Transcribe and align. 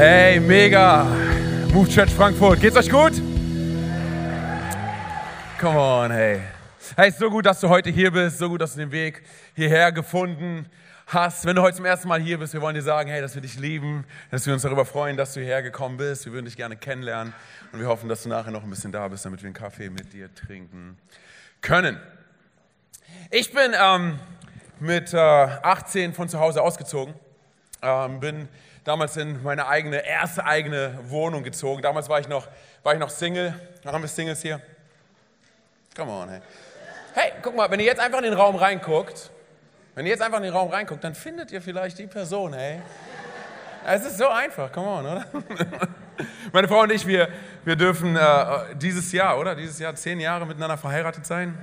Hey, 0.00 0.38
mega. 0.38 1.02
Move 1.74 1.88
Church 1.88 2.10
Frankfurt. 2.10 2.60
Geht's 2.60 2.76
euch 2.76 2.88
gut? 2.88 3.14
Come 5.58 5.76
on, 5.76 6.12
hey. 6.12 6.40
Hey, 6.94 7.10
so 7.10 7.28
gut, 7.28 7.44
dass 7.44 7.58
du 7.58 7.68
heute 7.68 7.90
hier 7.90 8.12
bist. 8.12 8.38
So 8.38 8.48
gut, 8.48 8.60
dass 8.60 8.74
du 8.74 8.78
den 8.78 8.92
Weg 8.92 9.24
hierher 9.56 9.90
gefunden 9.90 10.66
hast. 11.08 11.46
Wenn 11.46 11.56
du 11.56 11.62
heute 11.62 11.78
zum 11.78 11.84
ersten 11.84 12.06
Mal 12.06 12.20
hier 12.20 12.38
bist, 12.38 12.52
wir 12.52 12.60
wollen 12.60 12.76
dir 12.76 12.82
sagen, 12.82 13.10
hey, 13.10 13.20
dass 13.20 13.34
wir 13.34 13.42
dich 13.42 13.58
lieben, 13.58 14.04
dass 14.30 14.46
wir 14.46 14.52
uns 14.54 14.62
darüber 14.62 14.84
freuen, 14.84 15.16
dass 15.16 15.34
du 15.34 15.40
hierher 15.40 15.64
gekommen 15.64 15.96
bist. 15.96 16.26
Wir 16.26 16.32
würden 16.32 16.44
dich 16.44 16.56
gerne 16.56 16.76
kennenlernen 16.76 17.34
und 17.72 17.80
wir 17.80 17.88
hoffen, 17.88 18.08
dass 18.08 18.22
du 18.22 18.28
nachher 18.28 18.52
noch 18.52 18.62
ein 18.62 18.70
bisschen 18.70 18.92
da 18.92 19.08
bist, 19.08 19.24
damit 19.24 19.42
wir 19.42 19.48
einen 19.48 19.54
Kaffee 19.54 19.90
mit 19.90 20.12
dir 20.12 20.32
trinken 20.32 20.96
können. 21.60 22.00
Ich 23.32 23.52
bin 23.52 23.72
ähm, 23.76 24.20
mit 24.78 25.12
äh, 25.12 25.16
18 25.16 26.14
von 26.14 26.28
zu 26.28 26.38
Hause 26.38 26.62
ausgezogen, 26.62 27.14
ähm, 27.82 28.20
bin 28.20 28.48
damals 28.88 29.18
in 29.18 29.42
meine 29.42 29.68
eigene, 29.68 29.98
erste 29.98 30.46
eigene 30.46 30.98
Wohnung 31.02 31.42
gezogen. 31.42 31.82
Damals 31.82 32.08
war 32.08 32.20
ich 32.20 32.28
noch, 32.28 32.48
war 32.82 32.94
ich 32.94 32.98
noch 32.98 33.10
Single. 33.10 33.54
Haben 33.84 34.02
wir 34.02 34.08
Singles 34.08 34.40
hier? 34.40 34.62
Come 35.94 36.10
on, 36.10 36.30
hey. 36.30 36.40
Hey, 37.14 37.32
guck 37.42 37.54
mal, 37.54 37.70
wenn 37.70 37.80
ihr 37.80 37.86
jetzt 37.86 38.00
einfach 38.00 38.18
in 38.18 38.24
den 38.24 38.32
Raum 38.32 38.56
reinguckt, 38.56 39.30
wenn 39.94 40.06
ihr 40.06 40.12
jetzt 40.12 40.22
einfach 40.22 40.38
in 40.38 40.44
den 40.44 40.54
Raum 40.54 40.70
reinguckt, 40.70 41.04
dann 41.04 41.14
findet 41.14 41.52
ihr 41.52 41.60
vielleicht 41.60 41.98
die 41.98 42.06
Person, 42.06 42.54
hey. 42.54 42.80
Es 43.86 44.06
ist 44.06 44.16
so 44.16 44.28
einfach, 44.28 44.72
come 44.72 44.86
on, 44.86 45.06
oder? 45.06 45.26
Meine 46.52 46.66
Frau 46.66 46.80
und 46.80 46.90
ich, 46.90 47.06
wir, 47.06 47.28
wir 47.64 47.76
dürfen 47.76 48.16
äh, 48.16 48.74
dieses 48.74 49.12
Jahr, 49.12 49.38
oder? 49.38 49.54
Dieses 49.54 49.78
Jahr 49.78 49.94
zehn 49.96 50.18
Jahre 50.18 50.46
miteinander 50.46 50.78
verheiratet 50.78 51.26
sein. 51.26 51.58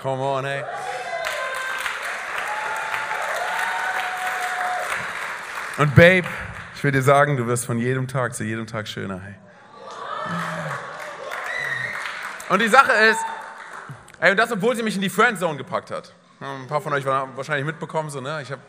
Come 0.00 0.22
on, 0.22 0.44
hey. 0.44 0.64
Und 5.78 5.94
Babe, 5.94 6.26
ich 6.78 6.84
will 6.84 6.92
dir 6.92 7.02
sagen, 7.02 7.36
du 7.36 7.44
wirst 7.48 7.66
von 7.66 7.76
jedem 7.76 8.06
Tag 8.06 8.36
zu 8.36 8.44
jedem 8.44 8.64
Tag 8.64 8.86
schöner. 8.86 9.20
Hey. 9.20 9.34
Und 12.50 12.62
die 12.62 12.68
Sache 12.68 12.92
ist, 12.92 13.18
ey, 14.20 14.30
und 14.30 14.36
das, 14.36 14.52
obwohl 14.52 14.76
sie 14.76 14.84
mich 14.84 14.94
in 14.94 15.00
die 15.00 15.08
Friendzone 15.08 15.58
gepackt 15.58 15.90
hat. 15.90 16.12
Ein 16.38 16.68
paar 16.68 16.80
von 16.80 16.92
euch 16.92 17.04
haben 17.04 17.36
wahrscheinlich 17.36 17.66
mitbekommen, 17.66 18.10
so, 18.10 18.20
ne? 18.20 18.42
Ich 18.42 18.52
habe, 18.52 18.62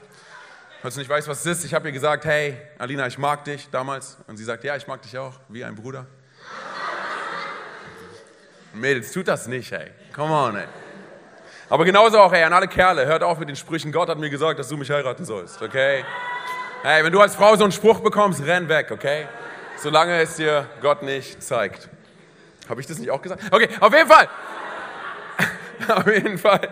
falls 0.81 0.95
du 0.95 1.02
nicht 1.02 1.09
weißt, 1.09 1.28
was 1.28 1.42
es 1.42 1.59
ist, 1.59 1.66
ich 1.66 1.75
habe 1.75 1.89
ihr 1.89 1.92
gesagt, 1.92 2.25
hey, 2.25 2.58
Alina, 2.80 3.06
ich 3.06 3.20
mag 3.20 3.44
dich 3.44 3.70
damals. 3.70 4.17
Und 4.26 4.38
sie 4.38 4.44
sagt, 4.44 4.64
ja, 4.64 4.76
ich 4.76 4.88
mag 4.88 5.03
dich 5.03 5.16
auch, 5.16 5.36
wie 5.48 5.64
ein 5.64 5.76
Bruder. 5.76 6.08
Mädels, 8.73 9.11
tut 9.11 9.28
das 9.28 9.45
nicht, 9.45 9.72
hey. 9.72 9.92
Come 10.16 10.33
on, 10.33 10.55
ey. 10.55 10.66
Aber 11.70 11.86
genauso 11.86 12.17
auch, 12.17 12.33
ey, 12.33 12.42
an 12.42 12.53
alle 12.53 12.67
Kerle, 12.67 13.05
hört 13.05 13.22
auf 13.22 13.38
mit 13.38 13.50
den 13.50 13.55
Sprüchen, 13.55 13.92
Gott 13.92 14.09
hat 14.09 14.17
mir 14.17 14.31
gesagt, 14.31 14.58
dass 14.58 14.67
du 14.67 14.78
mich 14.78 14.89
heiraten 14.89 15.26
sollst, 15.26 15.61
okay? 15.61 16.03
Hey, 16.81 17.03
wenn 17.03 17.11
du 17.11 17.19
als 17.19 17.35
Frau 17.35 17.58
so 17.58 17.66
einen 17.66 17.73
Spruch 17.73 17.99
bekommst, 17.99 18.41
renn 18.45 18.69
weg, 18.69 18.89
okay? 18.91 19.27
Solange 19.75 20.22
es 20.22 20.38
dir 20.38 20.66
Gott 20.81 21.03
nicht 21.03 21.44
zeigt. 21.44 21.89
Habe 22.69 22.80
ich 22.80 22.88
das 22.88 22.99
nicht 22.99 23.11
auch 23.11 23.21
gesagt? 23.21 23.44
Okay, 23.52 23.67
auf 23.81 23.94
jeden 23.94 24.08
Fall. 24.08 24.30
auf 25.89 26.08
jeden 26.08 26.38
Fall. 26.38 26.69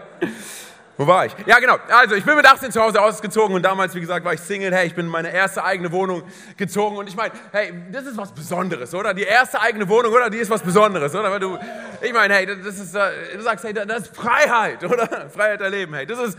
Wo 0.96 1.06
war 1.06 1.26
ich? 1.26 1.36
Ja, 1.46 1.60
genau. 1.60 1.76
Also, 1.90 2.16
ich 2.16 2.24
bin 2.24 2.38
mit 2.38 2.46
18 2.46 2.72
zu 2.72 2.82
Hause 2.82 3.02
ausgezogen 3.02 3.54
und 3.54 3.64
damals, 3.64 3.96
wie 3.96 4.00
gesagt, 4.00 4.24
war 4.24 4.34
ich 4.34 4.40
Single. 4.40 4.74
Hey, 4.74 4.88
ich 4.88 4.96
bin 4.96 5.08
in 5.08 5.12
meine 5.12 5.30
erste 5.30 5.62
eigene 5.62 5.92
Wohnung 5.92 6.24
gezogen 6.56 6.96
und 6.96 7.10
ich 7.10 7.16
meine, 7.18 7.34
hey, 7.52 7.74
das 7.92 8.06
ist 8.06 8.16
was 8.16 8.32
Besonderes, 8.32 8.96
oder? 8.96 9.14
Die 9.14 9.24
erste 9.24 9.60
eigene 9.60 9.90
Wohnung, 9.90 10.14
oder? 10.14 10.30
Die 10.30 10.38
ist 10.38 10.50
was 10.50 10.62
Besonderes, 10.62 11.14
oder? 11.14 11.30
Weil 11.30 11.42
du, 11.42 11.60
ich 12.02 12.14
meine, 12.14 12.34
hey, 12.34 12.46
das 12.46 12.80
ist, 12.80 12.96
äh, 12.96 13.36
du 13.36 13.42
sagst, 13.42 13.66
hey, 13.66 13.74
das 13.74 14.04
ist 14.04 14.16
Freiheit, 14.16 14.82
oder? 14.90 15.30
Freiheit 15.30 15.60
erleben, 15.60 15.94
hey. 15.96 16.06
Das 16.06 16.18
ist, 16.18 16.38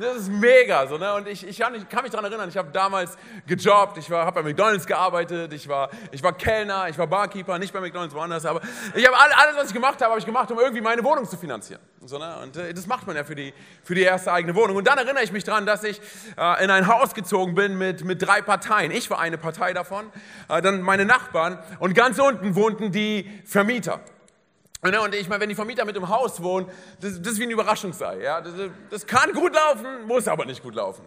das 0.00 0.16
ist 0.16 0.28
mega. 0.30 0.86
So, 0.86 0.98
ne? 0.98 1.14
Und 1.14 1.28
ich, 1.28 1.46
ich, 1.46 1.58
kann, 1.58 1.74
ich 1.74 1.88
kann 1.88 2.02
mich 2.02 2.10
daran 2.10 2.24
erinnern, 2.24 2.48
ich 2.48 2.56
habe 2.56 2.70
damals 2.72 3.16
gejobbt, 3.46 3.98
ich 3.98 4.10
habe 4.10 4.32
bei 4.32 4.42
McDonalds 4.42 4.86
gearbeitet, 4.86 5.52
ich 5.52 5.68
war, 5.68 5.90
ich 6.10 6.22
war 6.22 6.32
Kellner, 6.32 6.88
ich 6.88 6.98
war 6.98 7.06
Barkeeper, 7.06 7.58
nicht 7.58 7.72
bei 7.72 7.80
McDonalds, 7.80 8.14
woanders, 8.14 8.44
aber 8.46 8.60
ich 8.94 9.06
habe 9.06 9.16
alles, 9.16 9.56
was 9.56 9.68
ich 9.68 9.74
gemacht 9.74 10.00
habe, 10.00 10.10
habe 10.10 10.18
ich 10.18 10.26
gemacht, 10.26 10.50
um 10.50 10.58
irgendwie 10.58 10.80
meine 10.80 11.04
Wohnung 11.04 11.28
zu 11.28 11.36
finanzieren. 11.36 11.80
So, 12.04 12.18
ne? 12.18 12.36
Und 12.42 12.56
äh, 12.56 12.72
das 12.72 12.86
macht 12.86 13.06
man 13.06 13.16
ja 13.16 13.24
für 13.24 13.34
die, 13.34 13.52
für 13.82 13.94
die 13.94 14.02
erste 14.02 14.32
eigene 14.32 14.54
Wohnung. 14.54 14.76
Und 14.76 14.86
dann 14.86 14.98
erinnere 14.98 15.22
ich 15.22 15.32
mich 15.32 15.44
daran, 15.44 15.66
dass 15.66 15.84
ich 15.84 16.00
äh, 16.38 16.64
in 16.64 16.70
ein 16.70 16.86
Haus 16.86 17.14
gezogen 17.14 17.54
bin 17.54 17.76
mit, 17.76 18.04
mit 18.04 18.22
drei 18.22 18.40
Parteien. 18.40 18.90
Ich 18.90 19.10
war 19.10 19.18
eine 19.18 19.38
Partei 19.38 19.72
davon, 19.72 20.10
äh, 20.48 20.62
dann 20.62 20.80
meine 20.80 21.04
Nachbarn 21.04 21.58
und 21.78 21.94
ganz 21.94 22.18
unten 22.18 22.54
wohnten 22.54 22.90
die 22.90 23.30
Vermieter. 23.44 24.00
Ne, 24.82 24.98
und 25.00 25.14
ich 25.14 25.28
meine, 25.28 25.42
wenn 25.42 25.48
die 25.50 25.54
Vermieter 25.54 25.84
mit 25.84 25.94
im 25.96 26.08
Haus 26.08 26.42
wohnen, 26.42 26.66
das, 27.00 27.20
das 27.20 27.34
ist 27.34 27.38
wie 27.38 27.44
ein 27.44 27.50
Überraschungsei. 27.50 28.20
Ja? 28.22 28.40
Das, 28.40 28.54
das, 28.88 29.06
kann 29.06 29.32
gut 29.34 29.54
laufen, 29.54 30.06
muss 30.06 30.26
aber 30.26 30.46
nicht 30.46 30.62
gut 30.62 30.74
laufen. 30.74 31.04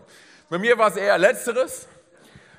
Bei 0.47 0.59
mir 0.59 0.77
war 0.77 0.89
es 0.89 0.95
eher 0.95 1.17
Letzteres. 1.17 1.87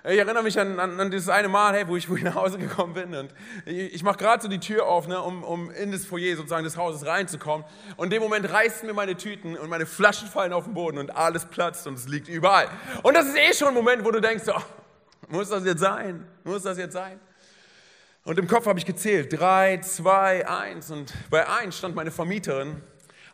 Ich 0.07 0.19
erinnere 0.19 0.43
mich 0.43 0.59
an, 0.59 0.79
an, 0.81 1.01
an 1.01 1.11
dieses 1.13 1.29
eine 1.29 1.49
Mal, 1.49 1.73
hey, 1.73 1.89
wo, 1.89 1.97
ich, 1.97 2.11
wo 2.11 2.17
ich 2.17 2.25
nach 2.25 2.35
Hause 2.35 2.59
gekommen 2.59 2.93
bin 2.95 3.15
und 3.15 3.33
ich, 3.65 3.95
ich 3.95 4.03
mache 4.03 4.19
gerade 4.19 4.43
so 4.43 4.49
die 4.49 4.59
Tür 4.59 4.87
auf, 4.87 5.07
ne, 5.07 5.23
um, 5.23 5.45
um 5.45 5.71
in 5.71 5.93
das 5.93 6.05
Foyer 6.05 6.37
sozusagen 6.37 6.65
des 6.65 6.77
Hauses 6.77 7.07
reinzukommen. 7.07 7.65
Und 7.97 8.07
in 8.07 8.11
dem 8.11 8.23
Moment 8.23 8.53
reißen 8.53 8.87
mir 8.87 8.93
meine 8.93 9.17
Tüten 9.17 9.57
und 9.57 9.71
meine 9.71 9.87
Flaschen 9.87 10.29
fallen 10.29 10.53
auf 10.53 10.65
den 10.65 10.75
Boden 10.75 10.99
und 10.99 11.17
alles 11.17 11.47
platzt 11.47 11.87
und 11.87 11.95
es 11.95 12.09
liegt 12.09 12.29
überall. 12.29 12.69
Und 13.03 13.17
das 13.17 13.27
ist 13.27 13.37
eh 13.37 13.55
schon 13.55 13.69
ein 13.69 13.75
Moment, 13.75 14.05
wo 14.05 14.11
du 14.11 14.21
denkst, 14.21 14.45
oh, 14.49 14.61
muss 15.29 15.49
das 15.49 15.65
jetzt 15.65 15.81
sein? 15.81 16.27
Muss 16.43 16.65
das 16.65 16.77
jetzt 16.77 16.93
sein? 16.93 17.21
Und 18.25 18.39
im 18.39 18.49
Kopf 18.49 18.67
habe 18.67 18.79
ich 18.79 18.87
gezählt, 18.87 19.39
drei, 19.39 19.79
zwei, 19.79 20.49
eins. 20.49 20.91
Und 20.91 21.13
bei 21.29 21.47
eins 21.47 21.77
stand 21.77 21.95
meine 21.95 22.11
Vermieterin, 22.11 22.83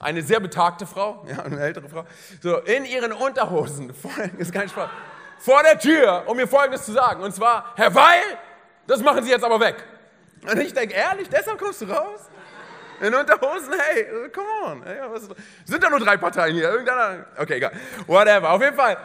eine 0.01 0.23
sehr 0.23 0.41
betagte 0.41 0.85
Frau, 0.85 1.25
ja, 1.29 1.43
eine 1.45 1.61
ältere 1.61 1.89
Frau, 1.89 2.05
so 2.43 2.59
in 2.59 2.85
ihren 2.85 3.13
Unterhosen, 3.13 3.93
ist 4.39 4.53
kein 4.53 4.69
Spaß, 4.69 4.91
vor 5.39 5.63
der 5.63 5.79
Tür, 5.79 6.25
um 6.27 6.37
mir 6.37 6.49
Folgendes 6.49 6.85
zu 6.85 6.93
sagen. 6.93 7.23
Und 7.23 7.35
zwar, 7.35 7.73
Herr 7.77 7.95
Weil, 7.95 8.39
das 8.87 9.01
machen 9.01 9.23
Sie 9.23 9.31
jetzt 9.31 9.45
aber 9.45 9.61
weg. 9.61 9.77
Und 10.43 10.59
ich 10.61 10.75
denke, 10.75 10.95
ehrlich, 10.95 11.29
deshalb 11.29 11.59
kommst 11.59 11.83
du 11.83 11.87
raus? 11.87 12.29
In 13.01 13.15
Unterhosen, 13.15 13.73
hey, 13.79 14.29
come 14.31 14.49
on. 14.65 14.83
Hey, 14.83 14.99
was, 15.09 15.29
sind 15.65 15.83
da 15.83 15.89
nur 15.89 16.01
drei 16.01 16.17
Parteien 16.17 16.55
hier? 16.55 16.69
Irgendeiner? 16.71 17.25
Okay, 17.39 17.55
egal. 17.55 17.73
Whatever. 18.07 18.51
Auf 18.51 18.61
jeden 18.61 18.77
Fall, 18.77 18.99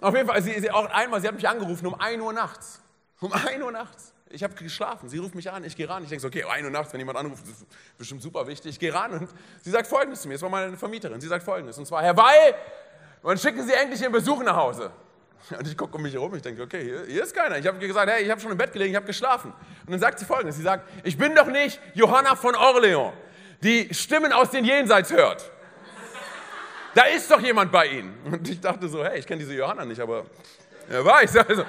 auf 0.00 0.14
jeden 0.14 0.26
Fall, 0.26 0.42
sie, 0.42 0.58
sie, 0.58 0.70
auch 0.70 0.90
einmal, 0.90 1.20
sie 1.20 1.28
hat 1.28 1.34
mich 1.34 1.48
angerufen 1.48 1.86
um 1.86 2.00
1 2.00 2.20
Uhr 2.20 2.32
nachts. 2.32 2.80
Um 3.20 3.32
1 3.32 3.62
Uhr 3.62 3.70
nachts. 3.70 4.14
Ich 4.32 4.44
habe 4.44 4.54
geschlafen. 4.54 5.08
Sie 5.08 5.18
ruft 5.18 5.34
mich 5.34 5.50
an, 5.50 5.64
ich 5.64 5.76
gehe 5.76 5.88
ran. 5.88 6.04
Ich 6.04 6.08
denke 6.08 6.22
so, 6.22 6.28
okay, 6.28 6.44
ein 6.44 6.64
Uhr 6.64 6.70
nachts, 6.70 6.92
wenn 6.92 7.00
jemand 7.00 7.18
anruft, 7.18 7.42
das 7.42 7.50
ist 7.50 7.66
bestimmt 7.98 8.22
super 8.22 8.46
wichtig. 8.46 8.70
Ich 8.70 8.78
gehe 8.78 8.94
ran 8.94 9.12
und 9.12 9.28
sie 9.62 9.70
sagt 9.70 9.88
Folgendes 9.88 10.22
zu 10.22 10.28
mir. 10.28 10.34
Es 10.34 10.42
war 10.42 10.48
meine 10.48 10.76
Vermieterin. 10.76 11.20
Sie 11.20 11.26
sagt 11.26 11.42
Folgendes. 11.42 11.76
Und 11.78 11.86
zwar, 11.86 12.02
Herr 12.02 12.16
Weil, 12.16 12.54
wann 13.22 13.36
schicken 13.36 13.66
Sie 13.66 13.72
endlich 13.72 14.00
Ihren 14.00 14.12
Besuch 14.12 14.42
nach 14.42 14.54
Hause? 14.54 14.92
Und 15.50 15.66
ich 15.66 15.76
gucke 15.76 15.96
um 15.96 16.02
mich 16.02 16.14
herum. 16.14 16.32
Ich 16.36 16.42
denke, 16.42 16.62
okay, 16.62 16.84
hier, 16.84 17.04
hier 17.06 17.22
ist 17.24 17.34
keiner. 17.34 17.58
Ich 17.58 17.66
habe 17.66 17.78
gesagt, 17.78 18.08
hey, 18.08 18.22
ich 18.22 18.30
habe 18.30 18.40
schon 18.40 18.52
im 18.52 18.58
Bett 18.58 18.72
gelegen, 18.72 18.90
ich 18.92 18.96
habe 18.96 19.06
geschlafen. 19.06 19.52
Und 19.84 19.90
dann 19.90 19.98
sagt 19.98 20.20
sie 20.20 20.24
Folgendes. 20.24 20.56
Sie 20.56 20.62
sagt, 20.62 20.88
ich 21.02 21.18
bin 21.18 21.34
doch 21.34 21.46
nicht 21.46 21.80
Johanna 21.94 22.36
von 22.36 22.54
Orleans, 22.54 23.12
die 23.62 23.92
Stimmen 23.92 24.32
aus 24.32 24.50
den 24.50 24.64
Jenseits 24.64 25.10
hört. 25.10 25.50
Da 26.94 27.02
ist 27.04 27.30
doch 27.30 27.40
jemand 27.40 27.72
bei 27.72 27.86
Ihnen. 27.86 28.16
Und 28.24 28.48
ich 28.48 28.60
dachte 28.60 28.88
so, 28.88 29.04
hey, 29.04 29.18
ich 29.18 29.26
kenne 29.26 29.40
diese 29.40 29.54
Johanna 29.54 29.84
nicht, 29.84 30.00
aber 30.00 30.24
wer 30.88 31.04
weiß. 31.04 31.36
Also, 31.36 31.64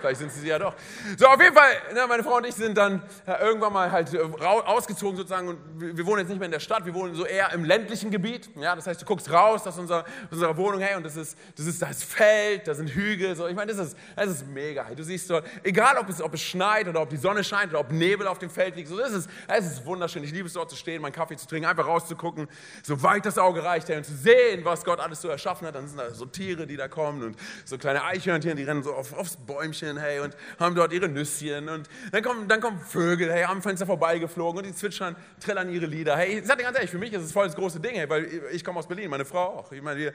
Vielleicht 0.00 0.20
sind 0.20 0.32
sie 0.32 0.48
ja 0.48 0.58
doch. 0.58 0.74
So, 1.16 1.26
auf 1.26 1.40
jeden 1.40 1.54
Fall, 1.54 1.72
ne, 1.92 2.06
meine 2.08 2.22
Frau 2.22 2.36
und 2.36 2.46
ich 2.46 2.54
sind 2.54 2.76
dann 2.76 3.02
ja, 3.26 3.40
irgendwann 3.40 3.72
mal 3.72 3.92
halt 3.92 4.12
äh, 4.14 4.18
ausgezogen 4.18 5.16
sozusagen 5.16 5.48
und 5.48 5.58
wir, 5.76 5.96
wir, 5.96 6.06
wohnen 6.06 6.20
jetzt 6.20 6.28
nicht 6.28 6.38
mehr 6.38 6.46
in 6.46 6.52
der 6.52 6.60
Stadt, 6.60 6.84
wir 6.86 6.94
wohnen 6.94 7.14
so 7.14 7.24
eher 7.26 7.52
im 7.52 7.64
ländlichen 7.64 8.10
Gebiet. 8.10 8.50
Ja, 8.56 8.74
das 8.74 8.86
heißt, 8.86 9.00
du 9.00 9.04
guckst 9.04 9.30
raus 9.30 9.66
aus 9.66 9.78
unserer, 9.78 10.04
unserer 10.30 10.56
Wohnung, 10.56 10.80
hey, 10.80 10.96
und 10.96 11.04
das 11.04 11.16
ist, 11.16 11.36
das 11.56 11.66
ist 11.66 11.82
das 11.82 12.02
Feld, 12.02 12.66
da 12.66 12.74
sind 12.74 12.90
Hügel, 12.90 13.36
so. 13.36 13.46
Ich 13.46 13.54
meine, 13.54 13.72
das 13.72 13.88
ist, 13.88 13.96
das 14.16 14.28
ist 14.28 14.46
mega. 14.46 14.86
Du 14.96 15.02
siehst 15.02 15.28
dort, 15.30 15.46
egal 15.62 15.98
ob 15.98 16.08
es, 16.08 16.20
ob 16.22 16.34
es 16.34 16.40
schneit 16.40 16.88
oder 16.88 17.02
ob 17.02 17.10
die 17.10 17.16
Sonne 17.16 17.44
scheint 17.44 17.70
oder 17.70 17.80
ob 17.80 17.92
Nebel 17.92 18.26
auf 18.26 18.38
dem 18.38 18.50
Feld 18.50 18.76
liegt, 18.76 18.88
so, 18.88 18.98
das 18.98 19.12
ist, 19.12 19.28
das 19.46 19.66
ist 19.66 19.84
wunderschön. 19.84 20.24
Ich 20.24 20.32
liebe 20.32 20.46
es 20.46 20.54
dort 20.54 20.70
zu 20.70 20.76
stehen, 20.76 21.02
meinen 21.02 21.12
Kaffee 21.12 21.36
zu 21.36 21.46
trinken, 21.46 21.68
einfach 21.68 21.86
rauszugucken, 21.86 22.48
so 22.82 23.02
weit 23.02 23.26
das 23.26 23.38
Auge 23.38 23.62
reicht, 23.62 23.88
hey, 23.88 23.98
und 23.98 24.04
zu 24.04 24.14
sehen, 24.14 24.64
was 24.64 24.84
Gott 24.84 25.00
alles 25.00 25.20
so 25.20 25.28
erschaffen 25.28 25.66
hat. 25.66 25.74
Dann 25.74 25.86
sind 25.86 25.98
da 25.98 26.10
so 26.14 26.26
Tiere, 26.26 26.66
die 26.66 26.76
da 26.76 26.88
kommen 26.88 27.22
und 27.22 27.36
so 27.64 27.78
kleine 27.78 28.04
Eichhörnchen, 28.04 28.56
die 28.56 28.64
rennen 28.64 28.82
so 28.82 28.94
auf, 28.94 29.12
aufs 29.12 29.36
Bäumchen 29.36 29.89
Vögelchen, 29.90 29.98
hey, 29.98 30.20
und 30.20 30.36
haben 30.58 30.74
dort 30.74 30.92
ihre 30.92 31.08
Nüsschen. 31.08 31.68
Und 31.68 31.88
dann 32.12 32.22
kommen, 32.22 32.48
dann 32.48 32.60
kommen 32.60 32.80
Vögel, 32.80 33.32
hey, 33.32 33.44
am 33.44 33.62
Fenster 33.62 33.86
vorbeigeflogen 33.86 34.58
und 34.58 34.66
die 34.66 34.74
zwitschern, 34.74 35.16
trillern 35.40 35.70
ihre 35.70 35.86
Lieder. 35.86 36.16
Hey, 36.16 36.38
ich 36.38 36.46
sag 36.46 36.58
dir 36.58 36.64
ganz 36.64 36.76
ehrlich, 36.76 36.90
für 36.90 36.98
mich 36.98 37.12
ist 37.12 37.22
es 37.22 37.32
voll 37.32 37.46
das 37.46 37.56
große 37.56 37.80
Ding, 37.80 37.94
hey, 37.94 38.08
weil 38.08 38.28
ich 38.52 38.64
komme 38.64 38.78
aus 38.78 38.86
Berlin, 38.86 39.10
meine 39.10 39.24
Frau 39.24 39.58
auch. 39.58 39.72
Ich 39.72 39.82
meine, 39.82 39.98
wir, 39.98 40.12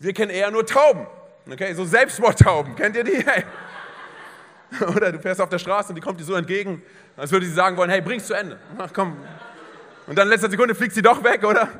wir 0.00 0.12
kennen 0.12 0.30
eher 0.30 0.50
nur 0.50 0.66
Tauben. 0.66 1.06
Okay, 1.50 1.74
so 1.74 1.84
Selbstmordtauben. 1.84 2.76
Kennt 2.76 2.96
ihr 2.96 3.04
die? 3.04 3.24
Hey. 3.28 3.44
Oder 4.94 5.12
du 5.12 5.18
fährst 5.18 5.40
auf 5.40 5.48
der 5.48 5.58
Straße 5.58 5.88
und 5.88 5.94
die 5.94 6.02
kommt 6.02 6.20
dir 6.20 6.24
so 6.24 6.34
entgegen, 6.34 6.82
als 7.16 7.32
würde 7.32 7.46
sie 7.46 7.52
sagen 7.52 7.74
wollen, 7.78 7.88
hey, 7.88 8.02
bring's 8.02 8.26
zu 8.26 8.34
Ende. 8.34 8.58
Ach 8.76 8.90
komm. 8.92 9.16
Und 10.06 10.18
dann 10.18 10.26
in 10.26 10.32
letzter 10.32 10.50
Sekunde 10.50 10.74
fliegt 10.74 10.92
sie 10.92 11.00
doch 11.00 11.24
weg, 11.24 11.42
oder? 11.42 11.70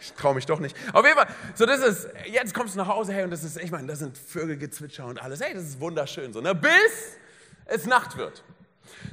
Ich 0.00 0.12
traue 0.14 0.34
mich 0.34 0.46
doch 0.46 0.60
nicht. 0.60 0.76
Auf 0.92 1.04
jeden 1.04 1.16
Fall, 1.16 1.28
so 1.54 1.66
das 1.66 1.80
ist, 1.80 2.08
jetzt 2.26 2.54
kommst 2.54 2.74
du 2.74 2.78
nach 2.78 2.88
Hause, 2.88 3.12
hey, 3.12 3.24
und 3.24 3.30
das 3.30 3.44
ist, 3.44 3.58
ich 3.58 3.70
meine, 3.70 3.86
da 3.86 3.94
sind 3.94 4.16
Vögelgezwitscher 4.16 5.04
und 5.06 5.20
alles. 5.20 5.40
Hey, 5.40 5.52
das 5.54 5.64
ist 5.64 5.80
wunderschön 5.80 6.32
so, 6.32 6.40
ne? 6.40 6.54
Bis 6.54 7.18
es 7.66 7.86
Nacht 7.86 8.16
wird. 8.16 8.42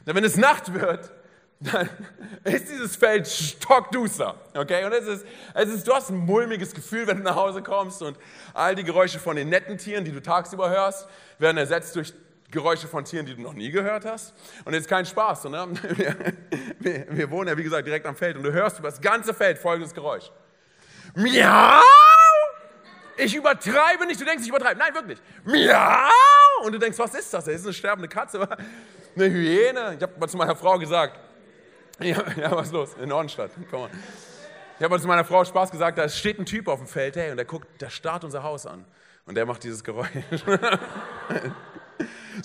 Denn 0.05 0.15
wenn 0.15 0.23
es 0.23 0.37
Nacht 0.37 0.73
wird, 0.73 1.11
dann 1.59 1.89
ist 2.43 2.69
dieses 2.69 2.95
Feld 2.95 3.27
stockduster, 3.27 4.35
okay? 4.55 4.85
Und 4.85 4.93
es 4.93 5.07
ist, 5.07 5.25
es 5.53 5.69
ist, 5.69 5.87
du 5.87 5.93
hast 5.93 6.09
ein 6.09 6.17
mulmiges 6.17 6.73
Gefühl, 6.73 7.07
wenn 7.07 7.17
du 7.17 7.23
nach 7.23 7.35
Hause 7.35 7.61
kommst 7.61 8.01
und 8.01 8.17
all 8.53 8.75
die 8.75 8.83
Geräusche 8.83 9.19
von 9.19 9.35
den 9.35 9.49
netten 9.49 9.77
Tieren, 9.77 10.05
die 10.05 10.11
du 10.11 10.21
tagsüber 10.21 10.69
hörst, 10.69 11.07
werden 11.39 11.57
ersetzt 11.57 11.95
durch 11.95 12.13
Geräusche 12.49 12.87
von 12.87 13.03
Tieren, 13.03 13.25
die 13.25 13.35
du 13.35 13.41
noch 13.41 13.53
nie 13.53 13.71
gehört 13.71 14.05
hast. 14.05 14.33
Und 14.63 14.73
jetzt 14.73 14.87
kein 14.87 15.05
Spaß. 15.05 15.43
So, 15.43 15.49
ne? 15.49 15.67
wir, 16.79 17.07
wir, 17.09 17.31
wohnen 17.31 17.49
ja, 17.49 17.57
wie 17.57 17.63
gesagt, 17.63 17.85
direkt 17.85 18.05
am 18.05 18.15
Feld 18.15 18.37
und 18.37 18.43
du 18.43 18.53
hörst 18.53 18.79
über 18.79 18.89
das 18.89 19.01
ganze 19.01 19.33
Feld 19.33 19.57
folgendes 19.57 19.93
Geräusch. 19.93 20.31
Miau! 21.17 21.81
Ich 23.17 23.35
übertreibe 23.35 24.05
nicht, 24.05 24.21
du 24.21 24.25
denkst, 24.25 24.43
ich 24.43 24.49
übertreibe. 24.49 24.79
Nein, 24.79 24.93
wirklich. 24.93 25.19
Miau! 25.43 26.11
Und 26.63 26.73
du 26.73 26.77
denkst, 26.77 26.99
was 26.99 27.15
ist 27.15 27.33
das? 27.33 27.45
Das 27.45 27.55
ist 27.55 27.65
eine 27.65 27.73
sterbende 27.73 28.07
Katze, 28.07 28.39
eine 29.15 29.25
Hyäne. 29.25 29.95
Ich 29.97 30.03
habe 30.03 30.13
mal 30.19 30.27
zu 30.27 30.37
meiner 30.37 30.55
Frau 30.55 30.77
gesagt, 30.77 31.19
ja, 31.99 32.23
ja 32.35 32.51
was 32.51 32.67
ist 32.67 32.73
los? 32.73 32.95
In 33.01 33.09
Nordenstadt, 33.09 33.49
komm 33.71 33.81
mal. 33.81 33.89
Ich 34.77 34.83
habe 34.83 34.93
mal 34.93 35.01
zu 35.01 35.07
meiner 35.07 35.25
Frau 35.25 35.43
Spaß 35.43 35.71
gesagt, 35.71 35.97
da 35.97 36.07
steht 36.07 36.37
ein 36.37 36.45
Typ 36.45 36.67
auf 36.67 36.77
dem 36.77 36.87
Feld, 36.87 37.15
hey, 37.15 37.31
und 37.31 37.37
der 37.37 37.45
guckt, 37.45 37.67
der 37.81 37.89
starrt 37.89 38.23
unser 38.23 38.43
Haus 38.43 38.67
an. 38.67 38.85
Und 39.25 39.35
der 39.35 39.47
macht 39.47 39.63
dieses 39.63 39.83
Geräusch. 39.83 40.07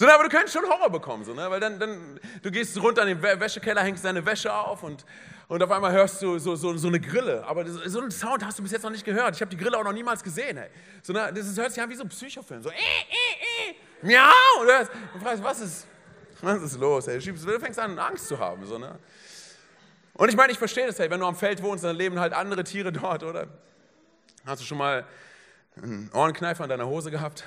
So, 0.02 0.08
aber 0.08 0.24
du 0.24 0.30
könntest 0.30 0.54
schon 0.54 0.68
Horror 0.68 0.90
bekommen, 0.90 1.22
so, 1.22 1.32
ne? 1.32 1.48
weil 1.48 1.60
dann, 1.60 1.78
dann, 1.78 2.18
du 2.42 2.50
gehst 2.50 2.76
runter 2.82 3.06
in 3.06 3.20
den 3.20 3.22
Wäschekeller, 3.22 3.82
hängst 3.82 4.04
deine 4.04 4.26
Wäsche 4.26 4.52
auf 4.52 4.82
und, 4.82 5.04
und 5.46 5.62
auf 5.62 5.70
einmal 5.70 5.92
hörst 5.92 6.20
du 6.20 6.40
so, 6.40 6.56
so, 6.56 6.76
so 6.76 6.88
eine 6.88 6.98
Grille. 6.98 7.44
Aber 7.46 7.62
das, 7.62 7.74
so 7.74 8.00
einen 8.00 8.10
Sound 8.10 8.44
hast 8.44 8.58
du 8.58 8.64
bis 8.64 8.72
jetzt 8.72 8.82
noch 8.82 8.90
nicht 8.90 9.04
gehört. 9.04 9.36
Ich 9.36 9.40
habe 9.40 9.48
die 9.48 9.56
Grille 9.56 9.78
auch 9.78 9.84
noch 9.84 9.92
niemals 9.92 10.20
gesehen. 10.24 10.56
Hey. 10.56 10.70
So, 11.02 11.12
ne? 11.12 11.32
Das 11.32 11.56
hört 11.56 11.70
sich 11.70 11.80
an 11.80 11.88
wie 11.88 11.94
so 11.94 12.02
ein 12.02 12.08
Psychofilm. 12.08 12.64
So, 12.64 12.70
äh, 12.70 12.72
äh, 12.72 13.70
äh, 13.70 13.74
miau. 14.04 14.60
Und 14.60 14.66
du, 14.66 14.72
hörst, 14.72 14.90
und 15.14 15.22
fragst, 15.22 15.44
was 15.44 15.60
ist, 15.60 15.86
was 16.40 16.62
ist 16.62 16.80
los? 16.80 17.06
Hey? 17.06 17.20
Du 17.20 17.60
fängst 17.60 17.78
an, 17.78 17.96
Angst 17.96 18.26
zu 18.26 18.36
haben. 18.36 18.66
So, 18.66 18.78
ne? 18.78 18.98
Und 20.14 20.28
ich 20.28 20.34
meine, 20.34 20.50
ich 20.50 20.58
verstehe 20.58 20.88
das, 20.88 20.98
hey, 20.98 21.08
wenn 21.10 21.20
du 21.20 21.26
am 21.26 21.36
Feld 21.36 21.62
wohnst, 21.62 21.84
dann 21.84 21.94
leben 21.94 22.18
halt 22.18 22.32
andere 22.32 22.64
Tiere 22.64 22.90
dort, 22.90 23.22
oder? 23.22 23.46
Hast 24.46 24.62
du 24.62 24.66
schon 24.66 24.78
mal 24.78 25.06
einen 25.80 26.10
Ohrenkneifer 26.12 26.64
in 26.64 26.70
deiner 26.70 26.86
Hose 26.86 27.12
gehabt? 27.12 27.44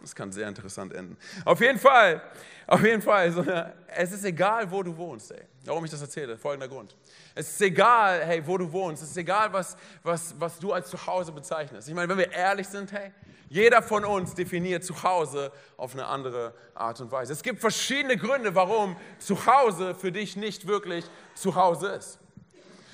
Das 0.00 0.14
kann 0.14 0.30
sehr 0.30 0.48
interessant 0.48 0.92
enden. 0.94 1.16
Auf 1.44 1.60
jeden 1.60 1.78
Fall, 1.78 2.22
auf 2.66 2.82
jeden 2.82 3.02
Fall, 3.02 3.32
so, 3.32 3.44
es 3.88 4.12
ist 4.12 4.24
egal, 4.24 4.70
wo 4.70 4.82
du 4.82 4.96
wohnst, 4.96 5.32
ey. 5.32 5.42
Warum 5.64 5.84
ich 5.84 5.90
das 5.90 6.00
erzähle, 6.00 6.38
folgender 6.38 6.68
Grund. 6.68 6.96
Es 7.34 7.48
ist 7.50 7.60
egal, 7.60 8.24
hey, 8.24 8.46
wo 8.46 8.56
du 8.56 8.70
wohnst. 8.72 9.02
Es 9.02 9.10
ist 9.10 9.16
egal, 9.16 9.52
was, 9.52 9.76
was, 10.02 10.34
was 10.38 10.58
du 10.58 10.72
als 10.72 10.88
Zuhause 10.88 11.32
bezeichnest. 11.32 11.88
Ich 11.88 11.94
meine, 11.94 12.08
wenn 12.08 12.18
wir 12.18 12.32
ehrlich 12.32 12.68
sind, 12.68 12.92
hey, 12.92 13.12
jeder 13.50 13.82
von 13.82 14.04
uns 14.04 14.34
definiert 14.34 14.84
Zuhause 14.84 15.50
auf 15.76 15.94
eine 15.94 16.06
andere 16.06 16.54
Art 16.74 17.00
und 17.00 17.10
Weise. 17.10 17.32
Es 17.32 17.42
gibt 17.42 17.60
verschiedene 17.60 18.16
Gründe, 18.16 18.54
warum 18.54 18.96
Zuhause 19.18 19.94
für 19.94 20.12
dich 20.12 20.36
nicht 20.36 20.66
wirklich 20.66 21.04
Zuhause 21.34 21.88
ist. 21.88 22.18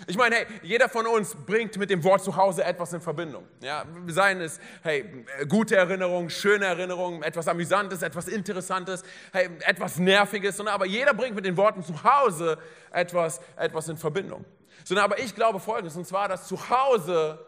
Ich 0.07 0.17
meine, 0.17 0.37
hey, 0.37 0.47
jeder 0.63 0.89
von 0.89 1.07
uns 1.07 1.35
bringt 1.35 1.77
mit 1.77 1.89
dem 1.89 2.03
Wort 2.05 2.23
Zuhause 2.23 2.65
etwas 2.65 2.93
in 2.93 3.01
Verbindung. 3.01 3.47
Ja, 3.61 3.85
seien 4.09 4.41
es, 4.41 4.61
hey, 4.83 5.25
gute 5.49 5.77
Erinnerungen, 5.77 6.31
schöne 6.31 6.67
Erinnerungen, 6.67 7.23
etwas 7.23 7.49
Amüsantes, 7.49 8.03
etwas 8.03 8.29
Interessantes, 8.29 9.03
hey, 9.33 9.51
etwas 9.61 9.99
Nerviges, 9.99 10.57
sondern 10.57 10.75
aber 10.75 10.87
jeder 10.87 11.15
bringt 11.15 11.35
mit 11.35 11.45
den 11.45 11.57
Worten 11.57 11.83
Zuhause 11.83 12.59
etwas, 12.91 13.41
etwas 13.57 13.89
in 13.89 13.97
Verbindung. 13.97 14.45
Sondern 14.85 15.05
aber 15.05 15.19
ich 15.19 15.35
glaube 15.35 15.61
Folgendes, 15.61 15.97
und 15.97 16.07
zwar, 16.07 16.29
dass 16.29 16.47
Zuhause, 16.47 17.39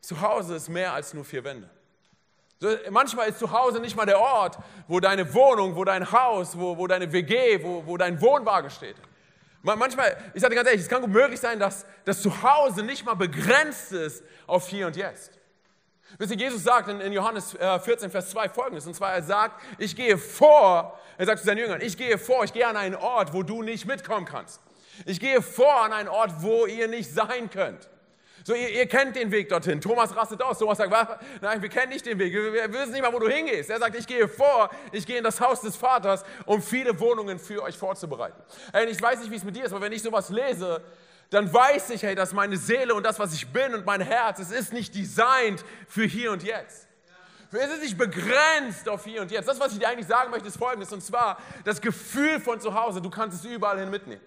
Zuhause 0.00 0.56
ist 0.56 0.68
mehr 0.68 0.92
als 0.92 1.14
nur 1.14 1.24
vier 1.24 1.44
Wände. 1.44 1.70
Manchmal 2.90 3.28
ist 3.28 3.38
Zuhause 3.38 3.80
nicht 3.80 3.96
mal 3.96 4.06
der 4.06 4.20
Ort, 4.20 4.58
wo 4.86 5.00
deine 5.00 5.32
Wohnung, 5.34 5.74
wo 5.74 5.84
dein 5.84 6.10
Haus, 6.10 6.56
wo, 6.56 6.76
wo 6.78 6.86
deine 6.86 7.12
WG, 7.12 7.62
wo, 7.62 7.84
wo 7.86 7.96
dein 7.96 8.20
Wohnwagen 8.20 8.70
steht. 8.70 8.96
Manchmal, 9.62 10.16
ich 10.34 10.40
sage 10.40 10.56
ganz 10.56 10.66
ehrlich, 10.68 10.82
es 10.82 10.88
kann 10.88 11.02
gut 11.02 11.10
möglich 11.10 11.38
sein, 11.38 11.60
dass 11.60 11.86
das 12.04 12.20
Zuhause 12.20 12.82
nicht 12.82 13.04
mal 13.04 13.14
begrenzt 13.14 13.92
ist 13.92 14.24
auf 14.46 14.68
hier 14.68 14.88
und 14.88 14.96
jetzt. 14.96 15.38
Wisst 16.18 16.32
ihr, 16.32 16.38
Jesus 16.38 16.64
sagt 16.64 16.88
in, 16.88 17.12
Johannes 17.12 17.52
14, 17.52 18.08
äh, 18.08 18.10
Vers 18.10 18.30
2 18.30 18.48
folgendes, 18.48 18.86
und 18.86 18.94
zwar 18.94 19.14
er 19.14 19.22
sagt, 19.22 19.62
ich 19.78 19.96
gehe 19.96 20.18
vor, 20.18 20.98
er 21.16 21.26
sagt 21.26 21.38
zu 21.38 21.46
seinen 21.46 21.58
Jüngern, 21.58 21.80
ich 21.80 21.96
gehe 21.96 22.18
vor, 22.18 22.44
ich 22.44 22.52
gehe 22.52 22.66
an 22.66 22.76
einen 22.76 22.96
Ort, 22.96 23.32
wo 23.32 23.42
du 23.42 23.62
nicht 23.62 23.86
mitkommen 23.86 24.26
kannst. 24.26 24.60
Ich 25.06 25.20
gehe 25.20 25.40
vor 25.40 25.82
an 25.82 25.92
einen 25.92 26.08
Ort, 26.08 26.42
wo 26.42 26.66
ihr 26.66 26.88
nicht 26.88 27.10
sein 27.10 27.48
könnt. 27.48 27.88
So, 28.44 28.54
ihr, 28.54 28.68
ihr, 28.70 28.86
kennt 28.86 29.14
den 29.14 29.30
Weg 29.30 29.48
dorthin. 29.48 29.80
Thomas 29.80 30.14
rastet 30.16 30.42
aus. 30.42 30.58
Thomas 30.58 30.78
sagt, 30.78 30.92
nein, 31.40 31.62
wir 31.62 31.68
kennen 31.68 31.92
nicht 31.92 32.04
den 32.04 32.18
Weg. 32.18 32.32
Wir, 32.32 32.52
wir 32.52 32.72
wissen 32.72 32.92
nicht 32.92 33.02
mal, 33.02 33.12
wo 33.12 33.18
du 33.18 33.28
hingehst. 33.28 33.70
Er 33.70 33.78
sagt, 33.78 33.94
ich 33.94 34.06
gehe 34.06 34.26
vor, 34.26 34.70
ich 34.90 35.06
gehe 35.06 35.18
in 35.18 35.24
das 35.24 35.40
Haus 35.40 35.60
des 35.60 35.76
Vaters, 35.76 36.24
um 36.44 36.60
viele 36.60 36.98
Wohnungen 36.98 37.38
für 37.38 37.62
euch 37.62 37.76
vorzubereiten. 37.76 38.40
Hey, 38.72 38.86
ich 38.86 39.00
weiß 39.00 39.20
nicht, 39.20 39.30
wie 39.30 39.36
es 39.36 39.44
mit 39.44 39.54
dir 39.54 39.64
ist, 39.64 39.72
aber 39.72 39.82
wenn 39.82 39.92
ich 39.92 40.02
sowas 40.02 40.30
lese, 40.30 40.82
dann 41.30 41.52
weiß 41.52 41.90
ich, 41.90 42.02
hey, 42.02 42.14
dass 42.14 42.32
meine 42.32 42.56
Seele 42.56 42.94
und 42.94 43.04
das, 43.04 43.18
was 43.18 43.32
ich 43.32 43.48
bin 43.48 43.74
und 43.74 43.86
mein 43.86 44.00
Herz, 44.00 44.38
es 44.38 44.50
ist 44.50 44.72
nicht 44.72 44.94
designt 44.94 45.64
für 45.88 46.04
hier 46.04 46.32
und 46.32 46.42
jetzt. 46.42 46.88
Es 47.52 47.70
ist 47.70 47.82
nicht 47.82 47.98
begrenzt 47.98 48.88
auf 48.88 49.04
hier 49.04 49.20
und 49.22 49.30
jetzt. 49.30 49.46
Das, 49.46 49.60
was 49.60 49.72
ich 49.72 49.78
dir 49.78 49.88
eigentlich 49.88 50.06
sagen 50.06 50.30
möchte, 50.30 50.48
ist 50.48 50.56
folgendes, 50.56 50.92
und 50.92 51.02
zwar 51.02 51.38
das 51.64 51.80
Gefühl 51.80 52.40
von 52.40 52.60
zu 52.60 52.74
Hause, 52.74 53.00
du 53.00 53.10
kannst 53.10 53.44
es 53.44 53.50
überall 53.50 53.78
hin 53.78 53.90
mitnehmen. 53.90 54.22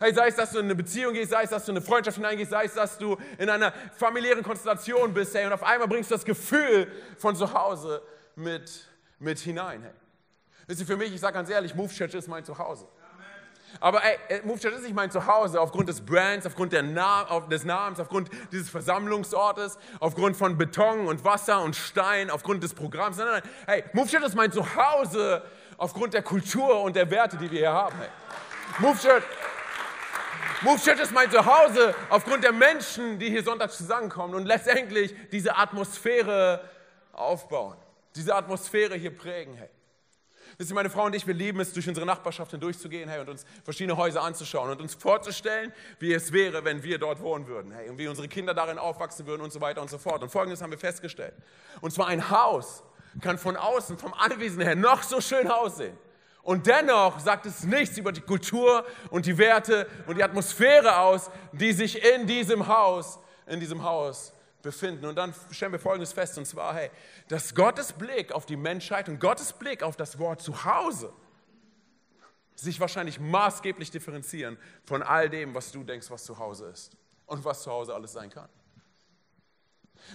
Hey, 0.00 0.14
sei 0.14 0.28
es, 0.28 0.36
dass 0.36 0.52
du 0.52 0.58
in 0.58 0.66
eine 0.66 0.74
Beziehung 0.74 1.12
gehst, 1.12 1.30
sei 1.30 1.42
es, 1.42 1.50
dass 1.50 1.64
du 1.64 1.72
in 1.72 1.78
eine 1.78 1.86
Freundschaft 1.86 2.16
hineingehst, 2.16 2.50
sei 2.50 2.64
es, 2.64 2.74
dass 2.74 2.98
du 2.98 3.16
in 3.36 3.50
einer 3.50 3.72
familiären 3.96 4.42
Konstellation 4.42 5.12
bist, 5.12 5.34
hey, 5.34 5.46
und 5.46 5.52
auf 5.52 5.62
einmal 5.62 5.88
bringst 5.88 6.10
du 6.10 6.14
das 6.14 6.24
Gefühl 6.24 6.90
von 7.16 7.34
zu 7.34 7.52
Hause 7.52 8.02
mit, 8.36 8.88
mit 9.18 9.38
hinein, 9.38 9.82
hey. 9.82 9.92
Wisst 10.66 10.80
ihr, 10.80 10.86
für 10.86 10.96
mich, 10.96 11.12
ich 11.14 11.20
sage 11.20 11.34
ganz 11.34 11.48
ehrlich, 11.48 11.74
Move 11.74 11.92
Church 11.92 12.14
ist 12.14 12.28
mein 12.28 12.44
Zuhause. 12.44 12.86
Aber 13.80 14.02
ey, 14.02 14.18
äh, 14.28 14.42
Move 14.44 14.58
Church 14.58 14.74
ist 14.74 14.82
nicht 14.82 14.94
mein 14.94 15.10
Zuhause 15.10 15.60
aufgrund 15.60 15.88
des 15.88 16.00
Brands, 16.00 16.46
aufgrund 16.46 16.72
Nam 16.72 17.48
des 17.48 17.64
Namens, 17.64 18.00
aufgrund 18.00 18.30
dieses 18.52 18.68
Versammlungsortes, 18.68 19.78
aufgrund 20.00 20.36
von 20.36 20.56
Beton 20.56 21.06
und 21.06 21.24
Wasser 21.24 21.62
und 21.62 21.76
Stein, 21.76 22.30
aufgrund 22.30 22.62
des 22.62 22.74
Programms. 22.74 23.16
Nein, 23.18 23.26
nein, 23.26 23.42
nein. 23.42 23.52
Hey, 23.66 23.84
Move 23.92 24.08
Church 24.08 24.24
ist 24.24 24.34
mein 24.34 24.52
Zuhause 24.52 25.42
aufgrund 25.76 26.14
der 26.14 26.22
Kultur 26.22 26.82
und 26.82 26.96
der 26.96 27.10
Werte, 27.10 27.36
die 27.36 27.50
wir 27.50 27.58
hier 27.58 27.72
haben. 27.72 27.96
Hey. 27.98 28.08
Move 28.78 28.98
Church, 28.98 29.22
Move 30.62 30.80
Church 30.80 30.98
ist 30.98 31.12
mein 31.12 31.30
Zuhause 31.30 31.94
aufgrund 32.10 32.42
der 32.42 32.52
Menschen, 32.52 33.16
die 33.20 33.30
hier 33.30 33.44
sonntags 33.44 33.76
zusammenkommen 33.76 34.34
und 34.34 34.44
letztendlich 34.44 35.14
diese 35.30 35.56
Atmosphäre 35.56 36.68
aufbauen, 37.12 37.76
diese 38.16 38.34
Atmosphäre 38.34 38.96
hier 38.96 39.16
prägen. 39.16 39.54
Hey. 39.54 39.68
Wisst 40.56 40.72
ihr, 40.72 40.74
meine 40.74 40.90
Frau 40.90 41.04
und 41.04 41.14
ich, 41.14 41.28
wir 41.28 41.34
lieben 41.34 41.60
es, 41.60 41.72
durch 41.72 41.88
unsere 41.88 42.04
Nachbarschaft 42.04 42.50
hindurchzugehen 42.50 43.08
hey, 43.08 43.20
und 43.20 43.28
uns 43.28 43.46
verschiedene 43.62 43.96
Häuser 43.96 44.22
anzuschauen 44.22 44.70
und 44.70 44.80
uns 44.80 44.96
vorzustellen, 44.96 45.72
wie 46.00 46.12
es 46.12 46.32
wäre, 46.32 46.64
wenn 46.64 46.82
wir 46.82 46.98
dort 46.98 47.20
wohnen 47.20 47.46
würden 47.46 47.70
hey, 47.70 47.88
und 47.88 47.96
wie 47.98 48.08
unsere 48.08 48.26
Kinder 48.26 48.52
darin 48.52 48.78
aufwachsen 48.78 49.26
würden 49.26 49.42
und 49.42 49.52
so 49.52 49.60
weiter 49.60 49.80
und 49.80 49.90
so 49.90 49.98
fort. 49.98 50.24
Und 50.24 50.30
Folgendes 50.30 50.60
haben 50.60 50.72
wir 50.72 50.78
festgestellt. 50.78 51.34
Und 51.80 51.92
zwar 51.92 52.08
ein 52.08 52.30
Haus 52.30 52.82
kann 53.20 53.38
von 53.38 53.56
außen, 53.56 53.96
vom 53.96 54.12
Anwesen 54.12 54.60
her 54.60 54.74
noch 54.74 55.04
so 55.04 55.20
schön 55.20 55.48
aussehen. 55.48 55.96
Und 56.48 56.66
dennoch 56.66 57.20
sagt 57.20 57.44
es 57.44 57.64
nichts 57.64 57.98
über 57.98 58.10
die 58.10 58.22
Kultur 58.22 58.86
und 59.10 59.26
die 59.26 59.36
Werte 59.36 59.86
und 60.06 60.16
die 60.16 60.24
Atmosphäre 60.24 60.96
aus, 60.96 61.30
die 61.52 61.74
sich 61.74 62.02
in 62.02 62.26
diesem 62.26 62.66
Haus, 62.66 63.18
in 63.46 63.60
diesem 63.60 63.82
Haus 63.82 64.32
befinden. 64.62 65.04
Und 65.04 65.16
dann 65.16 65.34
stellen 65.50 65.72
wir 65.72 65.78
Folgendes 65.78 66.14
fest, 66.14 66.38
und 66.38 66.46
zwar, 66.46 66.74
hey, 66.74 66.90
dass 67.28 67.54
Gottes 67.54 67.92
Blick 67.92 68.32
auf 68.32 68.46
die 68.46 68.56
Menschheit 68.56 69.10
und 69.10 69.20
Gottes 69.20 69.52
Blick 69.52 69.82
auf 69.82 69.94
das 69.96 70.18
Wort 70.18 70.40
Zuhause 70.40 71.12
sich 72.54 72.80
wahrscheinlich 72.80 73.20
maßgeblich 73.20 73.90
differenzieren 73.90 74.56
von 74.86 75.02
all 75.02 75.28
dem, 75.28 75.54
was 75.54 75.70
du 75.70 75.84
denkst, 75.84 76.10
was 76.10 76.24
zu 76.24 76.38
Hause 76.38 76.68
ist 76.68 76.96
und 77.26 77.44
was 77.44 77.62
zu 77.62 77.70
Hause 77.70 77.94
alles 77.94 78.14
sein 78.14 78.30
kann. 78.30 78.48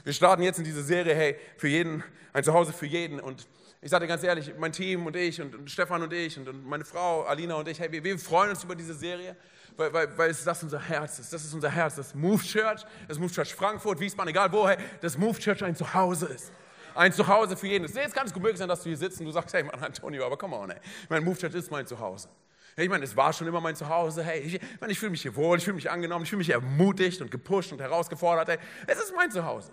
Wir 0.03 0.13
starten 0.13 0.41
jetzt 0.41 0.57
in 0.57 0.63
diese 0.63 0.81
Serie, 0.81 1.13
hey, 1.13 1.39
für 1.57 1.67
jeden, 1.67 2.03
ein 2.33 2.43
Zuhause 2.43 2.73
für 2.73 2.87
jeden. 2.87 3.19
Und 3.19 3.45
ich 3.83 3.89
sage 3.89 4.05
dir 4.05 4.07
ganz 4.07 4.23
ehrlich, 4.23 4.53
mein 4.57 4.71
Team 4.71 5.05
und 5.05 5.15
ich 5.15 5.41
und, 5.41 5.53
und 5.53 5.69
Stefan 5.69 6.01
und 6.01 6.13
ich 6.13 6.37
und, 6.37 6.47
und, 6.47 6.65
meine 6.65 6.85
Frau 6.85 7.23
Alina 7.23 7.55
und 7.55 7.67
ich, 7.67 7.79
hey, 7.79 7.91
wir, 7.91 8.01
wir 8.01 8.17
freuen 8.17 8.51
uns 8.51 8.63
über 8.63 8.75
diese 8.75 8.93
Serie, 8.93 9.35
weil, 9.75 9.91
weil, 9.91 10.17
weil 10.17 10.29
es 10.29 10.43
das 10.43 10.63
unser 10.63 10.79
Herz 10.79 11.19
ist. 11.19 11.33
Das 11.33 11.43
ist 11.43 11.53
unser 11.53 11.69
Herz, 11.69 11.95
das 11.95 12.15
Move 12.15 12.41
Church, 12.41 12.85
das 13.09 13.19
Move 13.19 13.31
Church 13.31 13.53
Frankfurt, 13.53 13.99
Wiesbaden, 13.99 14.29
egal 14.29 14.49
wo, 14.53 14.67
hey, 14.67 14.77
das 15.01 15.17
Move 15.17 15.37
Church 15.37 15.63
ein 15.65 15.75
Zuhause 15.75 16.27
ist. 16.27 16.53
Ein 16.95 17.11
Zuhause 17.11 17.57
für 17.57 17.67
jeden. 17.67 17.85
Jetzt 17.85 18.15
kann 18.15 18.25
es 18.25 18.33
gut 18.33 18.41
möglich 18.41 18.59
sein, 18.59 18.69
dass 18.69 18.83
du 18.83 18.89
hier 18.89 18.97
sitzt 18.97 19.19
und 19.19 19.25
du 19.25 19.31
sagst, 19.31 19.53
hey, 19.53 19.63
Mann, 19.63 19.83
Antonio, 19.83 20.25
aber 20.25 20.37
come 20.37 20.55
on, 20.55 20.69
ey. 20.69 20.77
Mein 21.09 21.23
Move 21.23 21.37
Church 21.37 21.53
ist 21.53 21.69
mein 21.69 21.85
Zuhause. 21.85 22.29
Ich 22.77 22.89
meine, 22.89 23.03
es 23.03 23.15
war 23.17 23.33
schon 23.33 23.47
immer 23.47 23.59
mein 23.59 23.75
Zuhause. 23.75 24.23
Hey, 24.23 24.39
ich, 24.39 24.55
ich, 24.55 24.61
ich 24.87 24.99
fühle 24.99 25.11
mich 25.11 25.23
hier 25.23 25.35
wohl, 25.35 25.57
ich 25.57 25.63
fühle 25.65 25.75
mich 25.75 25.91
angenommen, 25.91 26.23
ich 26.23 26.29
fühle 26.29 26.39
mich 26.39 26.49
ermutigt 26.49 27.21
und 27.21 27.29
gepusht 27.29 27.73
und 27.73 27.81
herausgefordert. 27.81 28.47
Hey, 28.47 28.57
es 28.87 28.97
ist 28.97 29.13
mein 29.13 29.29
Zuhause. 29.29 29.71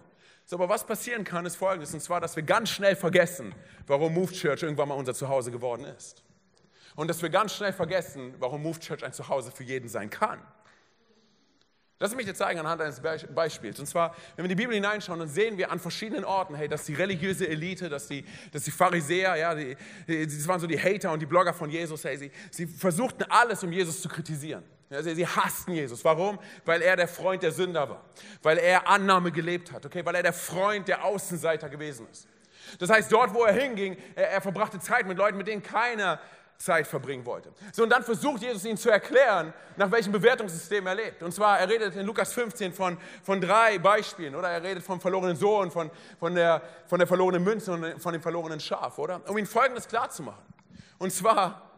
So, 0.50 0.57
aber 0.57 0.69
was 0.69 0.85
passieren 0.85 1.23
kann, 1.23 1.47
ist 1.47 1.54
folgendes, 1.54 1.95
und 1.95 2.00
zwar, 2.00 2.21
dass 2.21 2.35
wir 2.35 2.42
ganz 2.42 2.71
schnell 2.71 2.97
vergessen, 2.97 3.54
warum 3.87 4.12
Move 4.12 4.33
Church 4.33 4.64
irgendwann 4.64 4.88
mal 4.88 4.97
unser 4.97 5.14
Zuhause 5.14 5.52
geworden 5.52 5.85
ist. 5.85 6.25
Und 6.97 7.07
dass 7.07 7.23
wir 7.23 7.28
ganz 7.28 7.54
schnell 7.54 7.73
vergessen, 7.73 8.35
warum 8.40 8.61
Move 8.64 8.80
Church 8.80 9.04
ein 9.04 9.12
Zuhause 9.12 9.52
für 9.52 9.62
jeden 9.62 9.88
sein 9.88 10.11
kann. 10.11 10.40
Lass 12.00 12.16
mich 12.16 12.26
dir 12.26 12.35
zeigen 12.35 12.59
anhand 12.59 12.83
eines 12.83 13.00
Beispiels. 13.33 13.78
Und 13.78 13.87
zwar, 13.87 14.16
wenn 14.35 14.45
wir 14.45 14.50
in 14.50 14.57
die 14.57 14.61
Bibel 14.61 14.75
hineinschauen, 14.75 15.21
dann 15.21 15.28
sehen 15.28 15.57
wir 15.57 15.71
an 15.71 15.78
verschiedenen 15.78 16.25
Orten, 16.25 16.57
hey, 16.57 16.66
dass 16.66 16.85
die 16.85 16.95
religiöse 16.95 17.47
Elite, 17.47 17.88
dass 17.88 18.09
die, 18.09 18.25
dass 18.50 18.64
die 18.64 18.73
Pharisäer, 18.73 19.37
ja, 19.37 19.54
die, 19.54 19.76
die, 20.09 20.26
das 20.26 20.49
waren 20.49 20.59
so 20.59 20.66
die 20.66 20.80
Hater 20.80 21.12
und 21.12 21.23
die 21.23 21.26
Blogger 21.26 21.54
von 21.54 21.71
Jesus, 21.71 22.02
hey, 22.02 22.19
sie, 22.19 22.33
sie 22.50 22.66
versuchten 22.66 23.23
alles, 23.28 23.62
um 23.62 23.71
Jesus 23.71 24.02
zu 24.02 24.09
kritisieren. 24.09 24.64
Sie 24.90 25.26
hassten 25.26 25.73
Jesus. 25.73 26.04
Warum? 26.04 26.38
Weil 26.64 26.82
er 26.82 26.97
der 26.97 27.06
Freund 27.06 27.44
der 27.44 27.52
Sünder 27.52 27.88
war. 27.88 28.04
Weil 28.42 28.59
er 28.59 28.88
Annahme 28.88 29.30
gelebt 29.30 29.70
hat. 29.70 29.87
Okay? 29.87 30.04
Weil 30.04 30.16
er 30.16 30.25
der 30.25 30.32
Freund 30.32 30.88
der 30.88 31.04
Außenseiter 31.04 31.68
gewesen 31.68 32.09
ist. 32.11 32.26
Das 32.78 32.90
heißt, 32.90 33.11
dort, 33.12 33.32
wo 33.32 33.44
er 33.44 33.52
hinging, 33.52 33.97
er, 34.16 34.30
er 34.30 34.40
verbrachte 34.40 34.80
Zeit 34.80 35.06
mit 35.06 35.16
Leuten, 35.16 35.38
mit 35.38 35.47
denen 35.47 35.62
keiner 35.62 36.18
Zeit 36.61 36.87
verbringen 36.87 37.25
wollte. 37.25 37.52
So, 37.73 37.85
und 37.85 37.90
dann 37.90 38.02
versucht 38.02 38.42
Jesus 38.42 38.64
ihnen 38.64 38.76
zu 38.76 38.90
erklären, 38.90 39.54
nach 39.76 39.90
welchem 39.90 40.12
Bewertungssystem 40.12 40.87
er 40.87 40.94
lebt. 40.94 41.23
Und 41.23 41.32
zwar, 41.32 41.59
er 41.59 41.68
redet 41.68 41.97
in 41.97 42.04
Lukas 42.04 42.32
15 42.32 42.75
von, 42.75 42.99
von 43.23 43.40
drei 43.40 43.78
Beispielen, 43.78 44.35
oder? 44.35 44.49
Er 44.49 44.62
redet 44.62 44.82
vom 44.82 45.00
verlorenen 45.00 45.37
Sohn, 45.37 45.70
von, 45.70 45.90
von, 46.18 46.35
der, 46.35 46.61
von 46.87 46.99
der 46.99 47.09
verlorenen 47.09 47.44
Münze 47.44 47.73
und 47.73 48.02
von 48.02 48.12
dem 48.12 48.20
verlorenen 48.20 48.61
Schaf, 48.61 48.99
oder? 48.99 49.23
Um 49.28 49.38
ihnen 49.38 49.47
Folgendes 49.47 49.88
klarzumachen. 49.88 50.44
Und 50.99 51.12
zwar, 51.12 51.69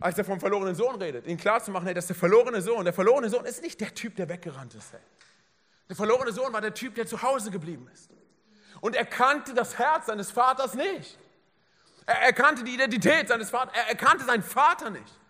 als 0.00 0.16
er 0.16 0.24
vom 0.24 0.40
verlorenen 0.40 0.74
Sohn 0.74 0.96
redet, 0.96 1.26
ihnen 1.26 1.38
klarzumachen, 1.38 1.86
hey, 1.86 1.94
dass 1.94 2.06
der 2.06 2.16
verlorene 2.16 2.62
Sohn, 2.62 2.84
der 2.84 2.94
verlorene 2.94 3.28
Sohn 3.28 3.44
ist 3.44 3.62
nicht 3.62 3.80
der 3.80 3.94
Typ, 3.94 4.16
der 4.16 4.28
weggerannt 4.28 4.74
ist. 4.74 4.92
Hey. 4.92 5.00
Der 5.88 5.96
verlorene 5.96 6.32
Sohn 6.32 6.52
war 6.52 6.60
der 6.60 6.74
Typ, 6.74 6.94
der 6.94 7.06
zu 7.06 7.20
Hause 7.22 7.50
geblieben 7.50 7.88
ist. 7.92 8.10
Und 8.80 8.96
er 8.96 9.04
kannte 9.04 9.52
das 9.52 9.78
Herz 9.78 10.06
seines 10.06 10.30
Vaters 10.30 10.74
nicht. 10.74 11.18
Er 12.06 12.22
erkannte 12.22 12.64
die 12.64 12.74
Identität 12.74 13.28
seines 13.28 13.50
Vaters. 13.50 13.74
Er 13.76 13.88
erkannte 13.88 14.24
seinen 14.24 14.42
Vater 14.42 14.88
nicht. 14.90 15.20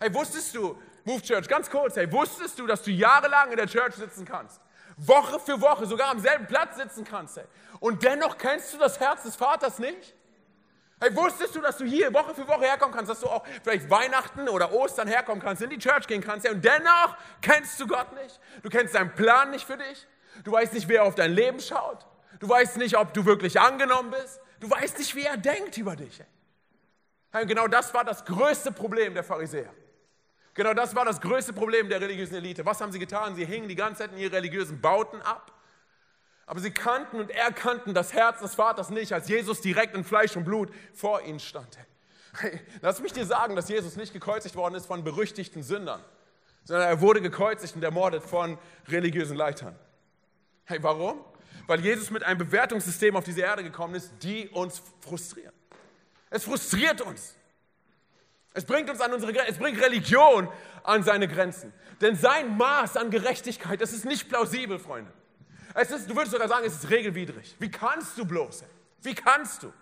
Hey, 0.00 0.12
wusstest 0.12 0.54
du, 0.54 0.76
Move 1.04 1.22
Church, 1.22 1.48
ganz 1.48 1.70
kurz, 1.70 1.96
hey, 1.96 2.10
wusstest 2.10 2.58
du, 2.58 2.66
dass 2.66 2.82
du 2.82 2.90
jahrelang 2.90 3.52
in 3.52 3.56
der 3.56 3.68
Church 3.68 3.94
sitzen 3.94 4.24
kannst? 4.24 4.60
Woche 4.96 5.38
für 5.38 5.60
Woche, 5.60 5.86
sogar 5.86 6.10
am 6.10 6.18
selben 6.18 6.46
Platz 6.46 6.76
sitzen 6.76 7.04
kannst, 7.04 7.36
hey. 7.36 7.44
Und 7.78 8.02
dennoch 8.02 8.36
kennst 8.38 8.74
du 8.74 8.78
das 8.78 8.98
Herz 8.98 9.22
des 9.22 9.36
Vaters 9.36 9.78
nicht? 9.78 10.14
Hey, 10.98 11.14
wusstest 11.14 11.54
du, 11.54 11.60
dass 11.60 11.76
du 11.76 11.84
hier 11.84 12.12
Woche 12.14 12.34
für 12.34 12.48
Woche 12.48 12.64
herkommen 12.64 12.94
kannst, 12.94 13.10
dass 13.10 13.20
du 13.20 13.26
auch 13.26 13.44
vielleicht 13.62 13.90
Weihnachten 13.90 14.48
oder 14.48 14.72
Ostern 14.72 15.06
herkommen 15.06 15.42
kannst, 15.42 15.60
in 15.60 15.68
die 15.68 15.78
Church 15.78 16.06
gehen 16.06 16.22
kannst, 16.22 16.46
hey, 16.46 16.54
und 16.54 16.64
dennoch 16.64 17.16
kennst 17.42 17.78
du 17.78 17.86
Gott 17.86 18.14
nicht? 18.14 18.40
Du 18.62 18.70
kennst 18.70 18.94
seinen 18.94 19.14
Plan 19.14 19.50
nicht 19.50 19.66
für 19.66 19.76
dich? 19.76 20.06
Du 20.42 20.52
weißt 20.52 20.72
nicht, 20.72 20.88
wer 20.88 21.04
auf 21.04 21.14
dein 21.14 21.32
Leben 21.32 21.60
schaut? 21.60 22.06
Du 22.40 22.48
weißt 22.48 22.78
nicht, 22.78 22.96
ob 22.96 23.12
du 23.12 23.26
wirklich 23.26 23.60
angenommen 23.60 24.10
bist? 24.10 24.40
Du 24.60 24.70
weißt 24.70 24.98
nicht, 24.98 25.14
wie 25.14 25.24
er 25.24 25.36
denkt 25.36 25.76
über 25.76 25.96
dich. 25.96 26.22
Genau 27.32 27.68
das 27.68 27.92
war 27.92 28.04
das 28.04 28.24
größte 28.24 28.72
Problem 28.72 29.12
der 29.12 29.24
Pharisäer. 29.24 29.70
Genau 30.54 30.72
das 30.72 30.94
war 30.96 31.04
das 31.04 31.20
größte 31.20 31.52
Problem 31.52 31.90
der 31.90 32.00
religiösen 32.00 32.36
Elite. 32.36 32.64
Was 32.64 32.80
haben 32.80 32.90
sie 32.90 32.98
getan? 32.98 33.34
Sie 33.34 33.44
hingen 33.44 33.68
die 33.68 33.74
ganze 33.74 34.04
Zeit 34.04 34.12
in 34.12 34.18
ihre 34.18 34.32
religiösen 34.32 34.80
Bauten 34.80 35.20
ab. 35.20 35.52
Aber 36.46 36.60
sie 36.60 36.70
kannten 36.70 37.18
und 37.18 37.30
erkannten 37.30 37.92
das 37.92 38.12
Herz 38.12 38.40
des 38.40 38.54
Vaters 38.54 38.90
nicht, 38.90 39.12
als 39.12 39.28
Jesus 39.28 39.60
direkt 39.60 39.94
in 39.94 40.04
Fleisch 40.04 40.36
und 40.36 40.44
Blut 40.44 40.70
vor 40.94 41.22
ihnen 41.22 41.40
stand. 41.40 41.76
Hey, 42.38 42.60
lass 42.82 43.00
mich 43.00 43.12
dir 43.12 43.26
sagen, 43.26 43.56
dass 43.56 43.68
Jesus 43.68 43.96
nicht 43.96 44.12
gekreuzigt 44.12 44.54
worden 44.56 44.74
ist 44.74 44.86
von 44.86 45.02
berüchtigten 45.02 45.62
Sündern, 45.62 46.02
sondern 46.64 46.88
er 46.88 47.00
wurde 47.00 47.20
gekreuzigt 47.20 47.74
und 47.74 47.82
ermordet 47.82 48.22
von 48.22 48.58
religiösen 48.88 49.36
Leitern. 49.36 49.76
Hey, 50.64 50.82
warum? 50.82 51.24
weil 51.66 51.80
Jesus 51.80 52.10
mit 52.10 52.22
einem 52.22 52.38
Bewertungssystem 52.38 53.16
auf 53.16 53.24
diese 53.24 53.40
Erde 53.40 53.62
gekommen 53.62 53.94
ist, 53.94 54.12
die 54.22 54.48
uns 54.48 54.82
frustrieren. 55.00 55.52
Es 56.30 56.44
frustriert 56.44 57.00
uns. 57.00 57.34
Es 58.54 58.64
bringt 58.64 58.88
uns 58.88 59.00
an 59.00 59.12
unsere 59.12 59.32
Grenzen, 59.32 59.52
es 59.52 59.58
bringt 59.58 59.80
Religion 59.80 60.48
an 60.82 61.02
seine 61.02 61.28
Grenzen. 61.28 61.72
Denn 62.00 62.16
sein 62.16 62.56
Maß 62.56 62.96
an 62.96 63.10
Gerechtigkeit, 63.10 63.80
das 63.80 63.92
ist 63.92 64.04
nicht 64.04 64.28
plausibel, 64.28 64.78
Freunde. 64.78 65.12
Es 65.78 65.90
ist, 65.90 66.08
du 66.08 66.16
würdest 66.16 66.32
sogar 66.32 66.48
sagen, 66.48 66.66
es 66.66 66.74
ist 66.74 66.90
regelwidrig. 66.90 67.54
Wie 67.58 67.70
kannst 67.70 68.16
du 68.16 68.24
bloß? 68.24 68.64
Wie 69.02 69.14
kannst 69.14 69.62
du? 69.62 69.72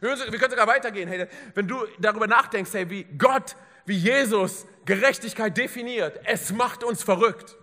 Wir 0.00 0.16
können 0.16 0.50
sogar 0.50 0.66
weitergehen. 0.66 1.08
Hey, 1.08 1.26
wenn 1.54 1.66
du 1.66 1.86
darüber 1.98 2.26
nachdenkst, 2.26 2.72
hey, 2.74 2.90
wie 2.90 3.04
Gott, 3.04 3.56
wie 3.86 3.96
Jesus 3.96 4.66
Gerechtigkeit 4.84 5.56
definiert, 5.56 6.20
es 6.24 6.52
macht 6.52 6.84
uns 6.84 7.02
verrückt. 7.02 7.56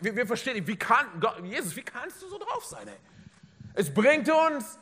Wir, 0.00 0.16
wir 0.16 0.26
verstehen 0.26 0.54
nicht, 0.54 0.66
wie 0.66 0.76
kann, 0.76 1.06
Gott, 1.20 1.44
Jesus, 1.44 1.76
wie 1.76 1.82
kannst 1.82 2.22
du 2.22 2.28
so 2.28 2.38
drauf 2.38 2.64
sein? 2.64 2.88
Ey? 2.88 2.96
Es 3.74 3.92
bringt 3.92 4.28
uns, 4.30 4.78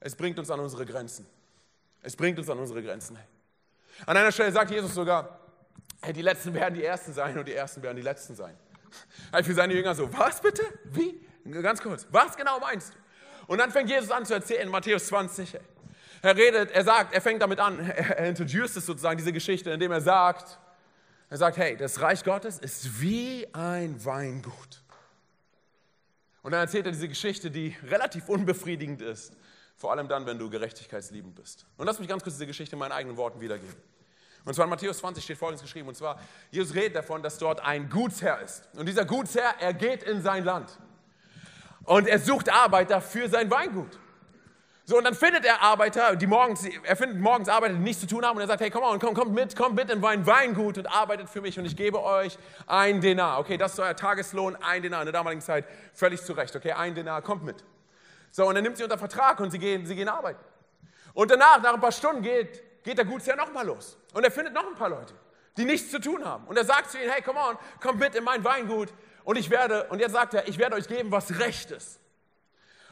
es 0.00 0.16
bringt 0.16 0.38
uns 0.38 0.50
an 0.50 0.58
unsere 0.58 0.84
Grenzen. 0.84 1.26
Es 2.02 2.16
bringt 2.16 2.38
uns 2.38 2.50
an 2.50 2.58
unsere 2.58 2.82
Grenzen. 2.82 3.16
An 4.04 4.16
einer 4.16 4.32
Stelle 4.32 4.50
sagt 4.50 4.72
Jesus 4.72 4.94
sogar, 4.94 5.38
hey, 6.00 6.12
die 6.12 6.22
Letzten 6.22 6.52
werden 6.54 6.74
die 6.74 6.84
Ersten 6.84 7.12
sein 7.12 7.38
und 7.38 7.46
die 7.46 7.54
Ersten 7.54 7.82
werden 7.82 7.96
die 7.96 8.02
Letzten 8.02 8.34
sein. 8.34 8.56
Hey, 9.32 9.42
für 9.44 9.54
seine 9.54 9.74
Jünger 9.74 9.94
so, 9.94 10.12
was 10.12 10.40
bitte? 10.40 10.62
Wie? 10.84 11.20
Ganz 11.62 11.82
kurz, 11.82 12.06
was 12.10 12.36
genau 12.36 12.60
meinst 12.60 12.94
du? 12.94 12.98
Und 13.46 13.58
dann 13.58 13.70
fängt 13.70 13.90
Jesus 13.90 14.10
an 14.10 14.24
zu 14.24 14.34
erzählen 14.34 14.62
in 14.62 14.68
Matthäus 14.68 15.06
20. 15.06 15.54
Ey. 15.54 15.60
Er 16.22 16.36
redet, 16.36 16.70
er 16.70 16.84
sagt, 16.84 17.12
er 17.12 17.20
fängt 17.20 17.42
damit 17.42 17.58
an, 17.58 17.80
er, 17.80 18.18
er 18.18 18.28
introduced 18.28 18.76
es 18.76 18.86
sozusagen, 18.86 19.18
diese 19.18 19.32
Geschichte, 19.32 19.70
indem 19.70 19.90
er 19.90 20.00
sagt, 20.00 20.58
er 21.28 21.36
sagt, 21.36 21.56
hey, 21.56 21.76
das 21.76 22.00
Reich 22.00 22.22
Gottes 22.22 22.58
ist 22.58 23.00
wie 23.00 23.46
ein 23.52 24.04
Weingut. 24.04 24.82
Und 26.42 26.52
dann 26.52 26.60
erzählt 26.60 26.86
er 26.86 26.92
diese 26.92 27.08
Geschichte, 27.08 27.50
die 27.50 27.76
relativ 27.88 28.28
unbefriedigend 28.28 29.00
ist, 29.00 29.36
vor 29.76 29.92
allem 29.92 30.08
dann, 30.08 30.26
wenn 30.26 30.38
du 30.38 30.50
gerechtigkeitsliebend 30.50 31.34
bist. 31.34 31.66
Und 31.76 31.86
lass 31.86 31.98
mich 31.98 32.08
ganz 32.08 32.22
kurz 32.22 32.34
diese 32.36 32.46
Geschichte 32.46 32.76
in 32.76 32.80
meinen 32.80 32.92
eigenen 32.92 33.16
Worten 33.16 33.40
wiedergeben. 33.40 33.74
Und 34.44 34.54
zwar 34.54 34.64
in 34.64 34.70
Matthäus 34.70 34.98
20 34.98 35.22
steht 35.22 35.38
folgendes 35.38 35.62
geschrieben, 35.62 35.88
und 35.88 35.96
zwar, 35.96 36.18
Jesus 36.50 36.74
redet 36.74 36.96
davon, 36.96 37.22
dass 37.22 37.38
dort 37.38 37.60
ein 37.60 37.88
Gutsherr 37.88 38.40
ist. 38.40 38.68
Und 38.76 38.86
dieser 38.86 39.04
Gutsherr, 39.04 39.54
er 39.60 39.72
geht 39.72 40.02
in 40.02 40.20
sein 40.20 40.44
Land. 40.44 40.78
Und 41.84 42.08
er 42.08 42.18
sucht 42.18 42.48
Arbeiter 42.48 43.00
für 43.00 43.28
sein 43.28 43.50
Weingut. 43.50 43.98
So, 44.84 44.98
und 44.98 45.04
dann 45.04 45.14
findet 45.14 45.44
er 45.44 45.62
Arbeiter, 45.62 46.16
die 46.16 46.26
morgens, 46.26 46.64
er 46.64 46.96
findet 46.96 47.20
morgens 47.20 47.48
Arbeiter, 47.48 47.74
die 47.74 47.80
nichts 47.80 48.00
zu 48.00 48.08
tun 48.08 48.24
haben, 48.24 48.36
und 48.36 48.42
er 48.42 48.48
sagt, 48.48 48.60
hey, 48.60 48.70
komm 48.70 48.82
on, 48.82 48.98
komm, 48.98 49.14
kommt 49.14 49.32
mit, 49.32 49.54
kommt 49.54 49.76
mit 49.76 49.88
in 49.90 50.00
mein 50.00 50.26
Weingut 50.26 50.76
und 50.76 50.86
arbeitet 50.86 51.28
für 51.28 51.40
mich 51.40 51.56
und 51.56 51.64
ich 51.64 51.76
gebe 51.76 52.02
euch 52.02 52.36
ein 52.66 53.00
Denar. 53.00 53.38
Okay, 53.38 53.56
das 53.56 53.74
ist 53.74 53.78
euer 53.78 53.94
Tageslohn, 53.94 54.56
ein 54.56 54.82
Denar 54.82 55.02
in 55.02 55.06
der 55.06 55.12
damaligen 55.12 55.40
Zeit, 55.40 55.66
völlig 55.94 56.20
zu 56.22 56.32
Recht, 56.32 56.56
okay, 56.56 56.72
ein 56.72 56.96
Denar, 56.96 57.22
kommt 57.22 57.44
mit. 57.44 57.64
So, 58.32 58.44
und 58.48 58.56
dann 58.56 58.64
nimmt 58.64 58.76
sie 58.76 58.82
unter 58.82 58.98
Vertrag 58.98 59.38
und 59.38 59.52
sie 59.52 59.60
gehen, 59.60 59.86
sie 59.86 59.94
gehen 59.94 60.08
arbeiten. 60.08 60.40
Und 61.14 61.30
danach, 61.30 61.62
nach 61.62 61.74
ein 61.74 61.80
paar 61.80 61.92
Stunden, 61.92 62.22
geht, 62.22 62.82
geht 62.82 62.98
der 62.98 63.04
Gutsherr 63.04 63.36
nochmal 63.36 63.66
los. 63.66 63.96
Und 64.12 64.24
er 64.24 64.30
findet 64.30 64.54
noch 64.54 64.66
ein 64.66 64.74
paar 64.74 64.90
Leute, 64.90 65.14
die 65.56 65.64
nichts 65.64 65.90
zu 65.90 66.00
tun 66.00 66.24
haben. 66.24 66.46
Und 66.46 66.56
er 66.56 66.64
sagt 66.64 66.90
zu 66.90 66.98
ihnen, 66.98 67.10
hey, 67.10 67.22
komm 67.22 67.36
on, 67.36 67.56
kommt 67.80 67.98
mit 67.98 68.14
in 68.14 68.24
mein 68.24 68.44
Weingut 68.44 68.92
und 69.24 69.36
ich 69.36 69.50
werde, 69.50 69.84
und 69.84 70.00
jetzt 70.00 70.12
sagt 70.12 70.34
er, 70.34 70.48
ich 70.48 70.58
werde 70.58 70.76
euch 70.76 70.88
geben, 70.88 71.10
was 71.10 71.38
recht 71.38 71.70
ist. 71.70 72.00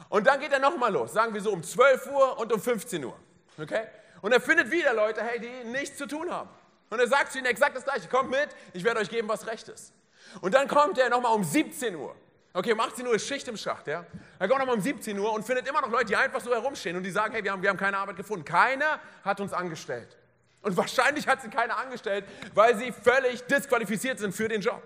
Und 0.09 0.27
dann 0.27 0.41
geht 0.41 0.53
er 0.53 0.59
nochmal 0.59 0.93
los, 0.93 1.13
sagen 1.13 1.35
wir 1.35 1.41
so 1.41 1.53
um 1.53 1.63
12 1.63 2.07
Uhr 2.07 2.39
und 2.39 2.53
um 2.53 2.61
15 2.61 3.05
Uhr. 3.05 3.17
Okay? 3.59 3.87
Und 4.23 4.33
er 4.33 4.41
findet 4.41 4.71
wieder 4.71 4.93
Leute, 4.95 5.23
hey, 5.23 5.41
die 5.41 5.69
nichts 5.71 5.97
zu 5.97 6.07
tun 6.07 6.31
haben. 6.31 6.51
Und 6.91 6.99
er 6.99 7.07
sagt 7.07 7.33
zu 7.33 7.39
ihnen 7.39 7.47
exakt 7.47 7.77
das 7.77 7.85
Gleiche: 7.85 8.09
Kommt 8.09 8.31
mit, 8.31 8.49
ich 8.73 8.85
werde 8.85 9.01
euch 9.01 9.09
geben, 9.09 9.29
was 9.29 9.47
recht 9.47 9.69
ist. 9.69 9.93
Und 10.41 10.55
dann 10.55 10.69
kommt 10.69 10.99
er 10.99 11.09
nochmal 11.09 11.35
um 11.35 11.45
17 11.45 11.95
Uhr. 11.95 12.15
Okay, 12.53 12.73
um 12.73 12.81
18 12.81 13.07
Uhr 13.07 13.15
ist 13.15 13.29
Schicht 13.29 13.47
im 13.47 13.57
Schacht, 13.57 13.87
ja. 13.87 14.05
Er 14.41 14.49
kommt 14.49 14.59
nochmal 14.59 14.75
um 14.75 14.81
17 14.81 15.17
Uhr 15.17 15.33
und 15.33 15.45
findet 15.45 15.69
immer 15.69 15.81
noch 15.81 15.91
Leute, 15.91 16.07
die 16.07 16.17
einfach 16.17 16.41
so 16.41 16.53
herumstehen 16.53 16.97
und 16.97 17.05
die 17.05 17.11
sagen: 17.11 17.33
Hey, 17.33 17.45
wir 17.45 17.53
haben, 17.53 17.63
wir 17.63 17.71
haben 17.71 17.77
keine 17.77 17.97
Arbeit 17.97 18.17
gefunden. 18.17 18.45
Keiner 18.45 18.99
hat 19.25 19.41
uns 19.41 19.53
angestellt. 19.53 20.17
Und 20.63 20.77
wahrscheinlich 20.77 21.27
hat 21.27 21.41
sie 21.43 21.49
keiner 21.49 21.77
angestellt, 21.77 22.25
weil 22.55 22.77
sie 22.77 22.93
völlig 22.93 23.43
disqualifiziert 23.47 24.19
sind 24.19 24.35
für 24.35 24.49
den 24.49 24.61
Job. 24.61 24.83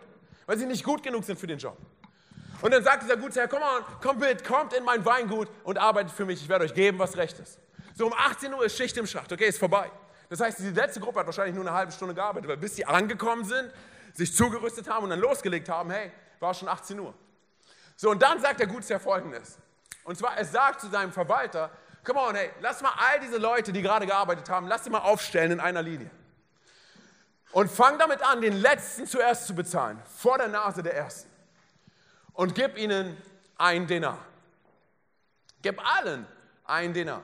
Weil 0.47 0.59
sie 0.59 0.67
nicht 0.67 0.85
gut 0.85 1.03
genug 1.03 1.25
sind 1.25 1.39
für 1.39 1.47
den 1.47 1.59
Job. 1.59 1.77
Und 2.63 2.73
dann 2.73 2.85
sagt 2.85 3.03
dieser 3.03 3.17
Gutsherr, 3.17 3.49
komm 3.49 3.63
on, 3.63 3.85
kommt 4.01 4.21
mit, 4.21 4.45
kommt 4.45 4.73
in 4.73 4.85
mein 4.85 5.05
Weingut 5.05 5.49
und 5.65 5.79
arbeitet 5.79 6.13
für 6.13 6.25
mich. 6.25 6.41
Ich 6.41 6.49
werde 6.49 6.65
euch 6.65 6.75
geben, 6.75 6.99
was 6.99 7.17
recht 7.17 7.39
ist. 7.39 7.59
So 7.95 8.07
um 8.07 8.13
18 8.13 8.53
Uhr 8.55 8.65
ist 8.65 8.77
Schicht 8.77 8.97
im 8.97 9.07
Schacht, 9.07 9.33
okay, 9.33 9.47
ist 9.47 9.59
vorbei. 9.59 9.91
Das 10.29 10.41
heißt, 10.41 10.59
die 10.61 10.71
letzte 10.71 11.01
Gruppe 11.01 11.21
hat 11.21 11.27
wahrscheinlich 11.27 11.55
nur 11.55 11.65
eine 11.65 11.77
halbe 11.77 11.93
Stunde 11.93 12.15
gearbeitet, 12.15 12.49
weil 12.49 12.57
bis 12.57 12.77
sie 12.77 12.85
angekommen 12.85 13.45
sind, 13.45 13.71
sich 14.15 14.35
zugerüstet 14.35 14.89
haben 14.89 15.05
und 15.05 15.11
dann 15.11 15.21
losgelegt 15.21 15.69
haben, 15.69 15.91
hey, 15.91 16.11
war 16.41 16.55
schon 16.55 16.69
18 16.69 16.99
Uhr. 16.99 17.15
So, 17.97 18.11
und 18.11 18.23
dann 18.23 18.41
sagt 18.41 18.61
der 18.61 18.67
Gutsherr 18.67 19.01
folgendes. 19.01 19.59
Und 20.05 20.17
zwar, 20.17 20.37
er 20.37 20.45
sagt 20.45 20.81
zu 20.81 20.89
seinem 20.89 21.13
Verwalter, 21.13 21.71
come 22.05 22.21
on, 22.21 22.35
hey, 22.35 22.51
lass 22.61 22.83
mal 22.83 22.93
all 22.97 23.21
diese 23.21 23.39
Leute, 23.39 23.73
die 23.73 23.83
gerade 23.83 24.07
gearbeitet 24.07 24.49
haben, 24.49 24.69
lass 24.69 24.85
sie 24.85 24.91
mal 24.91 24.99
aufstellen 24.99 25.53
in 25.53 25.61
einer 25.61 25.83
Linie. 25.83 26.11
Und 27.53 27.71
fang 27.71 27.99
damit 27.99 28.23
an, 28.23 28.41
den 28.41 28.55
Letzten 28.55 29.07
zuerst 29.07 29.47
zu 29.47 29.55
bezahlen, 29.55 30.01
vor 30.17 30.39
der 30.39 30.49
Nase 30.49 30.83
der 30.83 30.95
Ersten 30.95 31.31
und 32.35 32.55
gib 32.55 32.77
ihnen 32.77 33.17
ein 33.57 33.87
Dinar. 33.87 34.19
Gib 35.63 35.81
allen 35.85 36.27
ein 36.65 36.93
Dinar. 36.93 37.23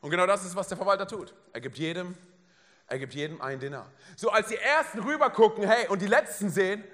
Und 0.00 0.10
genau 0.10 0.26
das 0.26 0.44
ist, 0.44 0.54
was 0.54 0.68
der 0.68 0.76
Verwalter 0.76 1.06
tut. 1.06 1.32
Er 1.52 1.60
gibt 1.60 1.78
jedem, 1.78 2.16
er 2.86 2.98
gibt 2.98 3.14
jedem 3.14 3.40
ein 3.40 3.58
Dinar. 3.58 3.86
So 4.16 4.30
als 4.30 4.48
die 4.48 4.56
Ersten 4.56 5.00
rübergucken, 5.00 5.64
hey, 5.64 5.88
und 5.88 6.02
die 6.02 6.06
Letzten 6.06 6.50
sehen 6.50 6.84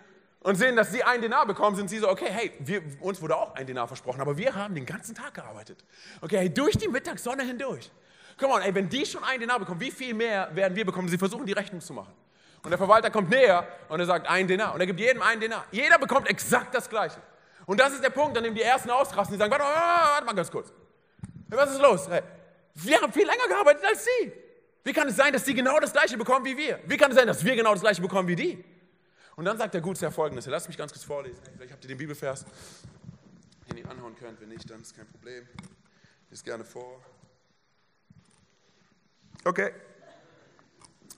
und 0.44 0.56
sehen, 0.56 0.76
dass 0.76 0.92
sie 0.92 1.02
ein 1.02 1.22
Dinar 1.22 1.46
bekommen, 1.46 1.74
sind 1.74 1.88
sie 1.88 1.98
so, 1.98 2.08
okay, 2.08 2.28
hey, 2.28 2.52
wir, 2.60 2.82
uns 3.00 3.20
wurde 3.22 3.34
auch 3.34 3.54
ein 3.54 3.66
Dinar 3.66 3.88
versprochen, 3.88 4.20
aber 4.20 4.36
wir 4.36 4.54
haben 4.54 4.74
den 4.74 4.84
ganzen 4.84 5.14
Tag 5.14 5.32
gearbeitet. 5.32 5.82
Okay, 6.20 6.36
hey, 6.36 6.52
durch 6.52 6.76
die 6.76 6.86
Mittagssonne 6.86 7.42
hindurch. 7.42 7.90
Come 8.38 8.52
on, 8.52 8.60
ey, 8.60 8.74
wenn 8.74 8.88
die 8.88 9.06
schon 9.06 9.24
ein 9.24 9.40
Dinar 9.40 9.58
bekommen, 9.58 9.80
wie 9.80 9.90
viel 9.90 10.12
mehr 10.12 10.54
werden 10.54 10.76
wir 10.76 10.84
bekommen? 10.84 11.08
Sie 11.08 11.16
versuchen, 11.16 11.46
die 11.46 11.54
Rechnung 11.54 11.80
zu 11.80 11.94
machen. 11.94 12.12
Und 12.62 12.70
der 12.70 12.76
Verwalter 12.76 13.10
kommt 13.10 13.30
näher 13.30 13.66
und 13.88 14.00
er 14.00 14.06
sagt, 14.06 14.28
ein 14.28 14.46
Dinar. 14.46 14.74
Und 14.74 14.80
er 14.80 14.86
gibt 14.86 15.00
jedem 15.00 15.22
einen 15.22 15.40
Dinar. 15.40 15.64
Jeder 15.70 15.98
bekommt 15.98 16.28
exakt 16.28 16.74
das 16.74 16.90
Gleiche. 16.90 17.20
Und 17.64 17.80
das 17.80 17.94
ist 17.94 18.04
der 18.04 18.10
Punkt, 18.10 18.36
an 18.36 18.44
dem 18.44 18.54
die 18.54 18.62
Ersten 18.62 18.90
ausrasten. 18.90 19.34
Die 19.34 19.38
sagen, 19.38 19.50
warte, 19.50 19.64
warte 19.64 20.26
mal 20.26 20.34
ganz 20.34 20.50
kurz. 20.50 20.70
Was 21.48 21.72
ist 21.72 21.80
los? 21.80 22.06
Hey, 22.06 22.20
wir 22.74 23.00
haben 23.00 23.12
viel 23.14 23.26
länger 23.26 23.48
gearbeitet 23.48 23.82
als 23.86 24.04
Sie. 24.04 24.32
Wie 24.82 24.92
kann 24.92 25.08
es 25.08 25.16
sein, 25.16 25.32
dass 25.32 25.46
Sie 25.46 25.54
genau 25.54 25.80
das 25.80 25.92
Gleiche 25.92 26.18
bekommen 26.18 26.44
wie 26.44 26.56
wir? 26.56 26.80
Wie 26.84 26.98
kann 26.98 27.10
es 27.10 27.16
sein, 27.16 27.26
dass 27.26 27.42
wir 27.42 27.56
genau 27.56 27.72
das 27.72 27.80
Gleiche 27.80 28.02
bekommen 28.02 28.28
wie 28.28 28.36
die? 28.36 28.62
Und 29.36 29.44
dann 29.44 29.58
sagt 29.58 29.74
der 29.74 29.80
Gutsherr 29.80 30.12
folgendes. 30.12 30.46
Lasst 30.46 30.68
mich 30.68 30.76
ganz 30.76 30.92
kurz 30.92 31.04
vorlesen. 31.04 31.42
Vielleicht 31.56 31.72
habt 31.72 31.84
ihr 31.84 31.88
den 31.88 31.98
Bibelvers, 31.98 32.44
den 33.68 33.78
ihr 33.78 33.88
anhauen 33.88 34.14
könnt. 34.16 34.40
Wenn 34.40 34.48
nicht, 34.48 34.68
dann 34.70 34.80
ist 34.80 34.96
kein 34.96 35.06
Problem. 35.06 35.48
Lies 36.30 36.42
gerne 36.42 36.64
vor. 36.64 37.04
Okay. 39.44 39.72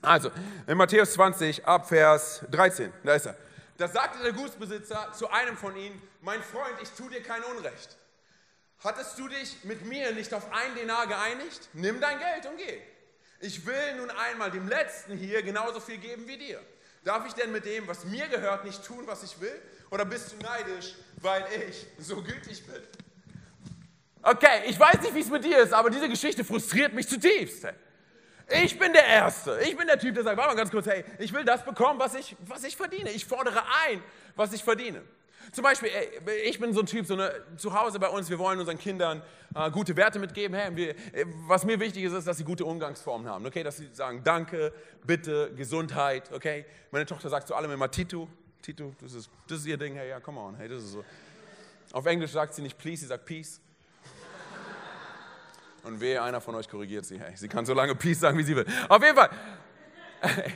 Also, 0.01 0.31
in 0.67 0.77
Matthäus 0.77 1.13
20, 1.13 1.65
ab 1.65 1.87
Vers 1.87 2.43
13, 2.51 2.91
da 3.03 3.15
ist 3.15 3.25
er. 3.25 3.35
Da 3.77 3.87
sagte 3.87 4.21
der 4.23 4.33
Gutsbesitzer 4.33 5.11
zu 5.13 5.29
einem 5.29 5.55
von 5.55 5.75
ihnen, 5.75 6.01
mein 6.21 6.41
Freund, 6.41 6.75
ich 6.81 6.89
tue 6.91 7.09
dir 7.09 7.21
kein 7.21 7.43
Unrecht. 7.43 7.97
Hattest 8.79 9.17
du 9.17 9.27
dich 9.27 9.63
mit 9.63 9.85
mir 9.85 10.13
nicht 10.13 10.33
auf 10.33 10.51
ein 10.51 10.75
Denar 10.75 11.07
geeinigt? 11.07 11.69
Nimm 11.73 11.99
dein 11.99 12.19
Geld 12.19 12.45
und 12.45 12.57
geh. 12.57 12.81
Ich 13.39 13.65
will 13.65 13.95
nun 13.97 14.09
einmal 14.09 14.51
dem 14.51 14.67
Letzten 14.67 15.17
hier 15.17 15.43
genauso 15.43 15.79
viel 15.79 15.97
geben 15.97 16.27
wie 16.27 16.37
dir. 16.37 16.59
Darf 17.07 17.25
ich 17.25 17.31
denn 17.31 17.53
mit 17.53 17.63
dem, 17.63 17.87
was 17.87 18.03
mir 18.03 18.27
gehört, 18.27 18.65
nicht 18.65 18.83
tun, 18.83 19.03
was 19.05 19.23
ich 19.23 19.39
will? 19.39 19.61
Oder 19.91 20.03
bist 20.03 20.33
du 20.33 20.45
neidisch, 20.45 20.95
weil 21.21 21.45
ich 21.69 21.87
so 22.05 22.21
gütig 22.21 22.67
bin? 22.67 22.83
Okay, 24.21 24.63
ich 24.65 24.77
weiß 24.77 24.99
nicht, 24.99 25.15
wie 25.15 25.21
es 25.21 25.29
mit 25.29 25.45
dir 25.45 25.59
ist, 25.59 25.71
aber 25.71 25.89
diese 25.89 26.09
Geschichte 26.09 26.43
frustriert 26.43 26.93
mich 26.93 27.07
zutiefst. 27.07 27.65
Ich 28.49 28.77
bin 28.77 28.91
der 28.91 29.05
Erste. 29.05 29.57
Ich 29.61 29.77
bin 29.77 29.87
der 29.87 29.97
Typ, 29.97 30.15
der 30.15 30.25
sagt, 30.25 30.35
warte 30.35 30.49
mal 30.49 30.57
ganz 30.57 30.69
kurz, 30.69 30.85
hey, 30.85 31.05
ich 31.17 31.31
will 31.31 31.45
das 31.45 31.63
bekommen, 31.63 31.97
was 31.97 32.13
ich, 32.13 32.35
was 32.41 32.65
ich 32.65 32.75
verdiene. 32.75 33.09
Ich 33.11 33.25
fordere 33.25 33.63
ein, 33.87 34.03
was 34.35 34.51
ich 34.51 34.61
verdiene. 34.61 35.01
Zum 35.51 35.63
Beispiel, 35.63 35.89
ich 36.45 36.59
bin 36.59 36.73
so 36.73 36.81
ein 36.81 36.85
Typ, 36.85 37.05
so 37.05 37.13
eine, 37.13 37.31
zu 37.57 37.73
Hause 37.73 37.99
bei 37.99 38.09
uns, 38.09 38.29
wir 38.29 38.39
wollen 38.39 38.59
unseren 38.59 38.77
Kindern 38.77 39.21
äh, 39.55 39.71
gute 39.71 39.95
Werte 39.95 40.19
mitgeben. 40.19 40.55
Hey, 40.57 40.75
wir, 40.75 40.89
äh, 40.89 41.25
was 41.47 41.65
mir 41.65 41.79
wichtig 41.79 42.03
ist, 42.03 42.13
ist, 42.13 42.27
dass 42.27 42.37
sie 42.37 42.43
gute 42.43 42.65
Umgangsformen 42.65 43.27
haben. 43.27 43.45
Okay, 43.45 43.63
dass 43.63 43.77
sie 43.77 43.87
sagen 43.93 44.21
Danke, 44.23 44.73
Bitte, 45.05 45.51
Gesundheit. 45.55 46.31
Okay, 46.33 46.65
meine 46.91 47.05
Tochter 47.05 47.29
sagt 47.29 47.47
zu 47.47 47.55
allem 47.55 47.71
immer 47.71 47.89
Tito. 47.89 48.27
Tito, 48.61 48.93
das 49.01 49.13
ist, 49.13 49.29
das 49.47 49.59
ist 49.59 49.65
ihr 49.67 49.77
Ding. 49.77 49.95
Hey, 49.95 50.09
ja, 50.09 50.19
come 50.19 50.39
on. 50.39 50.55
Hey, 50.55 50.67
das 50.67 50.83
ist 50.83 50.91
so. 50.91 51.05
Auf 51.93 52.05
Englisch 52.05 52.31
sagt 52.31 52.53
sie 52.53 52.61
nicht 52.61 52.77
Please, 52.77 53.01
sie 53.01 53.07
sagt 53.07 53.25
Peace. 53.25 53.61
Und 55.83 56.01
wehe, 56.01 56.21
einer 56.21 56.41
von 56.41 56.53
euch 56.55 56.67
korrigiert 56.67 57.05
sie. 57.05 57.17
Hey, 57.17 57.35
sie 57.35 57.47
kann 57.47 57.65
so 57.65 57.73
lange 57.73 57.95
Peace 57.95 58.19
sagen, 58.19 58.37
wie 58.37 58.43
sie 58.43 58.55
will. 58.55 58.65
Auf 58.89 59.01
jeden 59.01 59.15
Fall. 59.15 59.29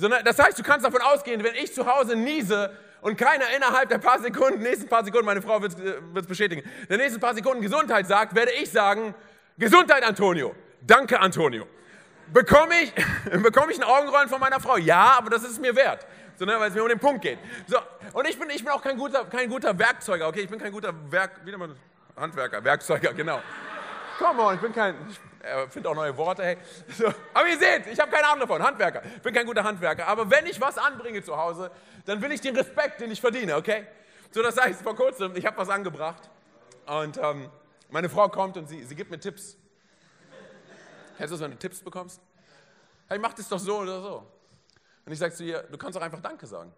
Das 0.00 0.38
heißt, 0.38 0.56
du 0.56 0.62
kannst 0.62 0.86
davon 0.86 1.02
ausgehen, 1.02 1.42
wenn 1.42 1.56
ich 1.56 1.74
zu 1.74 1.84
Hause 1.84 2.14
niese 2.14 2.70
und 3.00 3.16
keiner 3.16 3.44
innerhalb 3.56 3.88
der 3.88 3.98
paar 3.98 4.20
Sekunden, 4.20 4.62
nächsten 4.62 4.88
paar 4.88 5.04
Sekunden, 5.04 5.26
meine 5.26 5.42
Frau 5.42 5.60
wird 5.62 5.72
es 5.72 5.80
äh, 5.80 6.26
bestätigen, 6.26 6.68
der 6.88 6.98
nächsten 6.98 7.20
paar 7.20 7.34
Sekunden 7.34 7.62
Gesundheit 7.62 8.06
sagt, 8.06 8.34
werde 8.34 8.52
ich 8.52 8.70
sagen, 8.70 9.14
Gesundheit, 9.56 10.04
Antonio. 10.04 10.54
Danke, 10.80 11.18
Antonio. 11.20 11.66
Bekomme 12.32 12.74
ich, 12.82 12.92
bekomme 13.42 13.72
ich 13.72 13.78
ein 13.78 13.84
Augenrollen 13.84 14.28
von 14.28 14.40
meiner 14.40 14.60
Frau? 14.60 14.76
Ja, 14.76 15.14
aber 15.18 15.30
das 15.30 15.44
ist 15.44 15.60
mir 15.60 15.74
wert. 15.74 16.06
So, 16.36 16.44
ne, 16.44 16.54
weil 16.58 16.68
es 16.68 16.74
mir 16.74 16.82
um 16.82 16.88
den 16.88 17.00
Punkt 17.00 17.22
geht. 17.22 17.38
So, 17.66 17.78
und 18.12 18.28
ich 18.28 18.38
bin, 18.38 18.48
ich 18.50 18.62
bin 18.62 18.72
auch 18.72 18.82
kein 18.82 18.96
guter, 18.96 19.24
kein 19.24 19.48
guter 19.48 19.76
Werkzeuger, 19.76 20.28
okay? 20.28 20.42
Ich 20.42 20.50
bin 20.50 20.60
kein 20.60 20.72
guter 20.72 20.94
Werk, 21.10 21.40
wie 21.44 21.50
nennt 21.50 21.58
man 21.58 21.76
Handwerker, 22.16 22.62
Werkzeuger, 22.62 23.12
genau. 23.12 23.40
Come 24.18 24.42
on, 24.42 24.54
ich 24.54 24.60
bin 24.60 24.72
kein, 24.72 24.94
ich 25.08 25.18
finde 25.68 25.88
auch 25.88 25.94
neue 25.94 26.16
Worte, 26.16 26.44
hey. 26.44 26.56
So, 26.88 27.06
aber 27.32 27.48
ihr 27.48 27.58
seht, 27.58 27.86
ich 27.86 27.98
habe 27.98 28.10
keine 28.10 28.26
Ahnung 28.26 28.40
davon, 28.40 28.62
Handwerker. 28.62 29.02
Ich 29.16 29.22
bin 29.22 29.34
kein 29.34 29.46
guter 29.46 29.64
Handwerker. 29.64 30.06
Aber 30.06 30.30
wenn 30.30 30.46
ich 30.46 30.60
was 30.60 30.78
anbringe 30.78 31.22
zu 31.22 31.36
Hause, 31.36 31.70
dann 32.04 32.20
will 32.20 32.32
ich 32.32 32.40
den 32.40 32.56
Respekt, 32.56 33.00
den 33.00 33.10
ich 33.10 33.20
verdiene, 33.20 33.56
okay? 33.56 33.86
So, 34.30 34.42
das 34.42 34.56
heißt, 34.56 34.82
vor 34.82 34.96
kurzem, 34.96 35.36
ich 35.36 35.46
habe 35.46 35.56
was 35.56 35.68
angebracht 35.68 36.28
und 36.86 37.16
ähm, 37.18 37.48
meine 37.90 38.08
Frau 38.08 38.28
kommt 38.28 38.56
und 38.56 38.68
sie, 38.68 38.84
sie 38.84 38.94
gibt 38.94 39.10
mir 39.10 39.18
Tipps. 39.18 39.56
Kennst 41.16 41.32
du 41.32 41.36
das, 41.36 41.40
wenn 41.40 41.50
du 41.50 41.58
Tipps 41.58 41.82
bekommst? 41.82 42.20
Hey, 43.08 43.18
mach 43.18 43.32
das 43.32 43.48
doch 43.48 43.58
so 43.58 43.78
oder 43.78 44.02
so. 44.02 44.26
Und 45.06 45.12
ich 45.12 45.18
sage 45.18 45.34
zu 45.34 45.44
ihr, 45.44 45.62
du 45.62 45.78
kannst 45.78 45.96
doch 45.96 46.02
einfach 46.02 46.20
Danke 46.20 46.46
sagen. 46.46 46.72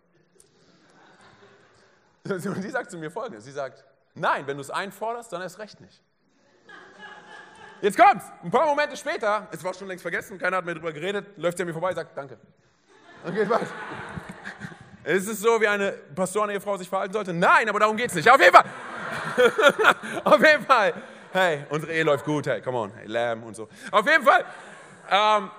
Und 2.24 2.62
sie 2.62 2.70
sagt 2.70 2.90
zu 2.90 2.98
mir 2.98 3.10
folgendes, 3.10 3.44
sie 3.44 3.52
sagt, 3.52 3.84
nein, 4.14 4.46
wenn 4.46 4.56
du 4.56 4.60
es 4.60 4.70
einforderst, 4.70 5.32
dann 5.32 5.42
erst 5.42 5.58
recht 5.58 5.80
nicht. 5.80 6.00
Jetzt 7.80 7.98
kommt's. 7.98 8.24
Ein 8.42 8.50
paar 8.50 8.66
Momente 8.66 8.96
später, 8.96 9.48
es 9.50 9.64
war 9.64 9.72
schon 9.72 9.88
längst 9.88 10.02
vergessen, 10.02 10.38
keiner 10.38 10.58
hat 10.58 10.64
mehr 10.64 10.74
darüber 10.74 10.92
geredet, 10.92 11.26
läuft 11.36 11.60
an 11.60 11.66
mir 11.66 11.72
vorbei, 11.72 11.94
sagt 11.94 12.16
Danke. 12.16 12.38
Und 13.24 13.34
geht 13.34 13.48
weiter. 13.48 13.66
Ist 15.04 15.28
es 15.28 15.40
so, 15.40 15.60
wie 15.60 15.66
eine 15.66 15.92
Pastoren-Ehefrau 16.14 16.76
sich 16.76 16.88
verhalten 16.88 17.12
sollte? 17.12 17.32
Nein, 17.32 17.68
aber 17.68 17.80
darum 17.80 17.96
geht 17.96 18.10
es 18.10 18.14
nicht. 18.14 18.30
Auf 18.30 18.40
jeden 18.40 18.52
Fall. 18.52 18.64
Auf 20.24 20.42
jeden 20.42 20.64
Fall. 20.64 20.94
Hey, 21.32 21.64
unsere 21.70 21.92
Ehe 21.92 22.02
läuft 22.02 22.24
gut. 22.24 22.46
Hey, 22.46 22.60
come 22.60 22.76
on. 22.76 22.92
Hey, 22.94 23.06
Lamb 23.06 23.44
und 23.44 23.56
so. 23.56 23.68
Auf 23.90 24.06
jeden 24.06 24.24
Fall. 24.24 24.44
Ähm, 25.10 25.50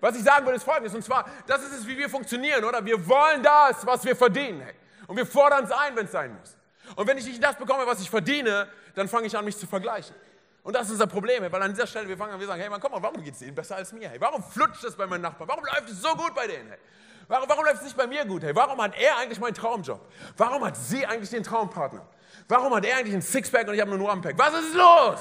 was 0.00 0.16
ich 0.16 0.24
sagen 0.24 0.44
will, 0.46 0.54
ist 0.54 0.64
folgendes. 0.64 0.94
Und 0.94 1.02
zwar, 1.02 1.24
das 1.46 1.62
ist 1.62 1.72
es, 1.72 1.86
wie 1.86 1.96
wir 1.96 2.08
funktionieren, 2.08 2.64
oder? 2.64 2.84
Wir 2.84 3.06
wollen 3.08 3.42
das, 3.42 3.86
was 3.86 4.04
wir 4.04 4.16
verdienen. 4.16 4.60
Hey. 4.60 4.74
Und 5.06 5.16
wir 5.16 5.26
fordern 5.26 5.64
es 5.64 5.70
ein, 5.70 5.94
wenn 5.94 6.06
es 6.06 6.12
sein 6.12 6.36
muss. 6.36 6.56
Und 6.96 7.06
wenn 7.06 7.18
ich 7.18 7.26
nicht 7.26 7.42
das 7.42 7.56
bekomme, 7.56 7.86
was 7.86 8.00
ich 8.00 8.10
verdiene, 8.10 8.68
dann 8.94 9.08
fange 9.08 9.26
ich 9.26 9.36
an, 9.36 9.44
mich 9.44 9.56
zu 9.56 9.66
vergleichen. 9.66 10.14
Und 10.62 10.74
das 10.74 10.86
ist 10.86 10.92
unser 10.92 11.08
Problem, 11.08 11.42
weil 11.50 11.62
an 11.62 11.72
dieser 11.72 11.86
Stelle 11.86 12.08
wir 12.08 12.16
fangen 12.16 12.34
an, 12.34 12.40
wir 12.40 12.46
sagen, 12.46 12.60
hey, 12.60 12.70
man, 12.70 12.80
komm 12.80 12.92
mal, 12.92 13.02
warum 13.02 13.22
geht 13.22 13.34
es 13.34 13.40
denen 13.40 13.54
besser 13.54 13.76
als 13.76 13.92
mir? 13.92 14.08
Hey, 14.08 14.20
warum 14.20 14.42
flutscht 14.42 14.84
es 14.84 14.94
bei 14.94 15.06
meinen 15.06 15.22
Nachbarn? 15.22 15.48
Warum 15.48 15.64
läuft 15.64 15.88
es 15.88 16.00
so 16.00 16.10
gut 16.14 16.34
bei 16.34 16.46
denen? 16.46 16.68
Hey? 16.68 16.78
Warum, 17.26 17.48
warum 17.48 17.64
läuft 17.64 17.78
es 17.78 17.82
nicht 17.82 17.96
bei 17.96 18.06
mir 18.06 18.24
gut? 18.24 18.44
Hey, 18.44 18.54
warum 18.54 18.80
hat 18.80 18.96
er 18.96 19.16
eigentlich 19.18 19.40
meinen 19.40 19.54
Traumjob? 19.54 20.00
Warum 20.36 20.64
hat 20.64 20.76
sie 20.76 21.04
eigentlich 21.04 21.30
den 21.30 21.42
Traumpartner? 21.42 22.06
Warum 22.46 22.74
hat 22.76 22.84
er 22.84 22.96
eigentlich 22.96 23.14
ein 23.14 23.22
Sixpack 23.22 23.66
und 23.66 23.74
ich 23.74 23.80
habe 23.80 23.90
nur 23.90 24.08
ein 24.08 24.18
One-Pack? 24.18 24.38
Was 24.38 24.54
ist 24.54 24.74
los? 24.74 25.20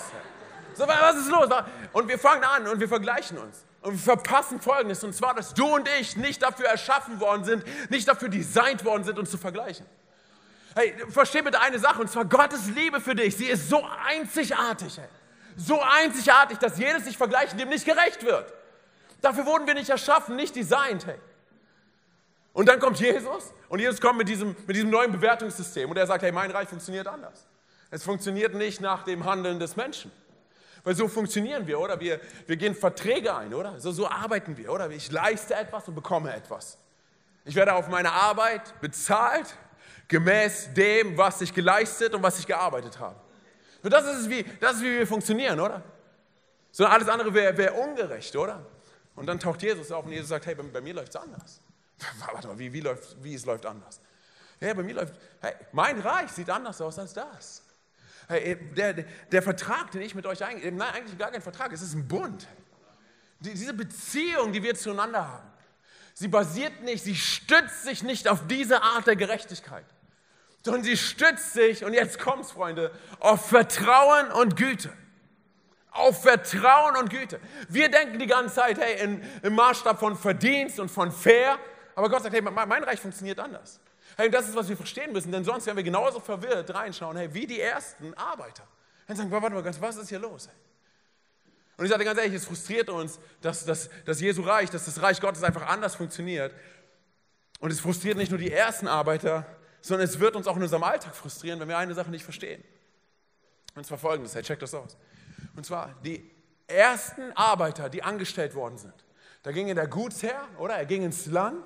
So, 0.75 0.87
was 0.87 1.15
ist 1.15 1.29
los? 1.29 1.49
Und 1.91 2.07
wir 2.07 2.19
fangen 2.19 2.43
an 2.43 2.67
und 2.67 2.79
wir 2.79 2.87
vergleichen 2.87 3.37
uns. 3.39 3.65
Und 3.81 3.93
wir 3.93 3.99
verpassen 3.99 4.61
Folgendes, 4.61 5.03
und 5.03 5.13
zwar, 5.13 5.33
dass 5.33 5.55
du 5.55 5.65
und 5.75 5.89
ich 5.99 6.15
nicht 6.17 6.43
dafür 6.43 6.67
erschaffen 6.67 7.19
worden 7.19 7.43
sind, 7.43 7.89
nicht 7.89 8.07
dafür 8.07 8.29
designt 8.29 8.85
worden 8.85 9.03
sind, 9.03 9.17
uns 9.17 9.31
zu 9.31 9.39
vergleichen. 9.39 9.87
Hey, 10.75 10.95
versteh 11.09 11.41
bitte 11.41 11.59
eine 11.59 11.79
Sache, 11.79 11.99
und 11.99 12.11
zwar 12.11 12.25
Gottes 12.25 12.67
Liebe 12.67 13.01
für 13.01 13.15
dich, 13.15 13.35
sie 13.35 13.47
ist 13.47 13.69
so 13.69 13.83
einzigartig. 14.07 14.97
Hey 14.97 15.07
so 15.57 15.81
einzigartig, 15.81 16.57
dass 16.57 16.77
jedes 16.77 17.05
sich 17.05 17.17
vergleichen 17.17 17.57
dem 17.57 17.69
nicht 17.69 17.85
gerecht 17.85 18.23
wird. 18.25 18.53
Dafür 19.21 19.45
wurden 19.45 19.67
wir 19.67 19.73
nicht 19.73 19.89
erschaffen, 19.89 20.35
nicht 20.35 20.55
designt. 20.55 21.05
Hey. 21.05 21.19
Und 22.53 22.67
dann 22.67 22.79
kommt 22.79 22.99
Jesus 22.99 23.53
und 23.69 23.79
Jesus 23.79 24.01
kommt 24.01 24.17
mit 24.17 24.27
diesem, 24.27 24.55
mit 24.67 24.75
diesem 24.75 24.89
neuen 24.89 25.11
Bewertungssystem 25.11 25.89
und 25.89 25.97
er 25.97 26.07
sagt, 26.07 26.23
hey, 26.23 26.31
mein 26.31 26.51
Reich 26.51 26.67
funktioniert 26.67 27.07
anders. 27.07 27.47
Es 27.91 28.03
funktioniert 28.03 28.53
nicht 28.53 28.81
nach 28.81 29.03
dem 29.03 29.25
Handeln 29.25 29.59
des 29.59 29.75
Menschen. 29.75 30.11
Weil 30.83 30.95
so 30.95 31.07
funktionieren 31.07 31.67
wir, 31.67 31.79
oder? 31.79 31.99
Wir, 31.99 32.19
wir 32.47 32.57
gehen 32.57 32.73
Verträge 32.73 33.35
ein, 33.35 33.53
oder? 33.53 33.79
So, 33.79 33.91
so 33.91 34.07
arbeiten 34.07 34.57
wir, 34.57 34.71
oder? 34.71 34.89
Ich 34.89 35.11
leiste 35.11 35.53
etwas 35.53 35.87
und 35.87 35.95
bekomme 35.95 36.33
etwas. 36.33 36.77
Ich 37.45 37.55
werde 37.55 37.73
auf 37.73 37.87
meine 37.87 38.11
Arbeit 38.11 38.79
bezahlt, 38.81 39.55
gemäß 40.07 40.73
dem, 40.73 41.17
was 41.17 41.41
ich 41.41 41.53
geleistet 41.53 42.13
und 42.13 42.23
was 42.23 42.39
ich 42.39 42.47
gearbeitet 42.47 42.99
habe. 42.99 43.15
Und 43.83 43.91
das 43.91 44.05
ist, 44.05 44.29
wie, 44.29 44.43
das 44.59 44.77
ist, 44.77 44.81
wie 44.83 44.99
wir 44.99 45.07
funktionieren, 45.07 45.59
oder? 45.59 45.83
So 46.71 46.85
alles 46.85 47.09
andere 47.09 47.33
wäre 47.33 47.57
wär 47.57 47.77
ungerecht, 47.77 48.35
oder? 48.35 48.65
Und 49.15 49.25
dann 49.25 49.39
taucht 49.39 49.61
Jesus 49.61 49.91
auf 49.91 50.05
und 50.05 50.11
Jesus 50.11 50.29
sagt, 50.29 50.45
hey, 50.45 50.55
bei, 50.55 50.63
bei 50.63 50.81
mir 50.81 50.93
läuft 50.93 51.09
es 51.09 51.15
anders. 51.15 51.61
Warte 52.33 52.47
mal, 52.47 52.59
wie, 52.59 52.71
wie, 52.71 52.81
läuft, 52.81 53.21
wie 53.23 53.33
es 53.33 53.45
läuft 53.45 53.65
anders? 53.65 53.99
Ja, 54.59 54.73
bei 54.73 54.83
mir 54.83 54.95
läuft, 54.95 55.15
hey, 55.41 55.53
mein 55.71 55.99
Reich 55.99 56.31
sieht 56.31 56.49
anders 56.49 56.79
aus 56.81 56.97
als 56.99 57.13
das. 57.13 57.63
Hey, 58.27 58.55
der, 58.75 58.93
der, 58.93 59.05
der 59.31 59.41
Vertrag, 59.41 59.91
den 59.91 60.01
ich 60.01 60.15
mit 60.15 60.25
euch 60.25 60.43
eingehe, 60.43 60.71
nein, 60.71 60.93
eigentlich 60.93 61.17
gar 61.17 61.31
kein 61.31 61.41
Vertrag, 61.41 61.73
es 61.73 61.81
ist 61.81 61.93
ein 61.93 62.07
Bund. 62.07 62.47
Die, 63.39 63.51
diese 63.51 63.73
Beziehung, 63.73 64.53
die 64.53 64.61
wir 64.61 64.75
zueinander 64.75 65.27
haben, 65.27 65.49
sie 66.13 66.27
basiert 66.27 66.83
nicht, 66.83 67.03
sie 67.03 67.15
stützt 67.15 67.83
sich 67.83 68.03
nicht 68.03 68.27
auf 68.27 68.45
diese 68.47 68.81
Art 68.83 69.07
der 69.07 69.15
Gerechtigkeit 69.15 69.85
sondern 70.63 70.83
sie 70.83 70.97
stützt 70.97 71.53
sich, 71.53 71.83
und 71.83 71.93
jetzt 71.93 72.19
kommt's, 72.19 72.51
Freunde, 72.51 72.91
auf 73.19 73.47
Vertrauen 73.47 74.31
und 74.31 74.55
Güte. 74.55 74.91
Auf 75.91 76.21
Vertrauen 76.21 76.95
und 76.95 77.09
Güte. 77.09 77.39
Wir 77.67 77.89
denken 77.89 78.19
die 78.19 78.27
ganze 78.27 78.55
Zeit, 78.55 78.79
hey, 78.79 79.03
in, 79.03 79.23
im 79.43 79.55
Maßstab 79.55 79.99
von 79.99 80.15
Verdienst 80.15 80.79
und 80.79 80.89
von 80.89 81.11
fair, 81.11 81.57
aber 81.95 82.09
Gott 82.09 82.23
sagt, 82.23 82.33
hey, 82.33 82.41
mein 82.41 82.83
Reich 82.83 82.99
funktioniert 82.99 83.39
anders. 83.39 83.79
Hey, 84.17 84.29
das 84.29 84.47
ist, 84.47 84.55
was 84.55 84.69
wir 84.69 84.77
verstehen 84.77 85.11
müssen, 85.11 85.31
denn 85.31 85.43
sonst 85.43 85.65
werden 85.65 85.77
wir 85.77 85.83
genauso 85.83 86.19
verwirrt 86.19 86.73
reinschauen, 86.73 87.17
hey, 87.17 87.33
wie 87.33 87.47
die 87.47 87.59
ersten 87.59 88.13
Arbeiter. 88.13 88.63
Dann 89.07 89.17
sagen, 89.17 89.31
warte 89.31 89.49
mal, 89.49 89.81
was 89.81 89.97
ist 89.97 90.09
hier 90.09 90.19
los? 90.19 90.47
Hey? 90.47 90.55
Und 91.81 91.85
ich 91.85 91.91
sage 91.91 92.05
ganz 92.05 92.19
ehrlich, 92.19 92.35
es 92.35 92.45
frustriert 92.45 92.89
uns, 92.89 93.19
dass, 93.41 93.65
dass, 93.65 93.89
dass 94.05 94.21
Jesu 94.21 94.43
Reich, 94.43 94.69
dass 94.69 94.85
das 94.85 95.01
Reich 95.01 95.19
Gottes 95.19 95.43
einfach 95.43 95.65
anders 95.67 95.95
funktioniert. 95.95 96.53
Und 97.59 97.71
es 97.71 97.79
frustriert 97.79 98.17
nicht 98.17 98.29
nur 98.29 98.37
die 98.37 98.51
ersten 98.51 98.87
Arbeiter, 98.87 99.45
sondern 99.81 100.07
es 100.07 100.19
wird 100.19 100.35
uns 100.35 100.47
auch 100.47 100.55
in 100.55 100.63
unserem 100.63 100.83
Alltag 100.83 101.15
frustrieren, 101.15 101.59
wenn 101.59 101.67
wir 101.67 101.77
eine 101.77 101.93
Sache 101.93 102.11
nicht 102.11 102.23
verstehen. 102.23 102.63
Und 103.75 103.85
zwar 103.85 103.97
folgendes, 103.97 104.35
hey, 104.35 104.43
check 104.43 104.59
das 104.59 104.73
aus. 104.73 104.97
Und 105.55 105.65
zwar 105.65 105.95
die 106.03 106.29
ersten 106.67 107.31
Arbeiter, 107.33 107.89
die 107.89 108.03
angestellt 108.03 108.55
worden 108.55 108.77
sind. 108.77 108.93
Da 109.43 109.51
ging 109.51 109.73
der 109.73 109.87
Gutsherr, 109.87 110.47
oder? 110.57 110.75
Er 110.75 110.85
ging 110.85 111.03
ins 111.03 111.25
Land 111.25 111.65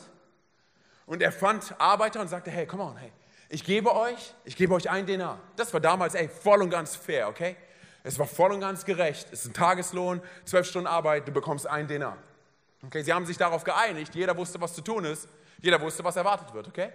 und 1.05 1.21
er 1.21 1.31
fand 1.31 1.79
Arbeiter 1.79 2.21
und 2.21 2.27
sagte, 2.29 2.49
hey, 2.49 2.65
come 2.65 2.83
on, 2.83 2.97
hey, 2.97 3.11
ich 3.49 3.63
gebe 3.63 3.93
euch, 3.93 4.33
ich 4.43 4.55
gebe 4.55 4.73
euch 4.73 4.89
einen 4.89 5.05
Denar. 5.05 5.39
Das 5.55 5.73
war 5.73 5.79
damals, 5.79 6.15
ey, 6.15 6.29
voll 6.29 6.61
und 6.61 6.69
ganz 6.69 6.95
fair, 6.95 7.27
okay? 7.27 7.55
Es 8.03 8.17
war 8.17 8.27
voll 8.27 8.53
und 8.53 8.61
ganz 8.61 8.85
gerecht. 8.85 9.27
Es 9.31 9.41
ist 9.41 9.47
ein 9.47 9.53
Tageslohn, 9.53 10.21
zwölf 10.45 10.67
Stunden 10.67 10.87
Arbeit, 10.87 11.27
du 11.27 11.31
bekommst 11.31 11.67
einen 11.67 11.87
Denar. 11.87 12.17
Okay, 12.83 13.03
sie 13.03 13.11
haben 13.11 13.25
sich 13.25 13.37
darauf 13.37 13.63
geeinigt, 13.63 14.15
jeder 14.15 14.37
wusste, 14.37 14.61
was 14.61 14.73
zu 14.73 14.81
tun 14.81 15.05
ist, 15.05 15.27
jeder 15.59 15.81
wusste, 15.81 16.03
was 16.03 16.15
erwartet 16.15 16.53
wird, 16.53 16.67
okay? 16.67 16.91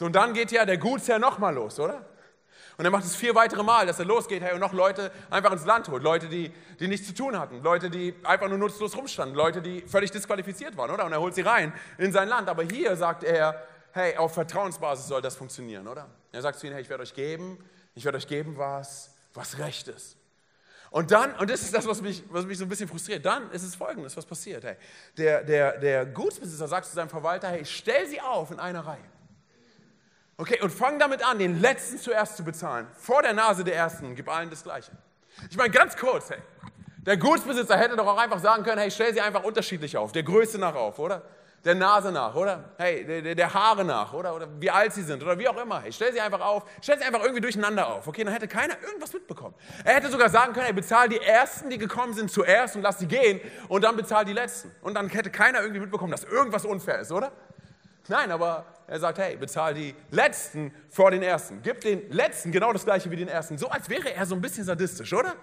So, 0.00 0.06
und 0.06 0.14
dann 0.14 0.32
geht 0.32 0.50
ja 0.50 0.64
der 0.64 0.78
Gutsherr 0.78 1.18
nochmal 1.18 1.54
los, 1.54 1.78
oder? 1.78 2.02
Und 2.78 2.86
er 2.86 2.90
macht 2.90 3.04
es 3.04 3.14
vier 3.14 3.34
weitere 3.34 3.62
Mal, 3.62 3.84
dass 3.84 3.98
er 3.98 4.06
losgeht 4.06 4.42
hey, 4.42 4.54
und 4.54 4.60
noch 4.60 4.72
Leute 4.72 5.12
einfach 5.28 5.52
ins 5.52 5.66
Land 5.66 5.90
holt. 5.90 6.02
Leute, 6.02 6.26
die, 6.26 6.50
die 6.78 6.88
nichts 6.88 7.06
zu 7.06 7.12
tun 7.12 7.38
hatten. 7.38 7.62
Leute, 7.62 7.90
die 7.90 8.14
einfach 8.24 8.48
nur 8.48 8.56
nutzlos 8.56 8.96
rumstanden. 8.96 9.36
Leute, 9.36 9.60
die 9.60 9.82
völlig 9.82 10.10
disqualifiziert 10.10 10.74
waren, 10.78 10.90
oder? 10.90 11.04
Und 11.04 11.12
er 11.12 11.20
holt 11.20 11.34
sie 11.34 11.42
rein 11.42 11.74
in 11.98 12.12
sein 12.12 12.28
Land. 12.28 12.48
Aber 12.48 12.62
hier 12.62 12.96
sagt 12.96 13.24
er, 13.24 13.62
hey, 13.92 14.16
auf 14.16 14.32
Vertrauensbasis 14.32 15.06
soll 15.06 15.20
das 15.20 15.36
funktionieren, 15.36 15.86
oder? 15.86 16.08
Er 16.32 16.40
sagt 16.40 16.60
zu 16.60 16.66
ihnen, 16.66 16.76
hey, 16.76 16.82
ich 16.82 16.88
werde 16.88 17.02
euch 17.02 17.12
geben, 17.12 17.62
ich 17.94 18.06
werde 18.06 18.16
euch 18.16 18.26
geben, 18.26 18.56
was, 18.56 19.14
was 19.34 19.58
recht 19.58 19.88
ist. 19.88 20.16
Und 20.88 21.10
dann, 21.10 21.34
und 21.34 21.50
das 21.50 21.60
ist 21.60 21.74
das, 21.74 21.86
was 21.86 22.00
mich, 22.00 22.24
was 22.30 22.46
mich 22.46 22.56
so 22.56 22.64
ein 22.64 22.70
bisschen 22.70 22.88
frustriert, 22.88 23.26
dann 23.26 23.50
ist 23.50 23.64
es 23.64 23.74
folgendes, 23.74 24.16
was 24.16 24.24
passiert. 24.24 24.64
Hey, 24.64 24.76
der, 25.18 25.44
der, 25.44 25.76
der 25.76 26.06
Gutsbesitzer 26.06 26.68
sagt 26.68 26.86
zu 26.86 26.94
seinem 26.94 27.10
Verwalter, 27.10 27.48
hey, 27.48 27.66
stell 27.66 28.08
sie 28.08 28.22
auf 28.22 28.50
in 28.50 28.58
einer 28.58 28.80
Reihe. 28.80 29.19
Okay, 30.40 30.58
und 30.62 30.70
fang 30.70 30.98
damit 30.98 31.22
an, 31.22 31.38
den 31.38 31.60
Letzten 31.60 31.98
zuerst 31.98 32.38
zu 32.38 32.42
bezahlen. 32.42 32.86
Vor 32.94 33.20
der 33.20 33.34
Nase 33.34 33.62
der 33.62 33.76
Ersten, 33.76 34.14
gib 34.14 34.26
allen 34.26 34.48
das 34.48 34.62
Gleiche. 34.62 34.90
Ich 35.50 35.56
meine, 35.58 35.70
ganz 35.70 35.94
kurz, 35.94 36.30
hey, 36.30 36.38
der 36.96 37.18
Gutsbesitzer 37.18 37.76
hätte 37.76 37.94
doch 37.94 38.06
auch 38.06 38.16
einfach 38.16 38.38
sagen 38.38 38.62
können, 38.62 38.78
hey, 38.78 38.90
stell 38.90 39.12
sie 39.12 39.20
einfach 39.20 39.44
unterschiedlich 39.44 39.98
auf, 39.98 40.12
der 40.12 40.22
Größe 40.22 40.56
nach 40.56 40.74
auf, 40.74 40.98
oder? 40.98 41.22
der 41.64 41.74
Nase 41.74 42.10
nach, 42.10 42.34
oder? 42.34 42.70
Hey, 42.78 43.04
der, 43.04 43.34
der, 43.34 43.54
Haare 43.54 43.84
nach, 43.84 44.12
oder? 44.14 44.34
Oder 44.34 44.48
wie 44.58 44.70
alt 44.70 44.94
sie 44.94 45.02
sind, 45.02 45.22
oder 45.22 45.38
wie 45.38 45.46
auch 45.46 45.58
immer. 45.58 45.82
Hey, 45.82 45.92
stell 45.92 46.12
sie 46.12 46.20
einfach 46.20 46.40
auf, 46.40 46.64
stell 46.80 46.98
sie 46.98 47.04
einfach 47.04 47.20
irgendwie 47.20 47.42
durcheinander 47.42 47.86
auf. 47.86 48.06
Okay, 48.06 48.24
dann 48.24 48.32
hätte 48.32 48.48
keiner 48.48 48.80
irgendwas 48.82 49.12
mitbekommen. 49.12 49.54
Er 49.84 49.96
hätte 49.96 50.08
sogar 50.08 50.30
sagen 50.30 50.54
können, 50.54 50.66
hey, 50.66 50.72
bezahl 50.72 51.08
die 51.08 51.20
Ersten, 51.20 51.68
die 51.68 51.78
gekommen 51.78 52.14
sind, 52.14 52.30
zuerst 52.30 52.76
und 52.76 52.82
lass 52.82 52.98
sie 52.98 53.06
gehen 53.06 53.40
und 53.68 53.84
dann 53.84 53.96
bezahl 53.96 54.24
die 54.24 54.32
Letzten. 54.32 54.70
Und 54.80 54.94
dann 54.94 55.08
hätte 55.10 55.30
keiner 55.30 55.60
irgendwie 55.60 55.80
mitbekommen, 55.80 56.12
dass 56.12 56.24
irgendwas 56.24 56.64
unfair 56.64 57.00
ist, 57.00 57.12
oder? 57.12 57.30
Nein, 58.08 58.30
aber 58.30 58.64
er 58.86 58.98
sagt, 58.98 59.18
hey, 59.18 59.36
bezahl 59.36 59.74
die 59.74 59.94
Letzten 60.10 60.72
vor 60.88 61.10
den 61.10 61.22
Ersten. 61.22 61.60
Gib 61.62 61.80
den 61.80 62.10
Letzten 62.10 62.50
genau 62.50 62.72
das 62.72 62.84
Gleiche 62.84 63.10
wie 63.10 63.16
den 63.16 63.28
Ersten. 63.28 63.56
So 63.56 63.68
als 63.68 63.88
wäre 63.88 64.12
er 64.12 64.26
so 64.26 64.34
ein 64.34 64.40
bisschen 64.40 64.64
sadistisch, 64.64 65.12
oder? 65.12 65.34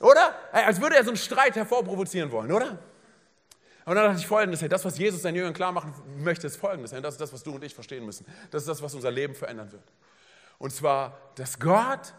Oder? 0.00 0.34
Hey, 0.52 0.64
als 0.64 0.80
würde 0.80 0.96
er 0.96 1.04
so 1.04 1.10
einen 1.10 1.16
Streit 1.16 1.56
hervorprovozieren 1.56 2.30
wollen, 2.30 2.52
oder? 2.52 2.78
Und 3.84 3.94
dann 3.94 4.04
dachte 4.04 4.20
ich 4.20 4.26
folgendes, 4.26 4.60
hey, 4.60 4.68
das, 4.68 4.84
was 4.84 4.98
Jesus 4.98 5.22
seinen 5.22 5.36
Jüngern 5.36 5.54
klar 5.54 5.72
machen 5.72 5.94
möchte, 6.18 6.46
ist 6.46 6.56
folgendes. 6.56 6.92
Hey, 6.92 7.00
das 7.00 7.14
ist 7.14 7.20
das, 7.22 7.32
was 7.32 7.42
du 7.42 7.54
und 7.54 7.64
ich 7.64 7.74
verstehen 7.74 8.04
müssen. 8.04 8.26
Das 8.50 8.62
ist 8.62 8.68
das, 8.68 8.82
was 8.82 8.94
unser 8.94 9.10
Leben 9.10 9.34
verändern 9.34 9.72
wird. 9.72 9.84
Und 10.58 10.74
zwar, 10.74 11.16
dass 11.36 11.58
Gott 11.58 12.12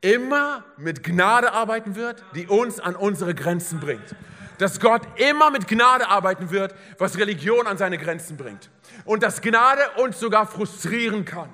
immer 0.00 0.64
mit 0.76 1.02
Gnade 1.02 1.52
arbeiten 1.52 1.96
wird, 1.96 2.22
die 2.36 2.46
uns 2.46 2.78
an 2.78 2.94
unsere 2.94 3.34
Grenzen 3.34 3.80
bringt. 3.80 4.14
Dass 4.58 4.80
Gott 4.80 5.02
immer 5.16 5.50
mit 5.50 5.68
Gnade 5.68 6.08
arbeiten 6.08 6.50
wird, 6.50 6.74
was 6.98 7.18
Religion 7.18 7.66
an 7.66 7.76
seine 7.76 7.98
Grenzen 7.98 8.36
bringt. 8.36 8.70
Und 9.04 9.22
dass 9.22 9.40
Gnade 9.40 9.82
uns 9.98 10.18
sogar 10.18 10.46
frustrieren 10.46 11.24
kann. 11.24 11.50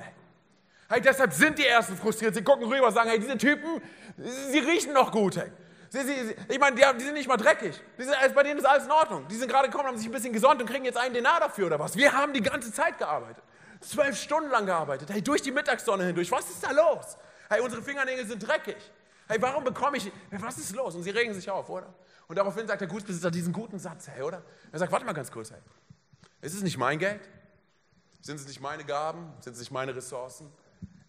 Hey, 0.89 1.01
deshalb 1.01 1.33
sind 1.33 1.59
die 1.59 1.67
Ersten 1.67 1.97
frustriert. 1.97 2.35
Sie 2.35 2.43
gucken 2.43 2.67
rüber 2.67 2.89
und 2.89 2.95
sagen, 2.95 3.09
hey, 3.09 3.19
diese 3.19 3.39
Typen, 3.39 3.81
sie 4.51 4.59
riechen 4.59 4.93
noch 4.93 5.11
gut. 5.11 5.37
Hey. 5.37 5.51
Sie, 5.89 6.01
sie, 6.01 6.35
ich 6.49 6.59
meine, 6.59 6.77
die, 6.77 6.83
die, 6.99 7.05
sind 7.05 7.15
nicht 7.15 7.29
mal 7.29 7.37
dreckig. 7.37 7.81
Sind, 7.99 8.35
bei 8.35 8.43
denen 8.43 8.59
ist 8.59 8.65
alles 8.65 8.85
in 8.85 8.91
Ordnung. 8.91 9.27
Die 9.29 9.35
sind 9.37 9.51
gerade 9.51 9.69
gekommen, 9.69 9.89
haben 9.89 9.97
sich 9.97 10.07
ein 10.07 10.13
bisschen 10.13 10.33
gesonnt 10.33 10.61
und 10.61 10.69
kriegen 10.69 10.85
jetzt 10.85 10.97
einen 10.97 11.15
Denar 11.15 11.41
dafür 11.41 11.67
oder 11.67 11.79
was. 11.79 11.97
Wir 11.97 12.13
haben 12.13 12.33
die 12.33 12.43
ganze 12.43 12.73
Zeit 12.73 12.99
gearbeitet. 12.99 13.43
Zwölf 13.81 14.17
Stunden 14.17 14.51
lang 14.51 14.65
gearbeitet. 14.65 15.11
Hey, 15.11 15.23
durch 15.23 15.43
die 15.43 15.51
Mittagssonne 15.51 16.05
hindurch. 16.05 16.31
Was 16.31 16.49
ist 16.49 16.63
da 16.63 16.71
los? 16.71 17.19
Hey, 17.49 17.61
unsere 17.61 17.83
Fingernägel 17.83 18.27
sind 18.27 18.47
dreckig. 18.47 18.77
Hey, 19.29 19.37
warum 19.41 19.65
bekomme 19.65 19.97
ich. 19.97 20.11
Was 20.31 20.57
ist 20.59 20.75
los? 20.75 20.95
Und 20.95 21.03
sie 21.03 21.11
regen 21.11 21.35
sich 21.35 21.51
auf, 21.51 21.69
oder? 21.69 21.87
Und 22.33 22.37
daraufhin 22.37 22.67
sagt 22.67 22.81
der 22.81 22.89
Gutsbesitzer 22.89 23.31
diesen 23.31 23.53
guten 23.53 23.79
Satz, 23.79 24.09
hey, 24.09 24.23
oder? 24.23 24.43
Er 24.73 24.79
sagt, 24.79 24.91
warte 24.91 25.05
mal 25.05 25.13
ganz 25.13 25.31
kurz, 25.31 25.51
hey. 25.51 25.61
Ist 26.41 26.55
es 26.55 26.63
nicht 26.63 26.79
mein 26.79 26.99
Geld? 26.99 27.21
Sind 28.23 28.37
es 28.37 28.47
nicht 28.47 28.59
meine 28.59 28.87
Gaben? 28.87 29.31
Sind 29.41 29.53
es 29.53 29.59
nicht 29.59 29.71
meine 29.71 29.95
Ressourcen? 29.95 30.51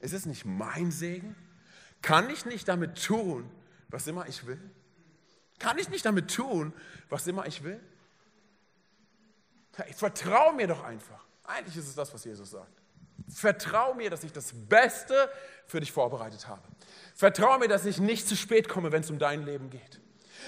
Ist 0.01 0.11
es 0.11 0.25
nicht 0.25 0.43
mein 0.43 0.91
Segen? 0.91 1.33
Kann 2.01 2.29
ich 2.29 2.45
nicht 2.45 2.67
damit 2.67 3.01
tun, 3.01 3.49
was 3.87 4.05
immer 4.05 4.27
ich 4.27 4.45
will? 4.45 4.59
Kann 5.59 5.77
ich 5.77 5.87
nicht 5.87 6.05
damit 6.05 6.29
tun, 6.29 6.73
was 7.07 7.25
immer 7.25 7.47
ich 7.47 7.63
will? 7.63 7.79
Hey, 9.77 9.93
vertrau 9.93 10.51
mir 10.51 10.67
doch 10.67 10.83
einfach. 10.83 11.25
Eigentlich 11.45 11.77
ist 11.77 11.87
es 11.87 11.95
das, 11.95 12.13
was 12.13 12.25
Jesus 12.25 12.51
sagt. 12.51 12.81
Vertrau 13.29 13.93
mir, 13.93 14.09
dass 14.09 14.25
ich 14.25 14.33
das 14.33 14.51
Beste 14.51 15.29
für 15.67 15.79
dich 15.79 15.93
vorbereitet 15.93 16.49
habe. 16.49 16.67
Vertrau 17.15 17.59
mir, 17.59 17.69
dass 17.69 17.85
ich 17.85 18.01
nicht 18.01 18.27
zu 18.27 18.35
spät 18.35 18.67
komme, 18.67 18.91
wenn 18.91 19.03
es 19.03 19.09
um 19.09 19.19
dein 19.19 19.45
Leben 19.45 19.69
geht. 19.69 20.02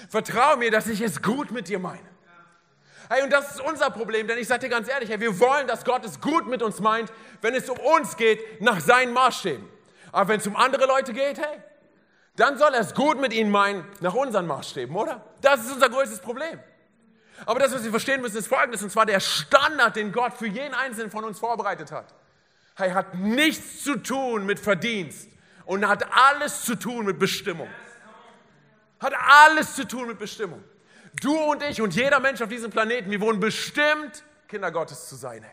Vertrau 0.08 0.56
mir, 0.56 0.70
dass 0.70 0.86
ich 0.86 1.00
es 1.00 1.22
gut 1.22 1.50
mit 1.50 1.68
dir 1.68 1.78
meine. 1.78 2.08
Hey, 3.08 3.22
und 3.22 3.30
das 3.30 3.52
ist 3.52 3.60
unser 3.60 3.90
Problem, 3.90 4.26
denn 4.26 4.38
ich 4.38 4.48
sage 4.48 4.60
dir 4.60 4.68
ganz 4.68 4.88
ehrlich, 4.88 5.08
hey, 5.08 5.20
wir 5.20 5.38
wollen, 5.38 5.68
dass 5.68 5.84
Gott 5.84 6.04
es 6.04 6.20
gut 6.20 6.48
mit 6.48 6.62
uns 6.62 6.80
meint, 6.80 7.12
wenn 7.40 7.54
es 7.54 7.68
um 7.70 7.78
uns 7.78 8.16
geht, 8.16 8.60
nach 8.60 8.80
seinen 8.80 9.12
Maßstäben. 9.12 9.68
Aber 10.10 10.28
wenn 10.28 10.40
es 10.40 10.46
um 10.46 10.56
andere 10.56 10.86
Leute 10.86 11.12
geht, 11.12 11.38
hey, 11.38 11.62
dann 12.34 12.58
soll 12.58 12.74
er 12.74 12.80
es 12.80 12.94
gut 12.94 13.20
mit 13.20 13.32
ihnen 13.32 13.50
meinen, 13.50 13.86
nach 14.00 14.14
unseren 14.14 14.46
Maßstäben, 14.46 14.94
oder? 14.94 15.24
Das 15.40 15.64
ist 15.64 15.72
unser 15.72 15.88
größtes 15.88 16.20
Problem. 16.20 16.58
Aber 17.44 17.60
das, 17.60 17.72
was 17.72 17.84
wir 17.84 17.90
verstehen 17.90 18.22
müssen, 18.22 18.38
ist 18.38 18.48
folgendes, 18.48 18.82
und 18.82 18.90
zwar 18.90 19.06
der 19.06 19.20
Standard, 19.20 19.96
den 19.96 20.10
Gott 20.10 20.34
für 20.34 20.46
jeden 20.46 20.74
Einzelnen 20.74 21.10
von 21.10 21.24
uns 21.24 21.38
vorbereitet 21.38 21.92
hat. 21.92 22.14
Er 22.76 22.94
hat 22.94 23.14
nichts 23.14 23.84
zu 23.84 23.96
tun 23.96 24.46
mit 24.46 24.58
Verdienst 24.58 25.28
und 25.64 25.86
hat 25.86 26.06
alles 26.12 26.62
zu 26.62 26.74
tun 26.74 27.06
mit 27.06 27.18
Bestimmung. 27.18 27.68
Hat 29.00 29.12
alles 29.44 29.74
zu 29.74 29.86
tun 29.86 30.08
mit 30.08 30.18
Bestimmung. 30.18 30.62
Du 31.20 31.36
und 31.36 31.62
ich 31.62 31.80
und 31.80 31.94
jeder 31.94 32.20
Mensch 32.20 32.40
auf 32.42 32.48
diesem 32.48 32.70
Planeten, 32.70 33.10
wir 33.10 33.20
wurden 33.20 33.40
bestimmt, 33.40 34.24
Kinder 34.48 34.70
Gottes 34.70 35.08
zu 35.08 35.16
sein. 35.16 35.44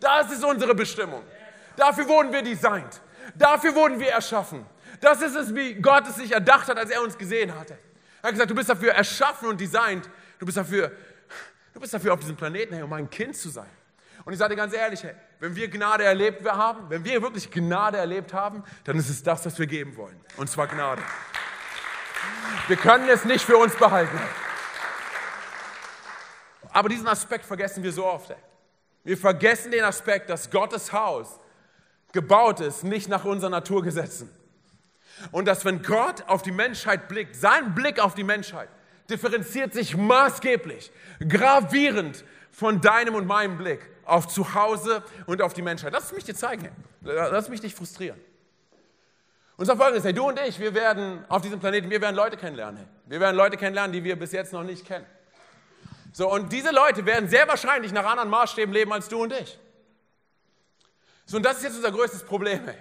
Das 0.00 0.30
ist 0.30 0.44
unsere 0.44 0.74
Bestimmung. 0.74 1.22
Dafür 1.76 2.08
wurden 2.08 2.32
wir 2.32 2.42
designt. 2.42 3.00
Dafür 3.34 3.74
wurden 3.74 3.98
wir 3.98 4.10
erschaffen. 4.10 4.66
Das 5.00 5.22
ist 5.22 5.34
es, 5.34 5.54
wie 5.54 5.74
Gott 5.74 6.06
es 6.08 6.16
sich 6.16 6.32
erdacht 6.32 6.68
hat, 6.68 6.78
als 6.78 6.90
er 6.90 7.02
uns 7.02 7.16
gesehen 7.16 7.58
hatte. 7.58 7.78
Er 8.20 8.28
hat 8.28 8.32
gesagt, 8.32 8.50
du 8.50 8.54
bist 8.54 8.68
dafür 8.68 8.92
erschaffen 8.92 9.48
und 9.48 9.60
designt. 9.60 10.08
Du 10.38 10.46
bist 10.46 10.56
dafür, 10.56 10.92
du 11.72 11.80
bist 11.80 11.94
dafür 11.94 12.14
auf 12.14 12.20
diesem 12.20 12.36
Planeten, 12.36 12.74
hey, 12.74 12.82
um 12.82 12.92
ein 12.92 13.08
Kind 13.08 13.36
zu 13.36 13.48
sein. 13.48 13.70
Und 14.24 14.32
ich 14.32 14.38
sage 14.38 14.54
dir 14.54 14.56
ganz 14.56 14.74
ehrlich, 14.74 15.02
hey, 15.02 15.14
wenn 15.40 15.56
wir 15.56 15.68
Gnade 15.68 16.04
erlebt 16.04 16.44
haben, 16.48 16.88
wenn 16.88 17.04
wir 17.04 17.22
wirklich 17.22 17.50
Gnade 17.50 17.98
erlebt 17.98 18.32
haben, 18.32 18.62
dann 18.84 18.96
ist 18.96 19.08
es 19.08 19.22
das, 19.22 19.44
was 19.46 19.58
wir 19.58 19.66
geben 19.66 19.96
wollen. 19.96 20.20
Und 20.36 20.48
zwar 20.48 20.68
Gnade. 20.68 21.02
Wir 22.68 22.76
können 22.76 23.08
es 23.08 23.24
nicht 23.24 23.44
für 23.44 23.56
uns 23.56 23.74
behalten. 23.76 24.18
Aber 26.72 26.88
diesen 26.88 27.08
Aspekt 27.08 27.44
vergessen 27.44 27.82
wir 27.82 27.92
so 27.92 28.06
oft. 28.06 28.34
Wir 29.04 29.18
vergessen 29.18 29.72
den 29.72 29.84
Aspekt, 29.84 30.30
dass 30.30 30.50
Gottes 30.50 30.92
Haus 30.92 31.38
gebaut 32.12 32.60
ist, 32.60 32.84
nicht 32.84 33.08
nach 33.08 33.24
unseren 33.24 33.50
Naturgesetzen. 33.50 34.30
Und 35.30 35.46
dass 35.46 35.64
wenn 35.64 35.82
Gott 35.82 36.22
auf 36.26 36.42
die 36.42 36.52
Menschheit 36.52 37.08
blickt, 37.08 37.36
sein 37.36 37.74
Blick 37.74 37.98
auf 38.00 38.14
die 38.14 38.24
Menschheit 38.24 38.68
differenziert 39.10 39.74
sich 39.74 39.96
maßgeblich, 39.96 40.90
gravierend 41.28 42.24
von 42.50 42.80
deinem 42.80 43.14
und 43.14 43.26
meinem 43.26 43.58
Blick 43.58 43.80
auf 44.04 44.28
Zuhause 44.28 45.02
und 45.26 45.42
auf 45.42 45.54
die 45.54 45.62
Menschheit. 45.62 45.92
Lass 45.92 46.12
mich 46.12 46.24
dir 46.24 46.34
zeigen. 46.34 46.68
Lass 47.02 47.48
mich 47.48 47.62
nicht 47.62 47.76
frustrieren. 47.76 48.18
Und 49.56 49.66
zwar 49.66 49.76
folgendes, 49.76 50.04
hey, 50.04 50.12
du 50.12 50.28
und 50.28 50.40
ich, 50.40 50.58
wir 50.58 50.74
werden 50.74 51.24
auf 51.28 51.42
diesem 51.42 51.60
Planeten, 51.60 51.90
wir 51.90 52.00
werden 52.00 52.16
Leute 52.16 52.36
kennenlernen. 52.36 52.78
Hey. 52.78 52.86
Wir 53.06 53.20
werden 53.20 53.36
Leute 53.36 53.56
kennenlernen, 53.56 53.92
die 53.92 54.02
wir 54.02 54.18
bis 54.18 54.32
jetzt 54.32 54.52
noch 54.52 54.62
nicht 54.62 54.86
kennen. 54.86 55.06
So, 56.12 56.30
und 56.30 56.52
diese 56.52 56.70
Leute 56.70 57.06
werden 57.06 57.28
sehr 57.28 57.48
wahrscheinlich 57.48 57.92
nach 57.92 58.04
anderen 58.04 58.30
Maßstäben 58.30 58.72
leben 58.72 58.92
als 58.92 59.08
du 59.08 59.22
und 59.22 59.32
ich. 59.32 59.58
So, 61.26 61.36
und 61.36 61.42
das 61.44 61.58
ist 61.58 61.64
jetzt 61.64 61.76
unser 61.76 61.92
größtes 61.92 62.24
Problem. 62.24 62.60
Hey. 62.64 62.76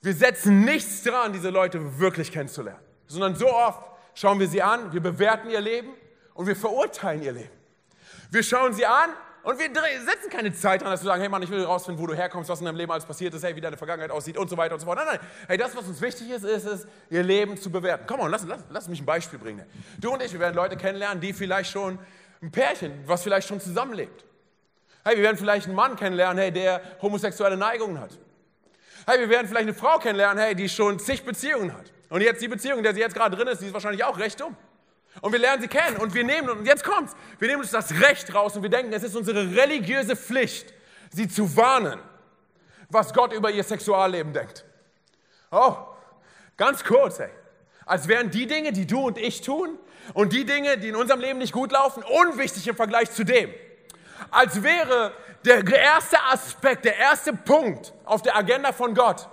Wir 0.00 0.14
setzen 0.14 0.64
nichts 0.64 1.02
dran, 1.04 1.32
diese 1.32 1.50
Leute 1.50 1.98
wirklich 1.98 2.32
kennenzulernen, 2.32 2.82
sondern 3.06 3.36
so 3.36 3.48
oft 3.48 3.80
schauen 4.14 4.40
wir 4.40 4.48
sie 4.48 4.60
an, 4.60 4.92
wir 4.92 5.00
bewerten 5.00 5.48
ihr 5.48 5.60
Leben 5.60 5.94
und 6.34 6.46
wir 6.46 6.56
verurteilen 6.56 7.22
ihr 7.22 7.32
Leben. 7.32 7.50
Wir 8.30 8.42
schauen 8.42 8.72
sie 8.74 8.84
an 8.84 9.10
und 9.42 9.58
wir 9.58 9.68
setzen 10.00 10.30
keine 10.30 10.52
Zeit 10.52 10.82
dran, 10.82 10.90
dass 10.90 11.02
wir 11.02 11.06
sagen, 11.06 11.20
hey 11.20 11.28
Mann, 11.28 11.42
ich 11.42 11.50
will 11.50 11.60
herausfinden, 11.60 12.00
wo 12.00 12.06
du 12.06 12.14
herkommst, 12.14 12.48
was 12.48 12.60
in 12.60 12.66
deinem 12.66 12.76
Leben 12.76 12.92
alles 12.92 13.04
passiert 13.04 13.34
ist, 13.34 13.42
hey, 13.42 13.56
wie 13.56 13.60
deine 13.60 13.76
Vergangenheit 13.76 14.10
aussieht 14.10 14.36
und 14.36 14.48
so 14.48 14.56
weiter 14.56 14.74
und 14.74 14.80
so 14.80 14.86
fort. 14.86 14.98
Nein, 14.98 15.06
nein, 15.10 15.20
hey, 15.48 15.58
das, 15.58 15.74
was 15.76 15.86
uns 15.86 16.00
wichtig 16.00 16.30
ist, 16.30 16.44
ist 16.44 16.64
es, 16.64 16.86
ihr 17.10 17.22
Leben 17.22 17.56
zu 17.56 17.70
bewerten. 17.70 18.04
Komm 18.06 18.20
mal, 18.20 18.30
lass, 18.30 18.44
lass, 18.46 18.60
lass 18.70 18.88
mich 18.88 19.00
ein 19.00 19.06
Beispiel 19.06 19.38
bringen. 19.38 19.66
Du 19.98 20.12
und 20.12 20.22
ich, 20.22 20.32
wir 20.32 20.40
werden 20.40 20.54
Leute 20.54 20.76
kennenlernen, 20.76 21.20
die 21.20 21.32
vielleicht 21.32 21.70
schon, 21.70 21.98
ein 22.42 22.50
Pärchen, 22.50 23.04
was 23.06 23.22
vielleicht 23.22 23.46
schon 23.46 23.60
zusammenlebt. 23.60 24.24
Hey, 25.04 25.16
wir 25.16 25.22
werden 25.22 25.36
vielleicht 25.36 25.66
einen 25.66 25.76
Mann 25.76 25.96
kennenlernen, 25.96 26.38
hey, 26.38 26.52
der 26.52 26.80
homosexuelle 27.00 27.56
Neigungen 27.56 28.00
hat. 28.00 28.18
Hey, 29.06 29.18
wir 29.20 29.28
werden 29.28 29.48
vielleicht 29.48 29.68
eine 29.68 29.74
Frau 29.74 29.98
kennenlernen, 29.98 30.42
hey, 30.42 30.54
die 30.54 30.68
schon 30.68 30.98
zig 30.98 31.24
Beziehungen 31.24 31.72
hat. 31.72 31.92
Und 32.08 32.20
jetzt 32.20 32.42
die 32.42 32.48
Beziehung, 32.48 32.78
in 32.78 32.84
der 32.84 32.94
sie 32.94 33.00
jetzt 33.00 33.14
gerade 33.14 33.36
drin 33.36 33.48
ist, 33.48 33.60
die 33.60 33.66
ist 33.66 33.72
wahrscheinlich 33.72 34.04
auch 34.04 34.18
recht 34.18 34.40
dumm. 34.40 34.56
Und 35.20 35.32
wir 35.32 35.38
lernen 35.38 35.62
sie 35.62 35.68
kennen 35.68 35.98
und 35.98 36.14
wir 36.14 36.24
nehmen, 36.24 36.48
und 36.48 36.66
jetzt 36.66 36.84
kommt's, 36.84 37.14
wir 37.38 37.48
nehmen 37.48 37.60
uns 37.60 37.70
das 37.70 37.92
Recht 38.00 38.34
raus 38.34 38.56
und 38.56 38.62
wir 38.62 38.70
denken, 38.70 38.92
es 38.92 39.02
ist 39.02 39.14
unsere 39.14 39.54
religiöse 39.54 40.16
Pflicht, 40.16 40.72
sie 41.10 41.28
zu 41.28 41.54
warnen, 41.56 42.00
was 42.88 43.12
Gott 43.12 43.32
über 43.32 43.50
ihr 43.50 43.62
Sexualleben 43.62 44.32
denkt. 44.32 44.64
Oh, 45.50 45.76
ganz 46.56 46.82
kurz, 46.82 47.18
hey. 47.18 47.30
Als 47.84 48.08
wären 48.08 48.30
die 48.30 48.46
Dinge, 48.46 48.72
die 48.72 48.86
du 48.86 49.06
und 49.06 49.18
ich 49.18 49.42
tun 49.42 49.78
und 50.14 50.32
die 50.32 50.44
Dinge, 50.44 50.78
die 50.78 50.88
in 50.88 50.96
unserem 50.96 51.20
Leben 51.20 51.38
nicht 51.38 51.52
gut 51.52 51.72
laufen, 51.72 52.02
unwichtig 52.02 52.66
im 52.68 52.76
Vergleich 52.76 53.10
zu 53.10 53.24
dem. 53.24 53.52
Als 54.30 54.62
wäre 54.62 55.12
der 55.44 55.66
erste 55.66 56.22
Aspekt, 56.22 56.84
der 56.84 56.96
erste 56.96 57.32
Punkt 57.34 57.92
auf 58.04 58.22
der 58.22 58.36
Agenda 58.36 58.72
von 58.72 58.94
Gott, 58.94 59.28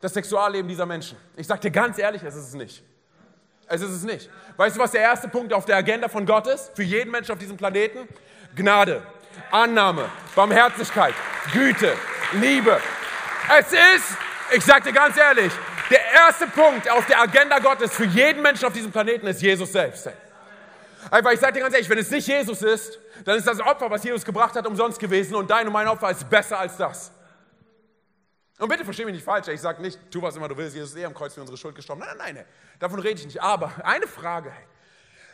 das 0.00 0.14
Sexualleben 0.14 0.68
dieser 0.68 0.86
Menschen. 0.86 1.18
Ich 1.36 1.46
sage 1.46 1.60
dir 1.60 1.70
ganz 1.70 1.98
ehrlich, 1.98 2.22
es 2.22 2.34
ist 2.34 2.48
es 2.48 2.54
nicht. 2.54 2.82
Es 3.72 3.82
ist 3.82 3.92
es 3.92 4.02
nicht. 4.02 4.28
Weißt 4.56 4.74
du, 4.74 4.80
was 4.80 4.90
der 4.90 5.02
erste 5.02 5.28
Punkt 5.28 5.52
auf 5.52 5.64
der 5.64 5.76
Agenda 5.76 6.08
von 6.08 6.26
Gott 6.26 6.48
ist? 6.48 6.72
Für 6.74 6.82
jeden 6.82 7.12
Menschen 7.12 7.30
auf 7.30 7.38
diesem 7.38 7.56
Planeten? 7.56 8.00
Gnade, 8.56 9.00
Annahme, 9.52 10.10
Barmherzigkeit, 10.34 11.14
Güte, 11.52 11.94
Liebe. 12.32 12.80
Es 13.56 13.72
ist, 13.72 14.16
ich 14.50 14.64
sage 14.64 14.88
dir 14.88 14.92
ganz 14.92 15.16
ehrlich, 15.16 15.52
der 15.88 16.00
erste 16.12 16.48
Punkt 16.48 16.90
auf 16.90 17.06
der 17.06 17.20
Agenda 17.20 17.60
Gottes 17.60 17.94
für 17.94 18.06
jeden 18.06 18.42
Menschen 18.42 18.64
auf 18.64 18.72
diesem 18.72 18.90
Planeten 18.90 19.28
ist 19.28 19.40
Jesus 19.40 19.70
selbst. 19.70 20.08
Einfach, 21.08 21.30
ich 21.30 21.38
sage 21.38 21.52
dir 21.52 21.60
ganz 21.60 21.72
ehrlich, 21.72 21.88
wenn 21.88 21.98
es 21.98 22.10
nicht 22.10 22.26
Jesus 22.26 22.62
ist, 22.62 22.98
dann 23.24 23.38
ist 23.38 23.46
das 23.46 23.60
Opfer, 23.60 23.88
was 23.88 24.02
Jesus 24.02 24.24
gebracht 24.24 24.56
hat, 24.56 24.66
umsonst 24.66 24.98
gewesen 24.98 25.36
und 25.36 25.48
dein 25.48 25.68
und 25.68 25.72
mein 25.72 25.86
Opfer 25.86 26.10
ist 26.10 26.28
besser 26.28 26.58
als 26.58 26.76
das. 26.76 27.12
Und 28.60 28.68
bitte 28.68 28.84
versteh 28.84 29.06
mich 29.06 29.14
nicht 29.14 29.24
falsch, 29.24 29.48
ich 29.48 29.60
sage 29.60 29.80
nicht, 29.80 29.98
tu 30.10 30.20
was 30.20 30.36
immer 30.36 30.46
du 30.46 30.54
willst, 30.54 30.76
Jesus 30.76 30.90
ist 30.90 30.96
eh 30.96 31.06
am 31.06 31.14
Kreuz 31.14 31.32
für 31.32 31.40
unsere 31.40 31.56
Schuld 31.56 31.74
gestorben. 31.74 32.02
Nein, 32.02 32.16
nein, 32.18 32.34
nein, 32.34 32.44
davon 32.78 33.00
rede 33.00 33.18
ich 33.18 33.24
nicht. 33.24 33.42
Aber 33.42 33.72
eine 33.82 34.06
Frage, 34.06 34.52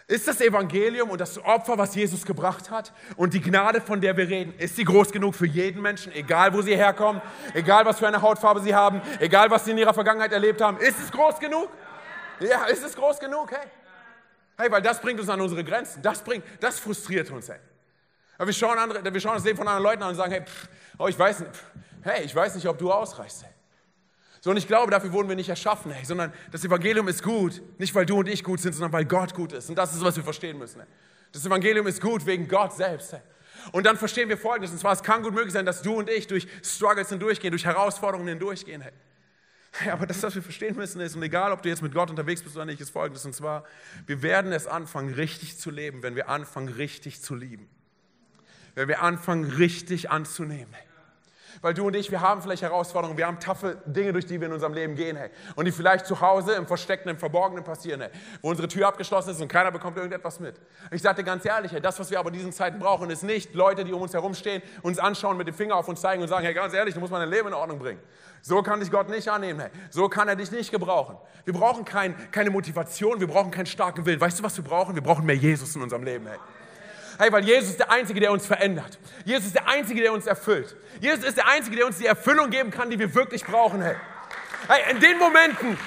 ist 0.07 0.29
das 0.29 0.41
Evangelium 0.41 1.11
und 1.11 1.21
das 1.21 1.37
Opfer, 1.45 1.77
was 1.77 1.97
Jesus 1.97 2.25
gebracht 2.25 2.71
hat 2.71 2.93
und 3.17 3.35
die 3.35 3.41
Gnade, 3.41 3.81
von 3.81 4.01
der 4.01 4.17
wir 4.17 4.29
reden, 4.29 4.55
ist 4.57 4.77
sie 4.77 4.85
groß 4.85 5.11
genug 5.11 5.35
für 5.35 5.47
jeden 5.47 5.83
Menschen, 5.83 6.13
egal 6.13 6.55
wo 6.55 6.63
sie 6.63 6.77
herkommen, 6.77 7.21
egal 7.53 7.85
was 7.85 7.99
für 7.99 8.07
eine 8.07 8.23
Hautfarbe 8.23 8.61
sie 8.61 8.73
haben, 8.73 9.03
egal 9.19 9.51
was 9.51 9.65
sie 9.65 9.73
in 9.73 9.79
ihrer 9.79 9.93
Vergangenheit 9.93 10.31
erlebt 10.31 10.61
haben? 10.61 10.77
Ist 10.79 11.01
es 11.01 11.11
groß 11.11 11.41
genug? 11.41 11.69
Ja, 12.39 12.67
ist 12.67 12.85
es 12.85 12.95
groß 12.95 13.19
genug? 13.19 13.51
Hey, 13.51 13.67
hey 14.57 14.71
weil 14.71 14.83
das 14.83 15.01
bringt 15.01 15.19
uns 15.19 15.29
an 15.29 15.41
unsere 15.41 15.65
Grenzen. 15.65 16.01
Das, 16.01 16.23
bringt, 16.23 16.45
das 16.61 16.79
frustriert 16.79 17.29
uns. 17.33 17.49
Hey. 17.49 17.59
wir, 18.39 18.53
schauen 18.53 18.79
andere, 18.79 19.03
wir 19.13 19.21
schauen 19.21 19.35
das 19.35 19.45
Leben 19.45 19.57
von 19.57 19.67
anderen 19.67 19.83
Leuten 19.83 20.03
an 20.05 20.11
und 20.11 20.15
sagen, 20.15 20.31
hey, 20.31 20.43
pff, 20.43 20.69
oh, 20.99 21.09
ich 21.09 21.19
weiß 21.19 21.41
nicht, 21.41 21.51
pff, 21.51 21.65
hey, 22.07 22.25
ich 22.25 22.35
weiß 22.35 22.55
nicht, 22.55 22.67
ob 22.69 22.79
du 22.79 22.93
ausreichst. 22.93 23.45
Hey. 23.45 23.53
So, 24.41 24.51
und 24.51 24.57
ich 24.57 24.67
glaube, 24.67 24.91
dafür 24.91 25.13
wurden 25.13 25.29
wir 25.29 25.37
nicht 25.37 25.49
erschaffen, 25.49 25.91
hey, 25.91 26.05
sondern 26.05 26.33
das 26.53 26.65
Evangelium 26.65 27.09
ist 27.09 27.23
gut, 27.23 27.61
nicht 27.79 27.95
weil 27.95 28.07
du 28.07 28.19
und 28.19 28.29
ich 28.29 28.45
gut 28.45 28.61
sind, 28.61 28.75
sondern 28.75 28.93
weil 28.93 29.05
Gott 29.05 29.35
gut 29.35 29.53
ist. 29.53 29.69
Und 29.69 29.77
das 29.77 29.95
ist, 29.95 30.05
was 30.05 30.17
wir 30.17 30.25
verstehen 30.25 30.59
müssen. 30.59 30.81
Hey. 30.81 30.89
Das 31.33 31.45
Evangelium 31.45 31.87
ist 31.87 32.01
gut 32.01 32.25
wegen 32.27 32.47
Gott 32.47 32.75
selbst. 32.75 33.13
Hey. 33.13 33.21
Und 33.73 33.85
dann 33.85 33.97
verstehen 33.97 34.29
wir 34.29 34.39
Folgendes, 34.39 34.71
und 34.71 34.79
zwar, 34.79 34.93
es 34.93 35.03
kann 35.03 35.23
gut 35.23 35.35
möglich 35.35 35.53
sein, 35.53 35.67
dass 35.67 35.83
du 35.83 35.95
und 35.95 36.09
ich 36.09 36.27
durch 36.27 36.47
Struggles 36.63 37.09
hindurchgehen, 37.09 37.51
durch 37.51 37.65
Herausforderungen 37.65 38.29
hindurchgehen. 38.29 38.83
Hey. 38.83 38.93
Hey, 39.79 39.91
aber 39.91 40.07
das, 40.07 40.23
was 40.23 40.35
wir 40.35 40.43
verstehen 40.43 40.77
müssen, 40.77 41.01
ist, 41.01 41.17
und 41.17 41.23
egal, 41.23 41.53
ob 41.53 41.63
du 41.63 41.69
jetzt 41.69 41.83
mit 41.83 41.93
Gott 41.93 42.09
unterwegs 42.09 42.43
bist 42.43 42.57
oder 42.57 42.65
nicht, 42.65 42.81
ist 42.81 42.91
Folgendes, 42.91 43.25
und 43.27 43.35
zwar, 43.35 43.65
wir 44.07 44.23
werden 44.23 44.53
es 44.53 44.67
anfangen, 44.67 45.13
richtig 45.13 45.59
zu 45.59 45.71
leben, 45.71 46.03
wenn 46.03 46.17
wir 46.17 46.29
anfangen, 46.29 46.69
richtig 46.69 47.21
zu 47.21 47.35
lieben. 47.35 47.69
Wenn 48.75 48.89
wir 48.89 49.03
anfangen, 49.03 49.45
richtig 49.45 50.11
anzunehmen. 50.11 50.73
Weil 51.61 51.75
du 51.75 51.87
und 51.87 51.97
ich, 51.97 52.11
wir 52.11 52.21
haben 52.21 52.43
vielleicht 52.43 52.63
Herausforderungen, 52.63 53.17
wir 53.19 53.27
haben 53.27 53.41
taffe 53.41 53.79
Dinge, 53.87 54.13
durch 54.13 54.27
die 54.27 54.41
wir 54.41 54.47
in 54.47 54.53
unserem 54.53 54.75
Leben 54.75 54.95
gehen, 54.95 55.17
hey. 55.17 55.31
Und 55.55 55.65
die 55.65 55.73
vielleicht 55.73 56.07
zu 56.07 56.21
Hause 56.21 56.53
im 56.55 56.67
Versteckten, 56.67 57.11
im 57.11 57.19
Verborgenen 57.19 57.65
passieren, 57.65 58.01
hey. 58.01 58.11
Wo 58.43 58.51
unsere 58.51 58.69
Tür 58.69 58.89
abgeschlossen 58.89 59.31
ist 59.31 59.41
und 59.41 59.49
keiner 59.49 59.71
bekommt 59.71 59.97
irgendetwas 59.97 60.41
mit. 60.41 60.61
Ich 60.91 61.03
dir 61.03 61.15
ganz 61.25 61.45
ehrlich, 61.45 61.73
hey, 61.73 61.81
das, 61.81 61.99
was 61.99 62.11
wir 62.11 62.19
aber 62.19 62.29
in 62.29 62.35
diesen 62.35 62.53
Zeiten 62.53 62.79
brauchen, 62.79 63.11
ist 63.11 63.23
nicht 63.23 63.55
Leute, 63.55 63.85
die 63.85 63.93
um 63.93 64.03
uns 64.03 64.13
herumstehen, 64.13 64.63
uns 64.83 64.99
anschauen, 64.99 65.37
mit 65.37 65.47
dem 65.47 65.55
Finger 65.55 65.77
auf 65.77 65.89
uns 65.89 66.01
zeigen 66.01 66.23
und 66.23 66.29
sagen, 66.29 66.45
hey, 66.45 66.55
ganz 66.55 66.75
ehrlich, 66.75 66.95
du 66.95 67.01
musst 67.01 67.13
mein 67.13 67.29
Leben 67.29 67.49
in 67.49 67.55
Ordnung 67.55 67.79
bringen. 67.79 68.01
So 68.43 68.63
kann 68.63 68.81
dich 68.81 68.91
Gott 68.91 69.09
nicht 69.09 69.29
annehmen, 69.29 69.61
hey. 69.61 69.71
So 69.91 70.09
kann 70.09 70.29
er 70.29 70.37
dich 70.37 70.51
nicht 70.51 70.71
gebrauchen. 70.71 71.17
Wir 71.45 71.55
brauchen 71.55 71.85
kein, 71.85 72.15
keine 72.31 72.51
Motivation, 72.51 73.19
wir 73.21 73.27
brauchen 73.27 73.51
keinen 73.51 73.67
starken 73.67 74.07
Willen. 74.07 74.21
Weißt 74.21 74.39
du, 74.39 74.43
was 74.43 74.57
wir 74.57 74.65
brauchen? 74.65 74.95
Wir 74.95 75.03
brauchen 75.03 75.27
mehr 75.27 75.37
Jesus 75.37 75.75
in 75.75 75.83
unserem 75.83 76.05
Leben, 76.05 76.27
hey. 76.27 76.39
Hey, 77.19 77.33
weil 77.33 77.45
Jesus 77.45 77.71
ist 77.71 77.79
der 77.81 77.91
Einzige, 77.91 78.21
der 78.21 78.33
uns 78.33 78.47
verändert. 78.47 78.99
Jesus 79.25 79.47
ist 79.47 79.55
der 79.55 79.69
Einzige, 79.69 80.03
der 80.03 80.13
uns 80.13 80.27
erfüllt. 80.27 80.77
Jesus 81.01 81.25
ist 81.25 81.37
der 81.37 81.49
Einzige, 81.49 81.77
der 81.77 81.87
uns 81.87 81.99
die 81.99 82.07
Erfüllung 82.07 82.51
geben 82.51 82.71
kann, 82.71 82.91
die 82.91 82.99
wir 82.99 83.15
wirklich 83.15 83.45
brauchen. 83.45 83.81
Hey, 83.83 83.97
hey 84.69 84.93
in 84.93 85.01
den 85.01 85.19
Momenten, 85.19 85.79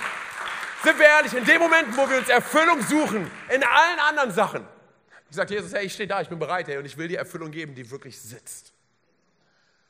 sind 0.84 0.98
wir 0.98 1.06
ehrlich, 1.06 1.34
in 1.34 1.46
den 1.46 1.60
Momenten, 1.60 1.96
wo 1.96 2.10
wir 2.10 2.18
uns 2.18 2.30
Erfüllung 2.30 2.82
suchen, 2.82 3.30
in 3.54 3.64
allen 3.64 4.00
anderen 4.00 4.32
Sachen, 4.32 4.66
ich 5.30 5.36
sage 5.36 5.54
Jesus, 5.54 5.74
hey, 5.74 5.86
ich 5.86 5.94
stehe 5.94 6.08
da, 6.08 6.22
ich 6.22 6.30
bin 6.30 6.40
bereit, 6.40 6.68
hey, 6.68 6.78
und 6.78 6.86
ich 6.86 6.98
will 6.98 7.08
dir 7.08 7.20
Erfüllung 7.20 7.52
geben, 7.52 7.76
die 7.76 7.90
wirklich 7.92 8.20
sitzt. 8.20 8.74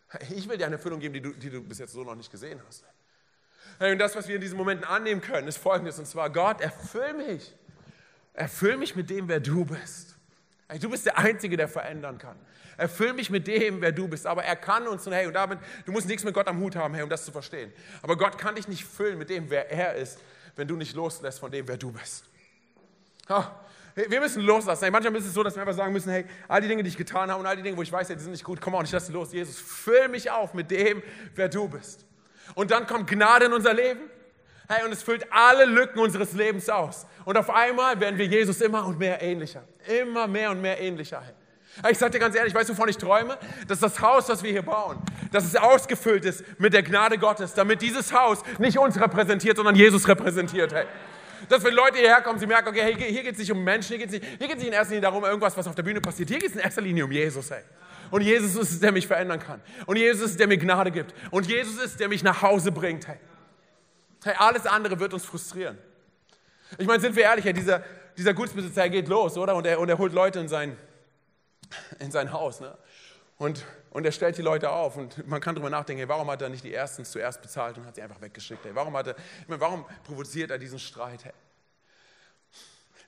Hey, 0.09 0.35
ich 0.35 0.49
will 0.49 0.57
dir 0.57 0.65
eine 0.65 0.75
Erfüllung 0.75 0.99
geben, 0.99 1.13
die 1.13 1.21
du, 1.21 1.31
die 1.31 1.49
du 1.49 1.63
bis 1.63 1.79
jetzt 1.79 1.93
so 1.93 2.03
noch 2.03 2.15
nicht 2.15 2.31
gesehen 2.31 2.61
hast. 2.67 2.83
Hey, 3.77 3.93
und 3.93 3.99
das, 3.99 4.15
was 4.15 4.27
wir 4.27 4.35
in 4.35 4.41
diesen 4.41 4.57
Momenten 4.57 4.85
annehmen 4.85 5.21
können, 5.21 5.47
ist 5.47 5.57
folgendes, 5.57 5.97
und 5.99 6.05
zwar, 6.05 6.29
Gott, 6.29 6.59
erfüll 6.59 7.13
mich. 7.13 7.55
Erfüll 8.33 8.75
mich 8.75 8.95
mit 8.95 9.09
dem, 9.09 9.29
wer 9.29 9.39
du 9.39 9.63
bist. 9.63 10.18
Du 10.79 10.89
bist 10.89 11.05
der 11.05 11.17
Einzige, 11.17 11.57
der 11.57 11.67
verändern 11.67 12.19
kann. 12.19 12.37
Erfüll 12.77 13.13
mich 13.13 13.29
mit 13.29 13.47
dem, 13.47 13.81
wer 13.81 13.91
du 13.91 14.07
bist. 14.07 14.27
Aber 14.27 14.43
er 14.43 14.55
kann 14.55 14.87
uns, 14.87 15.05
und 15.07 15.13
hey, 15.13 15.25
und 15.25 15.33
damit, 15.33 15.59
du 15.85 15.91
musst 15.91 16.07
nichts 16.07 16.23
mit 16.23 16.33
Gott 16.33 16.47
am 16.47 16.59
Hut 16.59 16.75
haben, 16.75 16.93
hey, 16.93 17.03
um 17.03 17.09
das 17.09 17.25
zu 17.25 17.31
verstehen. 17.31 17.73
Aber 18.03 18.17
Gott 18.17 18.37
kann 18.37 18.55
dich 18.55 18.67
nicht 18.67 18.85
füllen 18.85 19.17
mit 19.17 19.29
dem, 19.29 19.49
wer 19.49 19.71
er 19.71 19.95
ist, 19.95 20.19
wenn 20.55 20.67
du 20.67 20.75
nicht 20.75 20.95
loslässt 20.95 21.39
von 21.39 21.51
dem, 21.51 21.67
wer 21.67 21.77
du 21.77 21.91
bist. 21.91 22.25
Oh, 23.27 23.43
wir 23.95 24.19
müssen 24.19 24.43
loslassen. 24.43 24.81
Hey, 24.81 24.91
manchmal 24.91 25.15
ist 25.15 25.25
es 25.25 25.33
so, 25.33 25.43
dass 25.43 25.55
wir 25.55 25.61
einfach 25.61 25.75
sagen 25.75 25.91
müssen, 25.91 26.11
hey, 26.11 26.25
all 26.47 26.61
die 26.61 26.67
Dinge, 26.67 26.83
die 26.83 26.89
ich 26.89 26.97
getan 26.97 27.31
habe 27.31 27.39
und 27.39 27.47
all 27.47 27.55
die 27.55 27.63
Dinge, 27.63 27.75
wo 27.75 27.81
ich 27.81 27.91
weiß, 27.91 28.07
hey, 28.07 28.15
die 28.15 28.21
sind 28.21 28.31
nicht 28.31 28.43
gut, 28.43 28.61
komm 28.61 28.75
on, 28.75 28.85
ich 28.85 28.91
lasse 28.91 29.11
los. 29.11 29.33
Jesus, 29.33 29.57
füll 29.57 30.07
mich 30.07 30.29
auf 30.29 30.53
mit 30.53 30.69
dem, 30.69 31.01
wer 31.35 31.49
du 31.49 31.67
bist. 31.67 32.05
Und 32.53 32.71
dann 32.71 32.87
kommt 32.87 33.09
Gnade 33.09 33.45
in 33.45 33.53
unser 33.53 33.73
Leben. 33.73 34.01
Hey, 34.71 34.85
und 34.85 34.91
es 34.91 35.01
füllt 35.01 35.25
alle 35.31 35.65
Lücken 35.65 35.97
unseres 35.97 36.33
Lebens 36.33 36.69
aus. 36.69 37.07
Und 37.25 37.35
auf 37.37 37.49
einmal 37.49 37.99
werden 37.99 38.19
wir 38.19 38.27
Jesus 38.27 38.61
immer 38.61 38.85
und 38.85 38.99
mehr 38.99 39.19
ähnlicher. 39.19 39.63
Immer 39.99 40.27
mehr 40.27 40.51
und 40.51 40.61
mehr 40.61 40.79
ähnlicher. 40.79 41.23
Hey. 41.25 41.91
Ich 41.91 41.97
sage 41.97 42.11
dir 42.11 42.19
ganz 42.19 42.35
ehrlich, 42.35 42.53
weißt 42.53 42.69
du, 42.69 42.73
wovon 42.73 42.87
ich 42.87 42.97
träume? 42.97 43.35
Dass 43.67 43.79
das 43.79 43.99
Haus, 43.99 44.27
das 44.27 44.43
wir 44.43 44.51
hier 44.51 44.61
bauen, 44.61 45.01
dass 45.31 45.43
es 45.45 45.55
ausgefüllt 45.55 46.23
ist 46.23 46.43
mit 46.59 46.73
der 46.73 46.83
Gnade 46.83 47.17
Gottes, 47.17 47.55
damit 47.55 47.81
dieses 47.81 48.13
Haus 48.13 48.43
nicht 48.59 48.77
uns 48.77 49.01
repräsentiert, 49.01 49.57
sondern 49.57 49.73
Jesus 49.73 50.07
repräsentiert. 50.07 50.71
Hey. 50.71 50.85
Dass 51.47 51.63
wenn 51.63 51.73
Leute 51.73 51.97
hierher 51.97 52.21
kommen, 52.21 52.37
sie 52.37 52.45
merken, 52.45 52.69
okay, 52.69 52.81
hey, 52.83 52.93
hier 52.93 53.23
geht 53.23 53.33
es 53.33 53.39
nicht 53.39 53.51
um 53.51 53.63
Menschen, 53.63 53.97
hier 53.97 54.05
geht 54.05 54.13
es 54.13 54.39
nicht, 54.39 54.39
nicht 54.39 54.67
in 54.67 54.73
erster 54.73 54.93
Linie 54.93 55.09
darum, 55.09 55.23
irgendwas, 55.23 55.57
was 55.57 55.65
auf 55.65 55.73
der 55.73 55.83
Bühne 55.83 55.99
passiert. 55.99 56.29
Hier 56.29 56.37
geht 56.37 56.49
es 56.49 56.55
in 56.55 56.61
erster 56.61 56.81
Linie 56.81 57.05
um 57.05 57.11
Jesus. 57.11 57.49
Hey. 57.49 57.63
Und 58.11 58.21
Jesus 58.21 58.55
ist 58.55 58.71
es, 58.71 58.79
der 58.79 58.91
mich 58.91 59.07
verändern 59.07 59.39
kann. 59.39 59.61
Und 59.87 59.95
Jesus 59.95 60.25
ist 60.25 60.31
es, 60.31 60.37
der 60.37 60.45
mir 60.45 60.59
Gnade 60.59 60.91
gibt. 60.91 61.15
Und 61.31 61.47
Jesus 61.47 61.77
ist 61.77 61.85
es, 61.85 61.97
der 61.97 62.07
mich 62.07 62.21
nach 62.21 62.43
Hause 62.43 62.71
bringt. 62.71 63.07
Hey. 63.07 63.17
Hey, 64.23 64.35
alles 64.37 64.65
andere 64.65 64.99
wird 64.99 65.13
uns 65.13 65.25
frustrieren. 65.25 65.77
Ich 66.77 66.85
meine, 66.85 66.99
sind 66.99 67.15
wir 67.15 67.23
ehrlich, 67.23 67.45
dieser, 67.53 67.83
dieser 68.17 68.33
Gutsbesitzer, 68.33 68.83
er 68.83 68.89
geht 68.89 69.07
los, 69.07 69.37
oder? 69.37 69.55
Und 69.55 69.65
er, 69.65 69.79
und 69.79 69.89
er 69.89 69.97
holt 69.97 70.13
Leute 70.13 70.39
in 70.39 70.47
sein, 70.47 70.77
in 71.99 72.11
sein 72.11 72.31
Haus. 72.31 72.59
Ne? 72.59 72.77
Und, 73.37 73.65
und 73.91 74.05
er 74.05 74.11
stellt 74.11 74.37
die 74.37 74.41
Leute 74.41 74.69
auf. 74.69 74.97
Und 74.97 75.25
man 75.27 75.39
kann 75.39 75.55
darüber 75.55 75.69
nachdenken, 75.69 75.99
hey, 75.99 76.09
warum 76.09 76.29
hat 76.29 76.41
er 76.41 76.49
nicht 76.49 76.63
die 76.63 76.73
Ersten 76.73 77.05
zuerst 77.05 77.41
bezahlt 77.41 77.77
und 77.77 77.85
hat 77.85 77.95
sie 77.95 78.01
einfach 78.01 78.21
weggeschickt? 78.21 78.65
Hey? 78.65 78.75
Warum, 78.75 78.95
hat 78.95 79.07
er, 79.07 79.15
meine, 79.47 79.61
warum 79.61 79.85
provoziert 80.03 80.51
er 80.51 80.57
diesen 80.57 80.79
Streit? 80.79 81.23
Hey? 81.23 81.33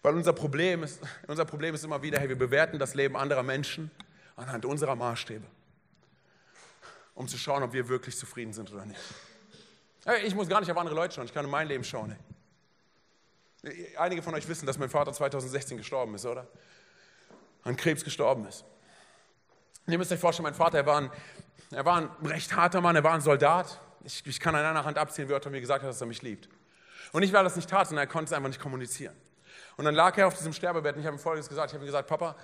Weil 0.02 0.16
unser 0.16 0.34
Problem, 0.34 0.84
ist, 0.84 1.02
unser 1.28 1.46
Problem 1.46 1.76
ist 1.76 1.84
immer 1.84 2.02
wieder, 2.02 2.20
hey, 2.20 2.30
wir 2.30 2.38
bewerten 2.38 2.80
das 2.80 2.96
Leben 2.96 3.16
anderer 3.16 3.44
Menschen 3.44 3.92
anhand 4.36 4.66
unserer 4.66 4.96
Maßstäbe, 4.96 5.46
um 7.14 7.28
zu 7.28 7.38
schauen, 7.38 7.62
ob 7.62 7.74
wir 7.74 7.88
wirklich 7.90 8.18
zufrieden 8.18 8.54
sind 8.54 8.72
oder 8.72 8.86
nicht. 8.86 9.00
Ich 10.24 10.34
muss 10.34 10.48
gar 10.48 10.60
nicht 10.60 10.72
auf 10.72 10.78
andere 10.78 10.96
Leute 10.96 11.14
schauen, 11.14 11.26
ich 11.26 11.34
kann 11.34 11.46
in 11.46 11.52
mein 11.52 11.68
Leben 11.68 11.84
schauen. 11.84 12.16
Einige 13.98 14.24
von 14.24 14.34
euch 14.34 14.48
wissen, 14.48 14.66
dass 14.66 14.80
mein 14.80 14.90
Vater 14.90 15.14
2016 15.14 15.78
gestorben 15.78 16.16
ist, 16.16 16.26
oder? 16.26 16.48
An 17.64 17.76
Krebs 17.76 18.04
gestorben 18.04 18.48
ist. 18.48 18.66
ihr 19.86 19.98
müsst 20.00 20.12
euch 20.12 20.20
vorstellen, 20.20 20.46
mein 20.46 20.56
Vater, 20.56 20.80
er 20.80 20.86
war 20.88 20.98
ein, 20.98 21.12
er 21.70 21.86
war 21.86 21.98
ein 21.98 22.10
recht 22.26 22.56
harter 22.56 22.82
Mann, 22.82 22.96
er 22.96 23.04
war 23.04 23.14
ein 23.14 23.22
Soldat. 23.22 23.80
Ich, 24.04 24.26
ich 24.26 24.40
kann 24.40 24.56
an 24.56 24.66
einer 24.66 24.84
Hand 24.84 24.98
abzählen, 24.98 25.30
wie 25.30 25.34
er 25.34 25.50
mir 25.52 25.62
gesagt 25.62 25.84
hat, 25.84 25.90
dass 25.90 26.02
er 26.02 26.08
mich 26.08 26.24
liebt. 26.24 26.50
Und 27.12 27.22
nicht, 27.22 27.34
weil 27.34 27.42
er 27.42 27.44
das 27.44 27.56
nicht 27.56 27.70
tat, 27.70 27.88
sondern 27.88 28.08
er 28.08 28.12
konnte 28.12 28.30
es 28.30 28.34
einfach 28.34 28.48
nicht 28.48 28.62
kommunizieren. 28.62 29.16
Und 29.78 29.86
dann 29.86 29.94
lag 29.94 30.18
er 30.18 30.26
auf 30.26 30.36
diesem 30.36 30.54
Sterbebett 30.54 30.96
und 30.96 31.02
ich 31.02 31.08
habe 31.08 31.18
ihm 31.18 31.20
Folgendes 31.20 31.48
gesagt. 31.48 31.70
Ich 31.70 31.74
habe 31.76 31.84
ihm 31.84 31.88
gesagt, 31.88 32.10
Papa, 32.10 32.36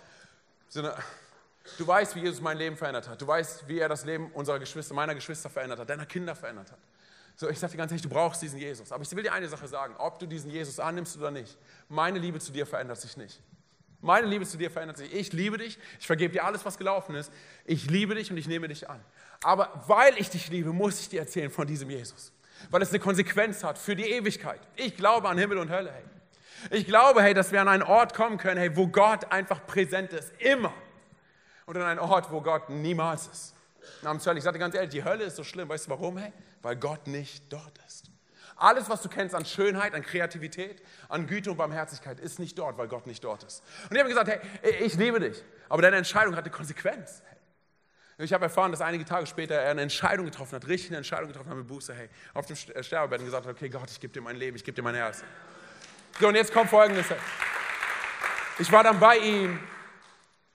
du 0.74 1.88
weißt, 1.88 2.16
wie 2.16 2.20
Jesus 2.20 2.42
mein 2.42 2.58
Leben 2.58 2.78
verändert 2.78 3.08
hat. 3.08 3.20
Du 3.20 3.26
weißt, 3.26 3.68
wie 3.68 3.80
er 3.80 3.90
das 3.90 4.06
Leben 4.06 4.32
unserer 4.34 4.60
Geschwister, 4.60 4.94
meiner 4.94 5.16
Geschwister 5.16 5.50
verändert 5.50 5.80
hat, 5.80 5.90
deiner 5.90 6.06
Kinder 6.06 6.36
verändert 6.36 6.72
hat. 6.72 6.80
So, 7.40 7.48
ich 7.48 7.60
sage 7.60 7.74
dir 7.74 7.78
ganz 7.78 7.92
ehrlich, 7.92 8.02
du 8.02 8.10
brauchst 8.10 8.42
diesen 8.42 8.58
Jesus. 8.58 8.92
Aber 8.92 9.04
ich 9.04 9.16
will 9.16 9.22
dir 9.22 9.32
eine 9.32 9.48
Sache 9.48 9.68
sagen, 9.68 9.94
ob 10.00 10.18
du 10.18 10.26
diesen 10.26 10.50
Jesus 10.50 10.80
annimmst 10.80 11.16
oder 11.18 11.30
nicht. 11.30 11.56
Meine 11.88 12.18
Liebe 12.18 12.40
zu 12.40 12.52
dir 12.52 12.66
verändert 12.66 13.00
sich 13.00 13.16
nicht. 13.16 13.40
Meine 14.02 14.26
Liebe 14.26 14.44
zu 14.44 14.58
dir 14.58 14.72
verändert 14.72 14.98
sich. 14.98 15.14
Ich 15.14 15.34
liebe 15.34 15.60
dich, 15.60 15.78
ich 16.00 16.08
vergebe 16.08 16.34
dir 16.34 16.46
alles, 16.46 16.66
was 16.66 16.80
gelaufen 16.80 17.16
ist. 17.16 17.32
Ich 17.64 17.90
liebe 17.92 18.16
dich 18.16 18.32
und 18.32 18.38
ich 18.38 18.48
nehme 18.48 18.68
dich 18.68 18.90
an. 18.90 19.00
Aber 19.44 19.84
weil 19.86 20.18
ich 20.18 20.32
dich 20.32 20.50
liebe, 20.50 20.74
muss 20.74 21.00
ich 21.00 21.10
dir 21.10 21.20
erzählen 21.20 21.52
von 21.52 21.68
diesem 21.68 21.92
Jesus. 21.92 22.32
Weil 22.72 22.82
es 22.82 22.90
eine 22.90 23.00
Konsequenz 23.00 23.64
hat 23.64 23.78
für 23.78 23.96
die 23.96 24.10
Ewigkeit. 24.10 24.60
Ich 24.76 24.96
glaube 24.96 25.30
an 25.30 25.38
Himmel 25.38 25.60
und 25.60 25.70
Hölle, 25.70 25.92
hey. 25.92 26.04
Ich 26.72 26.88
glaube, 26.88 27.22
hey, 27.22 27.36
dass 27.36 27.52
wir 27.52 27.62
an 27.62 27.68
einen 27.68 27.84
Ort 27.84 28.16
kommen 28.16 28.40
können, 28.40 28.58
hey, 28.58 28.76
wo 28.76 28.88
Gott 28.88 29.32
einfach 29.32 29.64
präsent 29.68 30.12
ist. 30.12 30.32
Immer. 30.40 30.74
Und 31.68 31.78
an 31.78 31.84
einen 31.84 32.00
Ort, 32.00 32.32
wo 32.32 32.42
Gott 32.42 32.70
niemals 32.70 33.28
ist. 33.28 33.54
Namens 34.02 34.26
Hölle. 34.26 34.40
Ich 34.40 34.44
dir 34.44 34.54
ganz 34.54 34.74
ehrlich, 34.74 34.90
die 34.90 35.04
Hölle 35.04 35.26
ist 35.26 35.36
so 35.36 35.44
schlimm. 35.44 35.70
Weißt 35.70 35.86
du 35.86 35.92
warum, 35.92 36.18
hey? 36.18 36.34
Weil 36.62 36.76
Gott 36.76 37.08
nicht 37.08 37.52
dort 37.52 37.78
ist. 37.88 38.06
Alles, 38.56 38.90
was 38.90 39.04
du 39.04 39.10
kennst 39.10 39.36
an 39.36 39.46
Schönheit, 39.46 39.94
an 39.94 40.02
Kreativität, 40.02 40.82
an 41.10 41.28
Güte 41.28 41.52
und 41.52 41.58
Barmherzigkeit, 41.58 42.20
ist 42.20 42.40
nicht 42.40 42.58
dort, 42.58 42.78
weil 42.78 42.88
Gott 42.88 43.06
nicht 43.06 43.24
dort 43.24 43.44
ist. 43.44 43.62
Und 43.90 43.96
ich 43.96 44.00
habe 44.00 44.10
gesagt, 44.10 44.28
hey, 44.28 44.40
ich 44.84 44.96
liebe 44.96 45.20
dich, 45.20 45.44
aber 45.70 45.84
deine 45.84 45.98
Entscheidung 45.98 46.36
hat 46.36 46.44
eine 46.44 46.52
Konsequenz. 46.52 47.22
Ich 48.20 48.34
habe 48.34 48.46
erfahren, 48.46 48.72
dass 48.72 48.82
einige 48.82 49.06
Tage 49.06 49.28
später 49.28 49.54
er 49.54 49.70
eine 49.70 49.84
Entscheidung 49.84 50.26
getroffen 50.26 50.56
hat, 50.56 50.68
richtig 50.68 50.90
eine 50.90 50.98
Entscheidung 50.98 51.28
getroffen 51.28 51.52
hat 51.52 51.58
mit 51.58 51.68
Buße, 51.68 51.94
hey, 51.94 52.10
auf 52.34 52.48
dem 52.48 52.58
äh, 52.74 52.82
Sterbebett 52.82 53.20
und 53.20 53.26
gesagt 53.26 53.46
hat, 53.46 53.56
okay 53.56 53.70
Gott, 53.70 53.92
ich 53.92 54.00
gebe 54.00 54.12
dir 54.12 54.22
mein 54.22 54.38
Leben, 54.38 54.58
ich 54.58 54.64
gebe 54.64 54.74
dir 54.74 54.82
mein 54.82 54.96
Herz. 54.96 55.24
So, 56.20 56.28
und 56.28 56.34
jetzt 56.34 56.52
kommt 56.52 56.72
Folgendes. 56.72 57.06
Ich 58.58 58.72
war 58.72 58.84
dann 58.84 59.00
bei 59.00 59.20
ihm, 59.20 59.60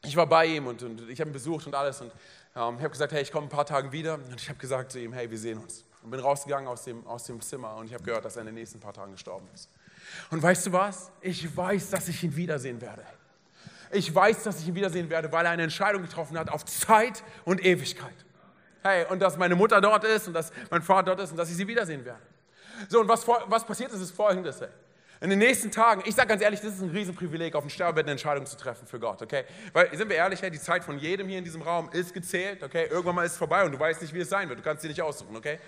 ich 0.02 0.16
war 0.16 0.26
bei 0.26 0.46
ihm 0.46 0.66
und, 0.66 0.82
und 0.82 1.08
ich 1.08 1.20
habe 1.20 1.30
ihn 1.30 1.32
besucht 1.32 1.68
und 1.68 1.74
alles 1.76 2.00
und 2.00 2.10
ähm, 2.56 2.74
ich 2.78 2.82
habe 2.82 2.90
gesagt, 2.90 3.12
hey, 3.12 3.22
ich 3.22 3.30
komme 3.30 3.46
ein 3.46 3.50
paar 3.50 3.64
Tage 3.64 3.92
wieder 3.92 4.14
und 4.14 4.34
ich 4.34 4.48
habe 4.48 4.58
gesagt 4.58 4.90
zu 4.90 4.98
ihm, 4.98 5.12
hey, 5.12 5.30
wir 5.30 5.38
sehen 5.38 5.58
uns. 5.58 5.84
Und 6.02 6.10
bin 6.10 6.20
rausgegangen 6.20 6.68
aus 6.68 6.84
dem, 6.84 7.06
aus 7.06 7.24
dem 7.24 7.40
Zimmer 7.40 7.76
und 7.76 7.86
ich 7.86 7.94
habe 7.94 8.02
gehört, 8.02 8.24
dass 8.24 8.36
er 8.36 8.40
in 8.40 8.46
den 8.46 8.56
nächsten 8.56 8.80
paar 8.80 8.92
Tagen 8.92 9.12
gestorben 9.12 9.48
ist. 9.54 9.68
Und 10.30 10.42
weißt 10.42 10.66
du 10.66 10.72
was? 10.72 11.10
Ich 11.20 11.56
weiß, 11.56 11.90
dass 11.90 12.08
ich 12.08 12.22
ihn 12.24 12.34
wiedersehen 12.34 12.80
werde. 12.80 13.04
Ich 13.92 14.12
weiß, 14.12 14.42
dass 14.42 14.60
ich 14.60 14.68
ihn 14.68 14.74
wiedersehen 14.74 15.10
werde, 15.10 15.30
weil 15.30 15.44
er 15.44 15.52
eine 15.52 15.62
Entscheidung 15.62 16.02
getroffen 16.02 16.38
hat 16.38 16.50
auf 16.50 16.64
Zeit 16.64 17.22
und 17.44 17.64
Ewigkeit. 17.64 18.14
Hey, 18.82 19.06
und 19.10 19.20
dass 19.20 19.36
meine 19.36 19.54
Mutter 19.54 19.80
dort 19.80 20.04
ist 20.04 20.26
und 20.26 20.34
dass 20.34 20.50
mein 20.70 20.82
Vater 20.82 21.14
dort 21.14 21.20
ist 21.20 21.30
und 21.30 21.36
dass 21.36 21.50
ich 21.50 21.56
sie 21.56 21.68
wiedersehen 21.68 22.04
werde. 22.04 22.22
So, 22.88 23.00
und 23.00 23.08
was, 23.08 23.26
was 23.28 23.64
passiert 23.64 23.92
ist, 23.92 24.00
ist 24.00 24.10
folgendes. 24.10 24.60
Hey. 24.60 24.68
In 25.22 25.30
den 25.30 25.38
nächsten 25.38 25.70
Tagen, 25.70 26.02
ich 26.04 26.16
sage 26.16 26.30
ganz 26.30 26.42
ehrlich, 26.42 26.60
das 26.60 26.74
ist 26.74 26.82
ein 26.82 26.90
Riesenprivileg, 26.90 27.54
auf 27.54 27.62
dem 27.62 27.70
Sterbebett 27.70 28.06
eine 28.06 28.10
Entscheidung 28.10 28.44
zu 28.44 28.56
treffen 28.56 28.88
für 28.88 28.98
Gott, 28.98 29.22
okay? 29.22 29.44
Weil, 29.72 29.96
sind 29.96 30.08
wir 30.08 30.16
ehrlich, 30.16 30.40
die 30.40 30.58
Zeit 30.58 30.82
von 30.82 30.98
jedem 30.98 31.28
hier 31.28 31.38
in 31.38 31.44
diesem 31.44 31.62
Raum 31.62 31.88
ist 31.92 32.12
gezählt, 32.12 32.60
okay? 32.64 32.88
Irgendwann 32.90 33.14
mal 33.14 33.24
ist 33.24 33.32
es 33.32 33.38
vorbei 33.38 33.64
und 33.64 33.70
du 33.70 33.78
weißt 33.78 34.02
nicht, 34.02 34.12
wie 34.12 34.18
es 34.18 34.28
sein 34.28 34.48
wird. 34.48 34.58
Du 34.58 34.64
kannst 34.64 34.82
sie 34.82 34.88
nicht 34.88 35.00
aussuchen, 35.00 35.36
okay? 35.36 35.60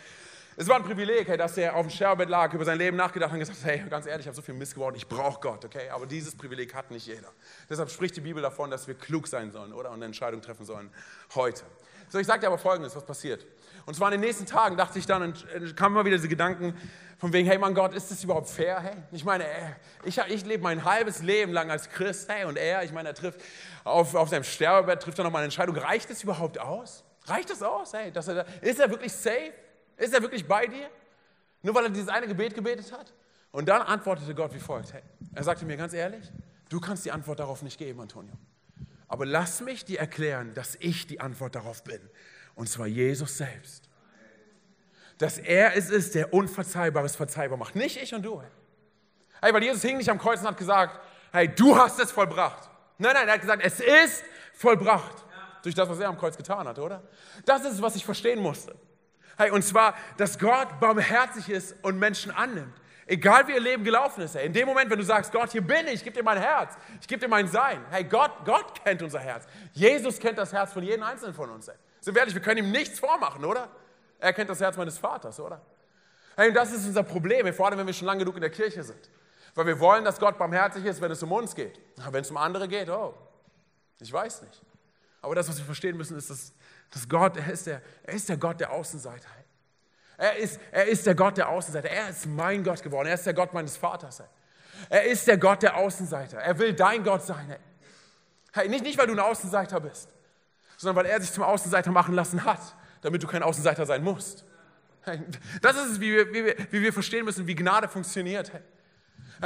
Es 0.57 0.67
war 0.67 0.75
ein 0.75 0.83
Privileg, 0.83 1.29
dass 1.39 1.57
er 1.57 1.77
auf 1.77 1.87
dem 1.87 1.91
Sterbebett 1.91 2.31
lag, 2.31 2.53
über 2.53 2.65
sein 2.65 2.79
Leben 2.79 2.97
nachgedacht 2.97 3.33
und 3.33 3.39
gesagt 3.39 3.61
hat, 3.61 3.65
hey, 3.65 3.85
ganz 3.89 4.07
ehrlich, 4.07 4.25
ich 4.25 4.27
habe 4.27 4.35
so 4.35 4.43
viel 4.43 4.55
Mist 4.55 4.75
geworden, 4.75 4.97
ich 4.97 5.07
brauche 5.07 5.41
Gott, 5.41 5.65
okay? 5.65 5.89
Aber 5.91 6.07
dieses 6.07 6.37
Privileg 6.37 6.75
hat 6.75 6.91
nicht 6.91 7.07
jeder. 7.07 7.31
Deshalb 7.71 7.91
spricht 7.91 8.17
die 8.17 8.23
Bibel 8.23 8.43
davon, 8.43 8.73
dass 8.73 8.89
wir 8.89 8.97
klug 8.97 9.29
sein 9.29 9.53
sollen, 9.53 9.73
oder? 9.73 9.91
Und 9.91 9.97
eine 9.97 10.07
Entscheidung 10.07 10.43
treffen 10.43 10.67
sollen 10.67 10.91
heute. 11.37 11.63
So, 12.09 12.19
ich 12.19 12.27
sage 12.27 12.41
dir 12.41 12.49
aber 12.49 12.59
Folgendes, 12.59 12.97
was 12.97 13.07
passiert. 13.07 13.47
Und 13.87 13.95
zwar 13.95 14.09
in 14.09 14.21
den 14.21 14.27
nächsten 14.27 14.47
Tagen 14.47 14.77
dachte 14.77 14.99
ich 14.99 15.07
dann, 15.07 15.23
und 15.23 15.47
äh, 15.55 15.73
kamen 15.75 15.95
immer 15.95 16.05
wieder 16.05 16.17
diese 16.17 16.29
Gedanken 16.29 16.75
von 17.19 17.33
wegen, 17.33 17.49
hey 17.49 17.59
mein 17.59 17.75
Gott, 17.75 17.95
ist 17.95 18.11
das 18.11 18.23
überhaupt 18.25 18.49
fair? 18.49 18.81
Hey? 18.81 18.97
Ich 19.13 19.25
meine, 19.25 19.45
äh, 19.45 19.71
ich, 20.05 20.19
ich 20.19 20.45
lebe 20.45 20.63
mein 20.63 20.85
halbes 20.85 21.23
Leben 21.23 21.53
lang 21.53 21.71
als 21.71 21.89
Christ, 21.89 22.29
hey, 22.29 22.45
und 22.45 22.57
er, 22.57 22.83
ich 22.83 22.93
meine, 22.93 23.11
er 23.11 23.15
trifft 23.15 23.41
auf, 23.85 24.15
auf 24.15 24.29
seinem 24.29 24.45
Sterbebett, 24.45 25.03
trifft 25.03 25.19
er 25.19 25.25
nochmal 25.25 25.41
eine 25.41 25.47
Entscheidung. 25.47 25.77
Reicht 25.77 26.11
das 26.11 26.23
überhaupt 26.23 26.59
aus? 26.59 27.05
Reicht 27.27 27.51
das 27.51 27.63
aus? 27.63 27.93
Hey, 27.93 28.11
dass 28.11 28.29
er, 28.29 28.47
ist 28.63 28.81
er 28.81 28.91
wirklich 28.91 29.13
safe? 29.13 29.53
Ist 29.97 30.13
er 30.13 30.23
wirklich 30.23 30.47
bei 30.47 30.67
dir? 30.67 30.89
Nur 31.63 31.75
weil 31.75 31.85
er 31.85 31.91
dieses 31.91 32.09
eine 32.09 32.27
Gebet 32.27 32.55
gebetet 32.55 32.93
hat? 32.93 33.13
Und 33.53 33.69
dann 33.69 33.83
antwortete 33.83 34.35
Gott 34.35 34.53
wie 34.55 34.59
folgt. 34.59 34.93
Hey, 34.93 35.03
er 35.35 35.45
sagte 35.45 35.65
mir 35.65 35.77
ganz 35.77 35.93
ehrlich, 35.93 36.31
du 36.69 36.81
kannst 36.81 37.05
die 37.05 37.13
Antwort 37.13 37.39
darauf 37.39 37.63
nicht 37.63 37.79
geben, 37.79 38.01
Antonio. 38.01 38.35
Aber 39.09 39.25
lass 39.25 39.61
mich 39.61 39.85
dir 39.85 40.01
erklären, 40.01 40.53
dass 40.55 40.77
ich 40.81 41.07
die 41.07 41.21
Antwort 41.21 41.55
darauf 41.55 41.85
bin. 41.85 42.01
Und 42.55 42.69
zwar 42.69 42.87
Jesus 42.87 43.37
selbst. 43.37 43.89
Dass 45.19 45.39
er 45.39 45.77
es 45.77 45.91
ist, 45.91 46.15
der 46.15 46.33
Unverzeihbares 46.33 47.17
verzeihbar 47.17 47.59
macht. 47.59 47.77
Nicht 47.77 47.97
ich 47.97 48.15
und 48.15 48.23
du. 48.23 48.43
Hey, 49.41 49.53
weil 49.53 49.63
Jesus 49.63 49.83
hing 49.83 49.99
nicht 49.99 50.09
am 50.09 50.19
Kreuz 50.19 50.41
und 50.41 50.47
hat 50.47 50.57
gesagt, 50.57 51.01
hey, 51.33 51.49
du 51.49 51.77
hast 51.77 52.01
es 52.01 52.11
vollbracht. 52.11 52.71
Nein, 52.99 53.15
nein, 53.15 53.29
er 53.29 53.35
hat 53.35 53.41
gesagt, 53.41 53.63
es 53.65 53.81
ist 53.81 54.25
vollbracht. 54.55 55.25
Durch 55.63 55.75
das, 55.75 55.89
was 55.89 55.99
er 55.99 56.09
am 56.09 56.19
Kreuz 56.19 56.37
getan 56.37 56.69
hat, 56.69 56.79
oder? 56.79 57.03
Das 57.45 57.63
ist 57.65 57.75
es, 57.75 57.83
was 57.83 57.97
ich 57.97 58.05
verstehen 58.05 58.41
musste. 58.41 58.75
Hey, 59.37 59.51
und 59.51 59.63
zwar, 59.63 59.95
dass 60.17 60.39
Gott 60.39 60.79
barmherzig 60.79 61.49
ist 61.49 61.75
und 61.83 61.99
Menschen 61.99 62.31
annimmt. 62.31 62.75
Egal 63.07 63.47
wie 63.49 63.53
ihr 63.53 63.61
Leben 63.61 63.85
gelaufen 63.85 64.23
ist, 64.23 64.35
hey, 64.35 64.47
in 64.47 64.53
dem 64.53 64.67
Moment, 64.67 64.91
wenn 64.91 64.99
du 64.99 65.05
sagst, 65.05 65.31
Gott, 65.33 65.53
hier 65.53 65.61
bin 65.61 65.87
ich, 65.87 65.95
ich 65.95 66.05
gebe 66.05 66.17
dir 66.17 66.23
mein 66.23 66.39
Herz, 66.39 66.75
ich 67.01 67.07
gebe 67.07 67.21
dir 67.21 67.29
mein 67.29 67.49
Sein. 67.49 67.85
Hey, 67.91 68.05
Gott, 68.05 68.33
Gott 68.45 68.83
kennt 68.83 69.03
unser 69.03 69.21
Herz. 69.21 69.47
Jesus 69.73 70.19
kennt 70.19 70.39
das 70.39 70.53
Herz 70.53 70.73
von 70.73 70.83
jedem 70.83 71.03
Einzelnen 71.03 71.35
von 71.35 71.51
uns. 71.51 71.69
Hey. 71.69 71.75
Sind 72.05 72.15
wir 72.15 72.21
ehrlich, 72.21 72.35
wir 72.35 72.43
können 72.43 72.67
ihm 72.67 72.71
nichts 72.71 72.99
vormachen, 72.99 73.47
oder? 73.47 73.71
Er 74.19 74.35
kennt 74.35 74.51
das 74.51 74.61
Herz 74.61 74.77
meines 74.77 74.99
Vaters, 74.99 75.41
oder? 75.41 75.63
Hey, 76.37 76.49
und 76.49 76.55
das 76.55 76.71
ist 76.71 76.87
unser 76.87 77.03
Problem, 77.03 77.51
vor 77.55 77.67
allem 77.67 77.79
wenn 77.79 77.87
wir 77.87 77.95
schon 77.95 78.05
lange 78.05 78.19
genug 78.19 78.35
in 78.35 78.43
der 78.43 78.51
Kirche 78.51 78.83
sind. 78.83 79.09
Weil 79.55 79.65
wir 79.65 79.81
wollen, 79.81 80.05
dass 80.05 80.21
Gott 80.21 80.37
barmherzig 80.37 80.85
ist, 80.85 81.01
wenn 81.01 81.11
es 81.11 81.23
um 81.23 81.33
uns 81.33 81.55
geht. 81.55 81.81
Aber 82.03 82.13
wenn 82.13 82.21
es 82.21 82.31
um 82.31 82.37
andere 82.37 82.69
geht, 82.69 82.91
oh, 82.91 83.15
ich 84.01 84.13
weiß 84.13 84.43
nicht. 84.43 84.61
Aber 85.23 85.35
das, 85.35 85.49
was 85.49 85.57
wir 85.57 85.65
verstehen 85.65 85.97
müssen, 85.97 86.19
ist, 86.19 86.29
dass, 86.29 86.53
dass 86.91 87.09
Gott, 87.09 87.39
er 87.39 87.51
ist, 87.51 87.67
der, 87.67 87.81
er 88.03 88.13
ist 88.13 88.29
der 88.29 88.37
Gott 88.37 88.61
der 88.61 88.71
Außenseiter. 88.71 89.31
Er 90.19 90.37
ist, 90.37 90.61
er 90.73 90.85
ist 90.85 91.07
der 91.07 91.15
Gott 91.15 91.39
der 91.39 91.49
Außenseiter. 91.49 91.89
Er 91.89 92.11
ist 92.11 92.27
mein 92.27 92.63
Gott 92.65 92.83
geworden. 92.83 93.09
Er 93.09 93.15
ist 93.15 93.25
der 93.25 93.33
Gott 93.33 93.55
meines 93.55 93.79
Vaters. 93.79 94.23
Er 94.91 95.05
ist 95.05 95.27
der 95.27 95.39
Gott 95.39 95.63
der 95.63 95.75
Außenseiter. 95.75 96.37
Er 96.37 96.59
will 96.59 96.75
dein 96.75 97.03
Gott 97.03 97.23
sein. 97.23 97.57
Hey, 98.53 98.69
nicht, 98.69 98.85
nicht, 98.85 98.99
weil 98.99 99.07
du 99.07 99.15
ein 99.15 99.21
Außenseiter 99.21 99.81
bist, 99.81 100.14
sondern 100.85 101.05
weil 101.05 101.11
er 101.11 101.21
sich 101.21 101.33
zum 101.33 101.43
Außenseiter 101.43 101.91
machen 101.91 102.15
lassen 102.15 102.45
hat, 102.45 102.61
damit 103.03 103.23
du 103.23 103.27
kein 103.27 103.43
Außenseiter 103.43 103.87
sein 103.87 104.05
musst. 104.05 104.45
Hey, 105.03 105.21
das 105.61 105.77
ist 105.77 105.93
es, 105.93 106.01
wie 106.01 106.13
wir, 106.13 106.33
wie, 106.33 106.45
wir, 106.45 106.57
wie 106.71 106.83
wir 106.83 106.93
verstehen 106.93 107.25
müssen, 107.25 107.47
wie 107.47 107.55
Gnade 107.55 107.89
funktioniert. 107.89 108.53
Hey. 108.53 108.63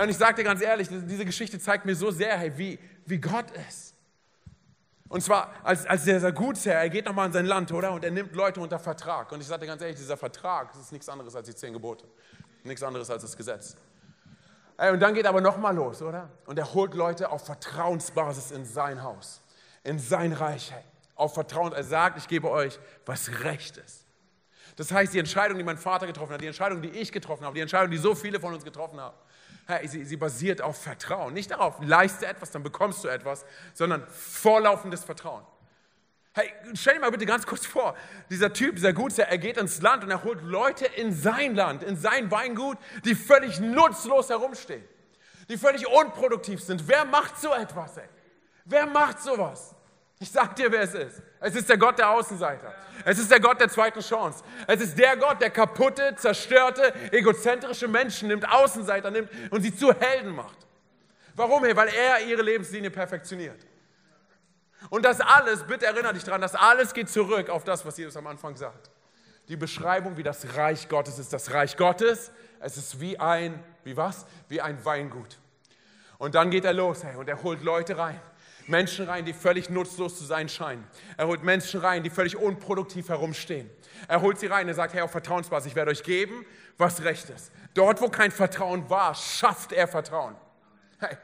Und 0.03 0.11
ich 0.11 0.17
sage 0.17 0.37
dir 0.37 0.45
ganz 0.45 0.61
ehrlich, 0.61 0.89
diese 0.89 1.25
Geschichte 1.25 1.59
zeigt 1.59 1.85
mir 1.85 1.97
so 1.97 2.11
sehr, 2.11 2.37
hey, 2.37 2.57
wie, 2.57 2.79
wie 3.07 3.19
Gott 3.19 3.47
ist. 3.69 3.95
Und 5.09 5.23
zwar 5.23 5.53
als, 5.65 5.87
als 5.87 6.05
dieser 6.05 6.33
Gutsherr, 6.33 6.81
er 6.81 6.91
geht 6.91 7.07
nochmal 7.07 7.27
in 7.27 7.33
sein 7.33 7.47
Land, 7.47 7.73
oder? 7.73 7.93
Und 7.93 8.05
er 8.05 8.11
nimmt 8.11 8.35
Leute 8.35 8.61
unter 8.61 8.79
Vertrag. 8.79 9.33
Und 9.33 9.41
ich 9.41 9.47
sage 9.47 9.63
dir 9.63 9.67
ganz 9.67 9.81
ehrlich, 9.81 9.97
dieser 9.97 10.19
Vertrag, 10.19 10.75
ist 10.79 10.93
nichts 10.93 11.09
anderes 11.09 11.35
als 11.35 11.49
die 11.49 11.55
zehn 11.55 11.73
Gebote. 11.73 12.07
Nichts 12.63 12.83
anderes 12.83 13.09
als 13.11 13.23
das 13.23 13.37
Gesetz. 13.37 13.77
Und 14.77 15.01
dann 15.01 15.15
geht 15.15 15.27
aber 15.27 15.41
nochmal 15.41 15.75
los, 15.75 16.03
oder? 16.03 16.29
Und 16.47 16.59
er 16.59 16.73
holt 16.73 16.95
Leute 16.95 17.31
auf 17.33 17.47
Vertrauensbasis 17.47 18.53
in 18.53 18.65
sein 18.65 19.03
Haus, 19.03 19.41
in 19.83 19.99
sein 19.99 20.33
Reich. 20.33 20.73
Auf 21.19 21.35
Vertrauen. 21.35 21.75
Er 21.75 21.85
sagt, 21.85 22.17
ich 22.17 22.29
gebe 22.29 22.51
euch, 22.51 22.79
was 23.05 23.43
recht 23.45 23.77
ist. 23.77 24.07
Das 24.77 24.93
heißt, 24.93 25.13
die 25.13 25.19
Entscheidung, 25.19 25.59
die 25.59 25.65
mein 25.65 25.77
Vater 25.77 26.07
getroffen 26.07 26.33
hat, 26.33 26.41
die 26.41 26.47
Entscheidung, 26.47 26.81
die 26.81 26.91
ich 26.91 27.11
getroffen 27.11 27.45
habe, 27.45 27.55
die 27.55 27.61
Entscheidung, 27.61 27.91
die 27.91 27.99
so 27.99 28.15
viele 28.15 28.39
von 28.39 28.55
uns 28.55 28.65
getroffen 28.65 29.01
haben, 29.01 29.17
sie, 29.89 30.05
sie 30.05 30.17
basiert 30.17 30.63
auf 30.63 30.81
Vertrauen. 30.81 31.35
Nicht 31.35 31.51
darauf, 31.51 31.77
leiste 31.83 32.27
etwas, 32.27 32.53
dann 32.53 32.63
bekommst 32.63 33.03
du 33.03 33.09
etwas, 33.09 33.45
sondern 33.75 34.07
vorlaufendes 34.07 35.05
Vertrauen. 35.05 35.45
Hey, 36.33 36.53
stell 36.75 36.95
dir 36.95 37.01
mal 37.01 37.11
bitte 37.11 37.27
ganz 37.27 37.45
kurz 37.45 37.67
vor, 37.67 37.97
dieser 38.31 38.53
Typ, 38.53 38.77
dieser 38.77 38.93
Gutsherr, 38.93 39.29
er 39.29 39.39
geht 39.39 39.57
ins 39.57 39.83
Land 39.83 40.05
und 40.05 40.11
er 40.11 40.23
holt 40.23 40.43
Leute 40.43 40.87
in 40.87 41.13
sein 41.13 41.57
Land, 41.57 41.83
in 41.83 41.97
sein 41.97 42.31
Weingut, 42.31 42.79
die 43.05 43.17
völlig 43.17 43.59
nutzlos 43.59 44.29
herumstehen, 44.29 44.85
die 45.49 45.59
völlig 45.59 45.89
unproduktiv 45.89 46.63
sind. 46.63 46.87
Wer 46.87 47.05
macht 47.05 47.41
so 47.41 47.53
etwas? 47.53 47.97
Ey? 47.97 48.09
Wer 48.65 48.87
macht 48.87 49.21
sowas? 49.21 49.75
Ich 50.21 50.31
sag 50.31 50.57
dir, 50.57 50.71
wer 50.73 50.83
es 50.83 50.95
ist. 50.95 51.23
Es 51.41 51.55
ist 51.55 51.69
der 51.69 51.79
Gott 51.79 51.99
der 51.99 52.11
Außenseiter. 52.11 52.75
Es 53.05 53.19
ist 53.19 53.31
der 53.31 53.39
Gott 53.39 53.61
der 53.61 53.69
zweiten 53.69 54.01
Chance. 54.01 54.43
Es 54.67 54.81
ist 54.81 54.99
der 54.99 55.17
Gott, 55.17 55.41
der 55.41 55.51
kaputte, 55.51 56.15
zerstörte, 56.17 56.93
egozentrische 57.13 57.87
Menschen 57.87 58.29
nimmt, 58.29 58.49
Außenseiter 58.51 59.11
nimmt 59.11 59.31
und 59.51 59.63
sie 59.63 59.75
zu 59.75 59.93
Helden 59.93 60.35
macht. 60.35 60.59
Warum? 61.35 61.63
Weil 61.63 61.89
er 61.89 62.27
ihre 62.27 62.43
Lebenslinie 62.43 62.91
perfektioniert. 62.91 63.65
Und 64.91 65.05
das 65.05 65.21
alles, 65.21 65.63
bitte 65.65 65.87
erinnere 65.87 66.15
dich 66.15 66.25
daran, 66.25 66.41
das 66.41 66.55
alles 66.57 66.95
geht 66.95 67.09
zurück 67.09 67.49
auf 67.49 67.63
das, 67.63 67.87
was 67.87 67.97
Jesus 67.97 68.17
am 68.17 68.27
Anfang 68.27 68.57
sagt. 68.57 68.91
Die 69.49 69.57
Beschreibung, 69.57 70.17
wie 70.17 70.23
das 70.25 70.57
Reich 70.57 70.89
Gottes 70.89 71.19
ist. 71.19 71.33
Das 71.33 71.53
Reich 71.53 71.77
Gottes, 71.77 72.33
es 72.61 72.77
ist 72.77 73.01
wie 73.01 73.19
ein, 73.19 73.63
wie 73.85 73.97
was? 73.97 74.27
Wie 74.49 74.61
ein 74.61 74.85
Weingut. 74.85 75.39
Und 76.19 76.35
dann 76.35 76.51
geht 76.51 76.65
er 76.65 76.73
los 76.73 77.05
hey, 77.05 77.15
und 77.15 77.29
er 77.29 77.43
holt 77.45 77.63
Leute 77.63 77.97
rein. 77.97 78.21
Menschen 78.69 79.07
rein, 79.07 79.25
die 79.25 79.33
völlig 79.33 79.71
nutzlos 79.71 80.19
zu 80.19 80.25
sein 80.25 80.49
scheinen. 80.49 80.87
Er 81.17 81.27
holt 81.27 81.43
Menschen 81.43 81.81
rein, 81.81 82.03
die 82.03 82.11
völlig 82.11 82.37
unproduktiv 82.37 83.09
herumstehen. 83.09 83.71
Er 84.07 84.21
holt 84.21 84.39
sie 84.39 84.47
rein, 84.47 84.69
er 84.69 84.75
sagt, 84.75 84.95
hey, 84.95 85.03
auf 85.03 85.11
Vertrauensbasis, 85.11 85.71
ich 85.71 85.77
werde 85.77 85.91
euch 85.91 86.03
geben, 86.03 86.45
was 86.77 87.03
recht 87.03 87.31
ist. 87.31 87.51
Dort, 87.75 88.01
wo 88.01 88.09
kein 88.09 88.31
Vertrauen 88.31 88.89
war, 88.91 89.15
schafft 89.15 89.73
er 89.73 89.89
Vertrauen. 89.89 90.37
Hey, 90.99 91.17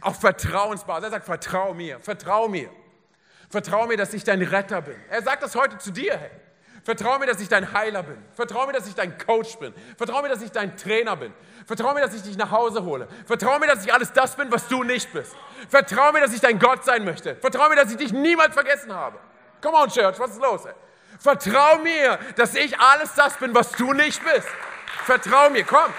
auf 0.00 0.20
Vertrauensbasis. 0.20 1.04
Er 1.04 1.10
sagt, 1.10 1.26
vertrau 1.26 1.74
mir, 1.74 2.00
vertrau 2.00 2.48
mir. 2.48 2.70
Vertrau 3.48 3.86
mir, 3.86 3.96
dass 3.96 4.14
ich 4.14 4.24
dein 4.24 4.42
Retter 4.42 4.82
bin. 4.82 4.96
Er 5.10 5.22
sagt 5.22 5.42
das 5.42 5.54
heute 5.54 5.78
zu 5.78 5.90
dir, 5.90 6.16
hey. 6.16 6.30
Vertrau 6.82 7.18
mir, 7.18 7.26
dass 7.26 7.40
ich 7.40 7.48
dein 7.48 7.72
Heiler 7.72 8.02
bin. 8.02 8.16
Vertrau 8.34 8.66
mir, 8.66 8.72
dass 8.72 8.86
ich 8.86 8.94
dein 8.94 9.18
Coach 9.18 9.58
bin. 9.58 9.74
Vertrau 9.96 10.22
mir, 10.22 10.28
dass 10.28 10.42
ich 10.42 10.50
dein 10.50 10.76
Trainer 10.76 11.16
bin. 11.16 11.32
Vertrau 11.66 11.92
mir, 11.94 12.00
dass 12.00 12.14
ich 12.14 12.22
dich 12.22 12.36
nach 12.36 12.50
Hause 12.50 12.82
hole. 12.84 13.06
Vertrau 13.26 13.58
mir, 13.58 13.66
dass 13.66 13.84
ich 13.84 13.92
alles 13.92 14.12
das 14.12 14.34
bin, 14.36 14.50
was 14.50 14.66
du 14.68 14.82
nicht 14.82 15.12
bist. 15.12 15.36
Vertrau 15.68 16.12
mir, 16.12 16.20
dass 16.20 16.32
ich 16.32 16.40
dein 16.40 16.58
Gott 16.58 16.84
sein 16.84 17.04
möchte. 17.04 17.36
Vertrau 17.36 17.68
mir, 17.68 17.76
dass 17.76 17.90
ich 17.90 17.98
dich 17.98 18.12
niemals 18.12 18.54
vergessen 18.54 18.94
habe. 18.94 19.18
Come 19.60 19.76
on, 19.76 19.88
Church, 19.90 20.18
was 20.18 20.30
ist 20.30 20.40
los? 20.40 20.64
Ey? 20.64 20.72
Vertrau 21.18 21.78
mir, 21.78 22.18
dass 22.36 22.54
ich 22.54 22.78
alles 22.78 23.12
das 23.14 23.36
bin, 23.36 23.54
was 23.54 23.72
du 23.72 23.92
nicht 23.92 24.22
bist. 24.24 24.48
Vertrau 25.04 25.50
mir, 25.50 25.64
komm. 25.64 25.92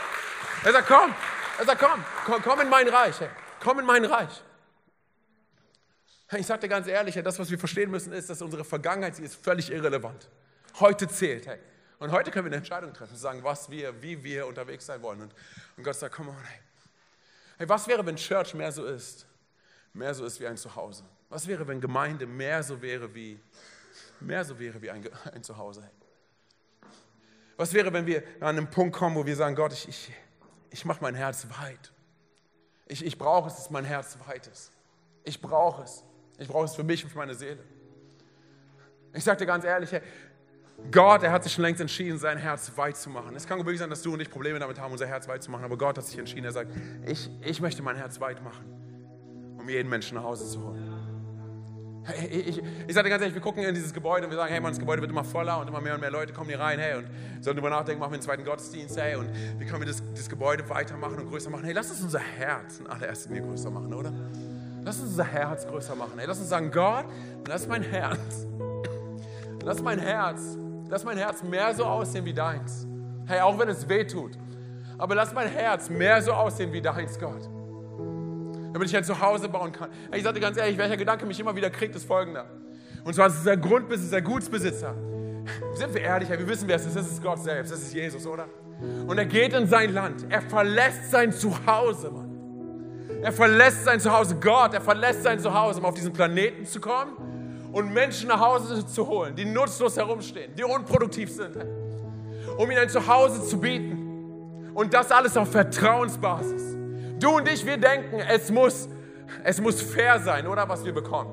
Er 0.64 0.72
sagt, 0.72 0.88
komm. 0.88 1.14
Er 1.60 1.66
sagt, 1.66 1.82
komm, 1.82 2.04
komm, 2.26 2.42
komm 2.42 2.62
in 2.62 2.70
mein 2.70 2.88
Reich. 2.88 3.20
Hey. 3.20 3.30
Komm 3.64 3.80
in 3.80 3.86
mein 3.86 4.06
Reich. 4.06 4.42
Ich 6.38 6.48
sage 6.48 6.62
dir 6.62 6.70
ganz 6.70 6.88
ehrlich, 6.88 7.20
das, 7.24 7.38
was 7.38 7.52
wir 7.52 7.60
verstehen 7.60 7.92
müssen, 7.92 8.14
ist, 8.14 8.30
dass 8.30 8.42
unsere 8.42 8.64
Vergangenheit, 8.64 9.16
sie 9.16 9.24
ist 9.24 9.36
völlig 9.36 9.72
irrelevant. 9.72 10.30
Heute 10.82 11.08
zählt. 11.08 11.46
Hey. 11.46 11.60
Und 12.00 12.12
heute 12.12 12.32
können 12.32 12.46
wir 12.46 12.50
eine 12.50 12.58
Entscheidung 12.58 12.92
treffen, 12.94 13.16
sagen, 13.16 13.44
was 13.44 13.70
wir, 13.70 14.02
wie 14.02 14.24
wir 14.24 14.48
unterwegs 14.48 14.88
sein 14.88 15.02
wollen. 15.04 15.22
Und, 15.22 15.36
und 15.78 15.84
Gott 15.84 15.96
sagt, 15.96 16.16
komm 16.16 16.30
on, 16.30 16.44
hey. 16.44 16.60
hey. 17.60 17.70
Was 17.70 17.88
wäre, 17.88 18.04
wenn 18.04 18.16
Church 18.16 18.56
mehr 18.56 18.72
so 18.72 18.86
ist? 18.86 19.28
Mehr 19.94 20.14
so 20.16 20.26
ist 20.26 20.40
wie 20.40 20.48
ein 20.48 20.58
Zuhause. 20.58 21.04
Was 21.30 21.48
wäre, 21.48 21.68
wenn 21.68 21.80
Gemeinde 21.80 22.26
mehr 22.26 22.64
so 22.64 22.82
wäre 22.82 23.14
wie, 23.14 23.40
mehr 24.20 24.44
so 24.44 24.58
wäre 24.58 24.82
wie 24.82 24.90
ein, 24.90 25.08
ein 25.34 25.44
Zuhause. 25.44 25.88
Was 27.58 27.72
wäre, 27.74 27.94
wenn 27.94 28.08
wir 28.08 28.24
an 28.40 28.58
einen 28.58 28.70
Punkt 28.70 28.96
kommen, 28.96 29.16
wo 29.16 29.24
wir 29.24 29.36
sagen, 29.36 29.56
Gott, 29.56 29.74
ich, 29.74 29.88
ich, 29.88 30.12
ich 30.72 30.84
mache 30.84 31.00
mein 31.02 31.14
Herz 31.14 31.46
weit. 31.60 31.92
Ich, 32.88 33.06
ich 33.06 33.18
brauche 33.20 33.50
es, 33.50 33.56
dass 33.56 33.70
mein 33.70 33.86
Herz 33.86 34.18
weit 34.26 34.48
ist. 34.48 34.72
Ich 35.24 35.40
brauche 35.40 35.84
es. 35.84 36.04
Ich 36.40 36.48
brauche 36.48 36.66
es 36.66 36.74
für 36.74 36.84
mich 36.84 37.04
und 37.04 37.12
für 37.12 37.20
meine 37.20 37.36
Seele. 37.36 37.64
Ich 39.14 39.24
sage 39.24 39.38
dir 39.38 39.46
ganz 39.46 39.66
ehrlich, 39.66 39.92
hey, 39.92 40.02
Gott, 40.92 41.24
er 41.24 41.32
hat 41.32 41.44
sich 41.44 41.54
schon 41.54 41.64
längst 41.64 41.80
entschieden, 41.80 42.18
sein 42.18 42.38
Herz 42.38 42.72
weit 42.76 42.98
zu 42.98 43.10
machen. 43.10 43.36
Es 43.36 43.48
kann 43.48 43.60
wirklich 43.60 43.80
sein, 43.80 43.90
dass 43.90 44.02
du 44.02 44.14
und 44.14 44.20
ich 44.20 44.30
Probleme 44.30 44.60
damit 44.60 44.80
haben, 44.80 44.92
unser 44.92 45.08
Herz 45.08 45.28
weit 45.28 45.44
zu 45.44 45.52
machen, 45.52 45.64
aber 45.64 45.78
Gott 45.78 45.98
hat 45.98 46.06
sich 46.06 46.18
entschieden, 46.18 46.46
er 46.46 46.52
sagt, 46.52 46.72
ich, 47.06 47.30
ich 47.42 47.62
möchte 47.62 47.82
mein 47.82 47.96
Herz 47.96 48.20
weit 48.20 48.44
machen, 48.44 48.66
um 49.58 49.70
jeden 49.70 49.90
Menschen 49.90 50.16
nach 50.16 50.24
Hause 50.24 50.48
zu 50.48 50.64
holen. 50.64 51.02
Hey, 52.04 52.28
ich, 52.28 52.48
ich, 52.48 52.64
ich 52.88 52.94
sage 52.96 53.06
dir 53.06 53.12
ganz 53.12 53.22
ehrlich, 53.22 53.36
wir 53.36 53.42
gucken 53.42 53.64
in 53.64 53.76
dieses 53.76 53.94
Gebäude 53.94 54.26
und 54.26 54.32
wir 54.32 54.38
sagen, 54.38 54.52
hey 54.52 54.60
Mann, 54.60 54.72
das 54.72 54.80
Gebäude 54.80 55.02
wird 55.02 55.12
immer 55.12 55.24
voller 55.24 55.60
und 55.60 55.68
immer 55.68 55.82
mehr 55.82 55.94
und 55.94 56.02
mehr 56.02 56.10
Leute 56.10 56.34
kommen 56.34 56.50
hier 56.50 56.60
rein, 56.60 56.80
hey, 56.80 56.96
und 56.96 57.06
sollen 57.42 57.56
darüber 57.56 57.70
nachdenken, 57.70 58.00
machen 58.00 58.12
wir 58.12 58.16
einen 58.16 58.24
zweiten 58.24 58.44
Gottesdienst, 58.44 59.00
hey, 59.00 59.16
und 59.16 59.30
wie 59.60 59.66
können 59.66 59.82
wir 59.82 59.88
das, 59.88 60.02
das 60.16 60.28
Gebäude 60.28 60.68
weitermachen 60.68 61.20
und 61.20 61.30
größer 61.30 61.52
machen? 61.52 61.64
Hey, 61.64 61.74
lass 61.74 61.92
uns 61.92 62.02
unser 62.02 62.20
Herz 62.20 62.80
in 62.80 62.88
allererster 62.88 63.30
Linie 63.30 63.48
größer 63.48 63.70
machen, 63.70 63.94
oder? 63.94 64.12
Lass 64.84 65.00
uns 65.00 65.12
unser 65.12 65.26
Herz 65.26 65.68
größer 65.68 65.96
machen. 65.96 66.14
Hey, 66.18 66.26
lass 66.28 66.40
uns 66.40 66.50
sagen, 66.50 66.72
Gott, 66.72 67.06
lass 67.48 67.68
mein 67.68 67.84
Herz, 67.84 68.48
lass 69.64 69.82
mein 69.84 70.00
Herz 70.00 70.58
Lass 70.92 71.06
mein 71.06 71.18
Herz 71.18 71.42
mehr 71.42 71.74
so 71.74 71.86
aussehen 71.86 72.26
wie 72.26 72.34
deins. 72.34 72.86
Hey, 73.26 73.40
auch 73.40 73.58
wenn 73.58 73.70
es 73.70 73.88
weh 73.88 74.04
tut. 74.04 74.34
Aber 74.98 75.16
lass 75.16 75.34
mein 75.34 75.48
Herz 75.48 75.90
mehr 75.90 76.22
so 76.22 76.34
aussehen 76.34 76.74
wie 76.74 76.82
deins, 76.82 77.18
Gott. 77.18 77.50
Damit 78.74 78.90
ich 78.90 78.98
ein 78.98 79.06
Zuhause 79.06 79.48
bauen 79.48 79.72
kann. 79.72 79.90
Hey, 80.12 80.20
ich 80.20 80.28
dir 80.28 80.42
ganz 80.42 80.58
ehrlich, 80.58 80.78
welcher 80.78 80.98
Gedanke 80.98 81.26
mich 81.26 81.40
immer 81.40 81.56
wieder 81.56 81.70
kriegt, 81.70 81.96
ist 81.96 82.04
folgender. 82.04 82.46
Und 83.06 83.14
zwar 83.14 83.28
ist 83.28 83.38
es 83.38 83.44
der 83.46 83.56
Grundbesitzer, 83.56 84.12
der 84.12 84.22
Gutsbesitzer. 84.22 84.94
Sind 85.76 85.94
wir 85.94 86.02
ehrlich, 86.02 86.30
wir 86.30 86.46
wissen, 86.46 86.68
wer 86.68 86.76
es 86.76 86.86
ist. 86.86 86.98
Das 86.98 87.10
ist 87.10 87.24
Gott 87.24 87.42
selbst, 87.42 87.72
das 87.72 87.80
ist 87.80 87.94
Jesus, 87.94 88.28
oder? 88.28 88.50
Und 89.08 89.18
er 89.18 89.26
geht 89.26 89.54
in 89.54 89.68
sein 89.68 89.94
Land. 89.94 90.26
Er 90.28 90.42
verlässt 90.42 91.10
sein 91.10 91.32
Zuhause, 91.32 92.12
Mann. 92.12 93.08
Er 93.22 93.32
verlässt 93.32 93.86
sein 93.86 94.02
Zuhause. 94.02 94.36
Gott, 94.36 94.74
er 94.74 94.82
verlässt 94.82 95.24
sein 95.24 95.40
Zuhause, 95.40 95.80
um 95.80 95.86
auf 95.86 95.94
diesen 95.94 96.12
Planeten 96.12 96.66
zu 96.66 96.82
kommen 96.82 97.16
und 97.72 97.94
Menschen 97.94 98.28
nach 98.28 98.40
Hause 98.40 98.86
zu 98.86 99.08
holen, 99.08 99.36
die 99.36 99.46
nutzlos 99.46 99.98
herumstehen, 99.98 100.54
die 100.56 100.64
unproduktiv 100.64 101.32
sind, 101.32 101.56
um 102.58 102.70
ihnen 102.70 102.82
ein 102.82 102.90
Zuhause 102.90 103.44
zu 103.44 103.60
bieten. 103.60 104.72
Und 104.74 104.94
das 104.94 105.12
alles 105.12 105.36
auf 105.36 105.52
Vertrauensbasis. 105.52 106.78
Du 107.20 107.38
und 107.38 107.48
ich, 107.48 107.66
wir 107.66 107.78
denken, 107.78 108.20
es 108.30 108.50
muss, 108.50 108.88
es 109.44 109.60
muss 109.60 109.82
fair 109.82 110.20
sein, 110.20 110.48
oder 110.48 110.68
was 110.68 110.84
wir 110.84 110.94
bekommen. 110.94 111.32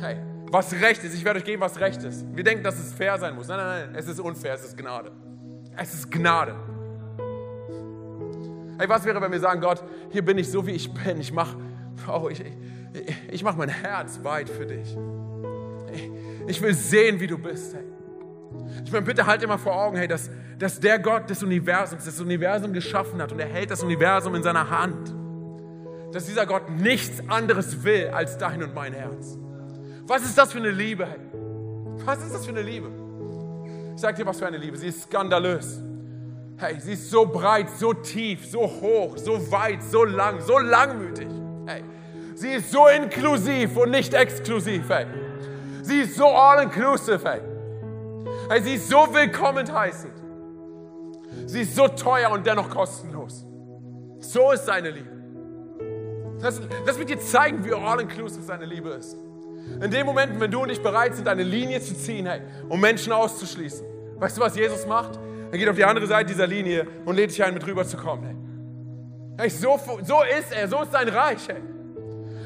Hey, 0.00 0.16
was 0.50 0.72
recht 0.72 1.02
ist, 1.04 1.14
ich 1.14 1.24
werde 1.24 1.38
euch 1.38 1.44
geben, 1.44 1.62
was 1.62 1.78
recht 1.80 2.02
ist. 2.02 2.26
Wir 2.34 2.44
denken, 2.44 2.64
dass 2.64 2.78
es 2.78 2.92
fair 2.92 3.18
sein 3.18 3.34
muss. 3.34 3.48
Nein, 3.48 3.58
nein, 3.58 3.86
nein, 3.86 3.94
es 3.94 4.08
ist 4.08 4.20
unfair, 4.20 4.54
es 4.54 4.64
ist 4.64 4.76
Gnade. 4.76 5.12
Es 5.76 5.94
ist 5.94 6.10
Gnade. 6.10 6.54
Hey, 8.78 8.88
was 8.88 9.04
wäre, 9.04 9.20
wenn 9.20 9.32
wir 9.32 9.40
sagen, 9.40 9.60
Gott, 9.60 9.82
hier 10.10 10.24
bin 10.24 10.36
ich 10.38 10.50
so, 10.50 10.66
wie 10.66 10.72
ich 10.72 10.92
bin. 10.92 11.18
Ich 11.20 11.32
mache 11.32 11.56
oh, 12.08 12.28
ich, 12.30 12.40
ich, 12.40 12.54
ich 13.30 13.42
mach 13.42 13.56
mein 13.56 13.68
Herz 13.68 14.20
weit 14.22 14.48
für 14.48 14.66
dich. 14.66 14.96
Ich 16.46 16.60
will 16.62 16.74
sehen, 16.74 17.20
wie 17.20 17.26
du 17.26 17.38
bist. 17.38 17.74
Hey. 17.74 17.84
Ich 18.84 18.92
meine, 18.92 19.04
bitte 19.04 19.26
halt 19.26 19.46
mal 19.46 19.58
vor 19.58 19.74
Augen, 19.74 19.96
hey, 19.96 20.08
dass, 20.08 20.30
dass 20.58 20.78
der 20.78 20.98
Gott 20.98 21.28
des 21.28 21.42
Universums 21.42 22.04
das 22.04 22.20
Universum 22.20 22.72
geschaffen 22.72 23.20
hat 23.20 23.32
und 23.32 23.40
er 23.40 23.46
hält 23.46 23.70
das 23.70 23.82
Universum 23.82 24.34
in 24.34 24.42
seiner 24.42 24.70
Hand. 24.70 25.14
Dass 26.12 26.26
dieser 26.26 26.46
Gott 26.46 26.70
nichts 26.70 27.22
anderes 27.28 27.82
will 27.84 28.08
als 28.08 28.38
dein 28.38 28.62
und 28.62 28.74
mein 28.74 28.92
Herz. 28.92 29.38
Was 30.06 30.24
ist 30.24 30.38
das 30.38 30.52
für 30.52 30.58
eine 30.58 30.70
Liebe? 30.70 31.06
Hey? 31.06 31.18
Was 32.04 32.22
ist 32.22 32.32
das 32.32 32.44
für 32.44 32.52
eine 32.52 32.62
Liebe? 32.62 32.88
Ich 33.94 34.00
sag 34.00 34.14
dir, 34.14 34.24
was 34.24 34.38
für 34.38 34.46
eine 34.46 34.58
Liebe. 34.58 34.76
Sie 34.76 34.86
ist 34.86 35.02
skandalös. 35.02 35.80
Hey, 36.58 36.76
sie 36.80 36.92
ist 36.92 37.10
so 37.10 37.26
breit, 37.26 37.68
so 37.70 37.92
tief, 37.92 38.46
so 38.46 38.60
hoch, 38.60 39.18
so 39.18 39.50
weit, 39.50 39.82
so 39.82 40.04
lang, 40.04 40.40
so 40.40 40.58
langmütig. 40.58 41.28
Hey, 41.66 41.82
sie 42.34 42.52
ist 42.52 42.70
so 42.70 42.86
inklusiv 42.86 43.76
und 43.76 43.90
nicht 43.90 44.14
exklusiv. 44.14 44.88
Hey. 44.88 45.06
Sie 45.86 46.00
ist 46.00 46.16
so 46.16 46.26
all-inclusive, 46.26 47.24
ey. 47.24 47.40
ey. 48.50 48.60
Sie 48.60 48.74
ist 48.74 48.88
so 48.88 49.06
willkommen 49.12 49.72
heißend. 49.72 50.14
Sie 51.46 51.60
ist 51.60 51.76
so 51.76 51.86
teuer 51.86 52.32
und 52.32 52.44
dennoch 52.44 52.68
kostenlos. 52.68 53.46
So 54.18 54.50
ist 54.50 54.66
seine 54.66 54.90
Liebe. 54.90 55.08
Das, 56.40 56.60
das 56.84 56.98
wird 56.98 57.10
dir 57.10 57.20
zeigen, 57.20 57.64
wie 57.64 57.72
all-inclusive 57.72 58.42
seine 58.42 58.64
Liebe 58.64 58.88
ist. 58.90 59.16
In 59.80 59.88
den 59.92 60.04
Momenten, 60.06 60.40
wenn 60.40 60.50
du 60.50 60.64
und 60.64 60.70
ich 60.70 60.82
bereit 60.82 61.14
sind, 61.14 61.28
eine 61.28 61.44
Linie 61.44 61.80
zu 61.80 61.94
ziehen, 61.94 62.26
hey, 62.26 62.40
um 62.68 62.80
Menschen 62.80 63.12
auszuschließen. 63.12 63.86
Weißt 64.16 64.36
du, 64.36 64.40
was 64.40 64.56
Jesus 64.56 64.88
macht? 64.88 65.20
Er 65.52 65.58
geht 65.58 65.68
auf 65.68 65.76
die 65.76 65.84
andere 65.84 66.08
Seite 66.08 66.32
dieser 66.32 66.48
Linie 66.48 66.88
und 67.04 67.14
lädt 67.14 67.30
dich 67.30 67.44
ein, 67.44 67.54
mit 67.54 67.64
rüber 67.64 67.84
zu 67.84 67.96
kommen. 67.96 68.24
Hey. 68.24 68.36
Hey, 69.38 69.50
so, 69.50 69.78
so 70.02 70.22
ist 70.36 70.52
er, 70.52 70.66
so 70.66 70.82
ist 70.82 70.90
sein 70.90 71.08
Reich. 71.08 71.46
Hey. 71.46 71.62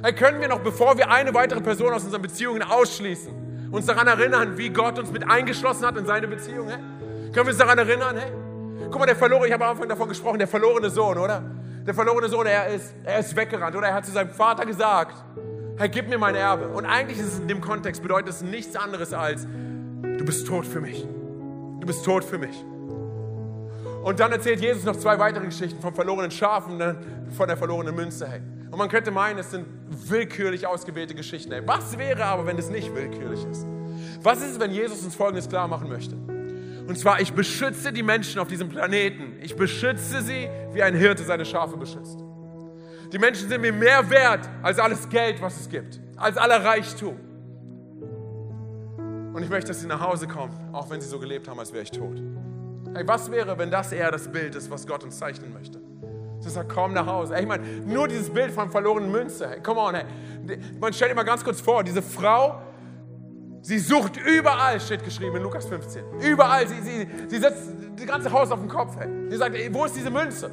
Hey, 0.03 0.15
können 0.15 0.41
wir 0.41 0.49
noch, 0.49 0.61
bevor 0.61 0.97
wir 0.97 1.11
eine 1.11 1.35
weitere 1.35 1.61
Person 1.61 1.93
aus 1.93 2.05
unseren 2.05 2.23
Beziehungen 2.23 2.63
ausschließen, 2.63 3.69
uns 3.71 3.85
daran 3.85 4.07
erinnern, 4.07 4.57
wie 4.57 4.71
Gott 4.71 4.99
uns 4.99 5.11
mit 5.11 5.29
eingeschlossen 5.29 5.85
hat 5.85 5.97
in 5.99 6.07
seine 6.07 6.27
Beziehung? 6.27 6.69
Hey? 6.69 6.79
Können 7.33 7.35
wir 7.35 7.49
uns 7.49 7.59
daran 7.59 7.79
erinnern? 7.79 8.17
Hey? 8.17 8.33
Guck 8.91 8.99
mal, 8.99 9.05
der 9.05 9.15
verlorene, 9.15 9.49
ich 9.49 9.53
habe 9.53 9.67
am 9.67 9.73
Anfang 9.73 9.89
davon 9.91 10.09
gesprochen, 10.09 10.39
der 10.39 10.49
verlorene 10.49 10.89
Sohn, 10.89 11.19
oder? 11.19 11.43
Der 11.87 11.93
verlorene 11.93 12.29
Sohn, 12.31 12.47
er 12.47 12.69
ist, 12.69 12.95
er 13.05 13.19
ist 13.19 13.37
weggerannt, 13.37 13.77
oder? 13.77 13.89
Er 13.89 13.95
hat 13.95 14.07
zu 14.07 14.13
seinem 14.13 14.31
Vater 14.31 14.65
gesagt, 14.65 15.23
hey, 15.77 15.91
gib 15.91 16.09
mir 16.09 16.17
mein 16.17 16.35
Erbe. 16.35 16.69
Und 16.69 16.87
eigentlich 16.87 17.19
ist 17.19 17.35
es 17.35 17.39
in 17.39 17.49
dem 17.49 17.61
Kontext, 17.61 18.01
bedeutet 18.01 18.31
es 18.31 18.41
nichts 18.41 18.77
anderes 18.77 19.13
als, 19.13 19.47
du 20.03 20.25
bist 20.25 20.47
tot 20.47 20.67
für 20.67 20.81
mich. 20.81 21.07
Du 21.81 21.87
bist 21.87 22.07
tot 22.07 22.25
für 22.25 22.39
mich. 22.39 22.65
Und 24.03 24.19
dann 24.19 24.33
erzählt 24.33 24.61
Jesus 24.61 24.85
noch 24.85 24.97
zwei 24.97 25.19
weitere 25.19 25.45
Geschichten 25.45 25.79
vom 25.83 25.95
verlorenen 25.95 26.31
Schaf 26.31 26.67
und 26.67 26.83
von 27.37 27.47
der 27.47 27.59
verlorenen 27.59 27.95
Münze. 27.95 28.27
Hey. 28.27 28.41
Und 28.71 28.79
man 28.79 28.89
könnte 28.89 29.11
meinen, 29.11 29.39
es 29.39 29.51
sind 29.51 29.66
willkürlich 29.89 30.66
ausgewählte 30.66 31.14
Geschichten. 31.14 31.53
Hey. 31.53 31.62
Was 31.66 31.99
wäre 31.99 32.25
aber, 32.25 32.47
wenn 32.47 32.57
es 32.59 32.71
nicht 32.71 32.95
willkürlich 32.95 33.45
ist? 33.45 33.66
Was 34.23 34.41
ist 34.41 34.53
es, 34.53 34.61
wenn 34.61 34.71
Jesus 34.71 35.03
uns 35.05 35.14
Folgendes 35.14 35.49
klar 35.49 35.66
machen 35.66 35.89
möchte? 35.89 36.14
Und 36.14 36.99
zwar, 36.99 37.21
ich 37.21 37.33
beschütze 37.33 37.93
die 37.93 38.03
Menschen 38.03 38.41
auf 38.41 38.49
diesem 38.49 38.68
Planeten. 38.68 39.39
Ich 39.43 39.57
beschütze 39.57 40.23
sie, 40.23 40.49
wie 40.73 40.83
ein 40.83 40.95
Hirte 40.95 41.25
seine 41.25 41.45
Schafe 41.45 41.77
beschützt. 41.77 42.18
Die 43.12 43.18
Menschen 43.18 43.49
sind 43.49 43.61
mir 43.61 43.73
mehr 43.73 44.09
wert 44.09 44.49
als 44.62 44.79
alles 44.79 45.09
Geld, 45.09 45.43
was 45.43 45.61
es 45.61 45.68
gibt, 45.68 46.01
als 46.16 46.37
aller 46.37 46.64
Reichtum. 46.64 47.18
Und 49.33 49.43
ich 49.43 49.49
möchte, 49.49 49.68
dass 49.68 49.81
sie 49.81 49.87
nach 49.87 50.01
Hause 50.01 50.29
kommen, 50.29 50.53
auch 50.73 50.91
wenn 50.91 51.01
sie 51.01 51.09
so 51.09 51.18
gelebt 51.18 51.49
haben, 51.49 51.59
als 51.59 51.73
wäre 51.73 51.83
ich 51.83 51.91
tot. 51.91 52.21
Hey, 52.95 53.07
was 53.07 53.31
wäre, 53.31 53.57
wenn 53.59 53.71
das 53.71 53.93
eher 53.93 54.11
das 54.11 54.31
Bild 54.31 54.55
ist, 54.55 54.71
was 54.71 54.87
Gott 54.87 55.05
uns 55.05 55.18
zeichnen 55.18 55.53
möchte? 55.53 55.81
Das 56.43 56.55
sagt, 56.55 56.72
komm 56.72 56.93
nach 56.95 57.07
Hause. 57.07 57.38
Ich 57.38 57.47
meine, 57.47 57.64
nur 57.84 58.09
dieses 58.09 58.30
Bild 58.30 58.53
von 58.53 58.70
verlorenen 58.70 59.11
Münze. 59.11 59.59
Come 59.62 59.80
on, 59.80 59.95
hey. 59.95 60.05
Man 60.80 60.93
stellt 60.93 61.14
mal 61.14 61.22
ganz 61.22 61.45
kurz 61.45 61.61
vor, 61.61 61.84
diese 61.84 62.03
Frau, 62.03 62.61
sie 63.61 63.78
sucht 63.78 64.16
überall, 64.16 64.80
steht 64.80 65.05
geschrieben 65.05 65.36
in 65.36 65.43
Lukas 65.43 65.66
15. 65.66 66.03
Überall. 66.20 66.66
Sie, 66.66 66.80
sie, 66.80 67.09
sie 67.28 67.38
setzt 67.38 67.68
das 67.97 68.07
ganze 68.07 68.32
Haus 68.32 68.51
auf 68.51 68.61
den 68.61 68.68
Kopf. 68.68 68.97
Hey. 68.99 69.09
Sie 69.30 69.36
sagt, 69.36 69.55
ey, 69.55 69.72
wo 69.72 69.84
ist 69.84 69.95
diese 69.97 70.11
Münze? 70.11 70.51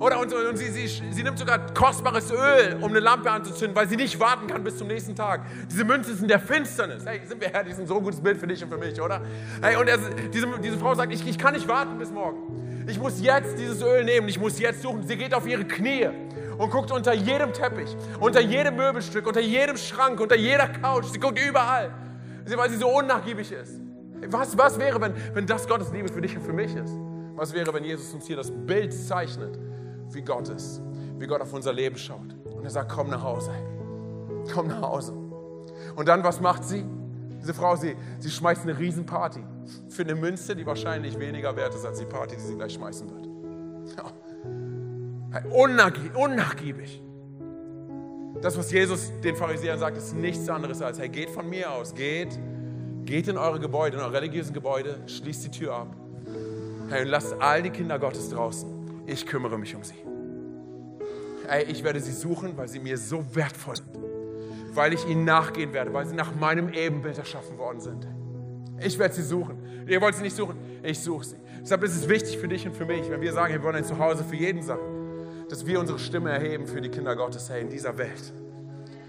Oder 0.00 0.20
und, 0.20 0.32
und 0.32 0.56
sie, 0.56 0.68
sie, 0.68 0.86
sie 0.86 1.22
nimmt 1.24 1.38
sogar 1.38 1.58
kostbares 1.74 2.30
Öl, 2.30 2.78
um 2.80 2.90
eine 2.90 3.00
Lampe 3.00 3.30
anzuzünden, 3.30 3.74
weil 3.74 3.88
sie 3.88 3.96
nicht 3.96 4.20
warten 4.20 4.46
kann 4.46 4.62
bis 4.62 4.76
zum 4.78 4.86
nächsten 4.86 5.16
Tag. 5.16 5.42
Diese 5.70 5.84
Münze 5.84 6.12
ist 6.12 6.22
in 6.22 6.28
der 6.28 6.38
Finsternis. 6.38 7.04
Hey, 7.04 7.20
sind 7.26 7.40
wir 7.40 7.52
ehrlich, 7.52 7.72
ist 7.72 7.80
ein 7.80 7.86
so 7.88 8.00
gutes 8.00 8.20
Bild 8.20 8.38
für 8.38 8.46
dich 8.46 8.62
und 8.62 8.70
für 8.70 8.78
mich, 8.78 9.00
oder? 9.00 9.20
Hey, 9.60 9.76
und 9.76 9.88
er, 9.88 9.98
diese, 10.32 10.46
diese 10.62 10.78
Frau 10.78 10.94
sagt, 10.94 11.12
ich, 11.12 11.26
ich 11.26 11.36
kann 11.36 11.54
nicht 11.54 11.66
warten 11.66 11.98
bis 11.98 12.12
morgen. 12.12 12.84
Ich 12.86 12.98
muss 12.98 13.20
jetzt 13.20 13.58
dieses 13.58 13.82
Öl 13.82 14.04
nehmen, 14.04 14.28
ich 14.28 14.38
muss 14.38 14.58
jetzt 14.60 14.82
suchen. 14.82 15.02
Sie 15.04 15.16
geht 15.16 15.34
auf 15.34 15.46
ihre 15.48 15.64
Knie 15.64 16.08
und 16.56 16.70
guckt 16.70 16.92
unter 16.92 17.12
jedem 17.12 17.52
Teppich, 17.52 17.96
unter 18.20 18.40
jedem 18.40 18.76
Möbelstück, 18.76 19.26
unter 19.26 19.40
jedem 19.40 19.76
Schrank, 19.76 20.20
unter 20.20 20.36
jeder 20.36 20.68
Couch. 20.68 21.06
Sie 21.06 21.18
guckt 21.18 21.40
überall, 21.40 21.90
weil 22.46 22.70
sie 22.70 22.76
so 22.76 22.88
unnachgiebig 22.88 23.50
ist. 23.50 23.80
Was, 24.28 24.56
was 24.56 24.78
wäre, 24.78 25.00
wenn, 25.00 25.12
wenn 25.34 25.46
das 25.46 25.66
Gottes 25.66 25.92
Liebe 25.92 26.08
für 26.08 26.20
dich 26.20 26.36
und 26.36 26.44
für 26.44 26.52
mich 26.52 26.74
ist? 26.74 26.92
Was 27.34 27.52
wäre, 27.52 27.72
wenn 27.74 27.84
Jesus 27.84 28.12
uns 28.14 28.26
hier 28.26 28.36
das 28.36 28.50
Bild 28.50 28.92
zeichnet? 28.92 29.58
Wie 30.12 30.22
Gott 30.22 30.48
ist, 30.48 30.80
wie 31.18 31.26
Gott 31.26 31.40
auf 31.40 31.52
unser 31.52 31.72
Leben 31.72 31.96
schaut. 31.96 32.34
Und 32.44 32.64
er 32.64 32.70
sagt, 32.70 32.90
komm 32.90 33.10
nach 33.10 33.22
Hause, 33.22 33.50
komm 34.52 34.68
nach 34.68 34.82
Hause. 34.82 35.12
Und 35.96 36.08
dann, 36.08 36.24
was 36.24 36.40
macht 36.40 36.64
sie? 36.64 36.84
Diese 37.40 37.54
Frau, 37.54 37.76
sie, 37.76 37.96
sie 38.18 38.30
schmeißt 38.30 38.62
eine 38.62 38.78
Riesenparty 38.78 39.44
für 39.88 40.02
eine 40.02 40.14
Münze, 40.14 40.56
die 40.56 40.66
wahrscheinlich 40.66 41.18
weniger 41.18 41.54
wert 41.56 41.74
ist 41.74 41.84
als 41.84 41.98
die 41.98 42.04
Party, 42.04 42.36
die 42.36 42.42
sie 42.42 42.56
gleich 42.56 42.72
schmeißen 42.74 43.08
wird. 43.10 43.28
Ja. 43.96 44.04
unnachgiebig. 46.14 47.02
Das, 48.40 48.56
was 48.56 48.70
Jesus 48.70 49.12
den 49.22 49.36
Pharisäern 49.36 49.78
sagt, 49.78 49.96
ist 49.96 50.14
nichts 50.14 50.48
anderes 50.48 50.82
als, 50.82 50.98
hey, 50.98 51.08
geht 51.08 51.30
von 51.30 51.48
mir 51.48 51.72
aus, 51.72 51.94
geht, 51.94 52.38
geht 53.04 53.28
in 53.28 53.36
eure 53.36 53.58
Gebäude, 53.58 53.96
in 53.96 54.02
eure 54.02 54.12
religiösen 54.12 54.52
Gebäude, 54.52 54.98
schließt 55.06 55.44
die 55.44 55.50
Tür 55.50 55.74
ab. 55.74 55.96
Hey, 56.88 57.02
und 57.02 57.08
lasst 57.08 57.34
all 57.40 57.62
die 57.62 57.70
Kinder 57.70 57.98
Gottes 57.98 58.30
draußen 58.30 58.77
ich 59.08 59.26
kümmere 59.26 59.58
mich 59.58 59.74
um 59.74 59.82
sie. 59.82 59.94
Ey, 61.48 61.64
ich 61.64 61.82
werde 61.82 62.00
sie 62.00 62.12
suchen, 62.12 62.56
weil 62.56 62.68
sie 62.68 62.78
mir 62.78 62.98
so 62.98 63.24
wertvoll 63.34 63.76
sind. 63.76 63.88
Weil 64.74 64.92
ich 64.92 65.08
ihnen 65.08 65.24
nachgehen 65.24 65.72
werde, 65.72 65.92
weil 65.94 66.06
sie 66.06 66.14
nach 66.14 66.34
meinem 66.34 66.72
Ebenbild 66.72 67.16
erschaffen 67.16 67.56
worden 67.56 67.80
sind. 67.80 68.06
Ich 68.80 68.98
werde 68.98 69.14
sie 69.14 69.22
suchen. 69.22 69.58
Ihr 69.88 70.00
wollt 70.00 70.14
sie 70.14 70.22
nicht 70.22 70.36
suchen, 70.36 70.56
ich 70.82 71.00
suche 71.00 71.24
sie. 71.24 71.36
Deshalb 71.62 71.82
ist 71.82 71.96
es 71.96 72.08
wichtig 72.08 72.38
für 72.38 72.48
dich 72.48 72.66
und 72.66 72.76
für 72.76 72.84
mich, 72.84 73.10
wenn 73.10 73.20
wir 73.20 73.32
sagen, 73.32 73.52
wir 73.52 73.62
wollen 73.62 73.76
ein 73.76 73.84
Zuhause 73.84 74.22
für 74.22 74.36
jeden 74.36 74.62
sein, 74.62 74.78
dass 75.48 75.66
wir 75.66 75.80
unsere 75.80 75.98
Stimme 75.98 76.30
erheben 76.30 76.66
für 76.66 76.80
die 76.80 76.90
Kinder 76.90 77.16
Gottes, 77.16 77.48
hey, 77.48 77.62
in 77.62 77.70
dieser 77.70 77.96
Welt. 77.96 78.32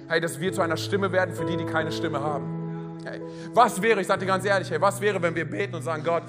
Hey, 0.07 0.21
dass 0.21 0.39
wir 0.39 0.53
zu 0.53 0.61
einer 0.61 0.77
Stimme 0.77 1.11
werden 1.11 1.35
für 1.35 1.45
die, 1.45 1.57
die 1.57 1.65
keine 1.65 1.91
Stimme 1.91 2.21
haben. 2.21 2.97
Hey, 3.03 3.21
was 3.53 3.81
wäre, 3.81 3.99
ich 3.99 4.07
sage 4.07 4.21
dir 4.21 4.27
ganz 4.27 4.45
ehrlich, 4.45 4.71
hey, 4.71 4.79
was 4.79 4.99
wäre, 5.01 5.21
wenn 5.21 5.35
wir 5.35 5.45
beten 5.45 5.75
und 5.75 5.83
sagen, 5.83 6.03
Gott, 6.03 6.23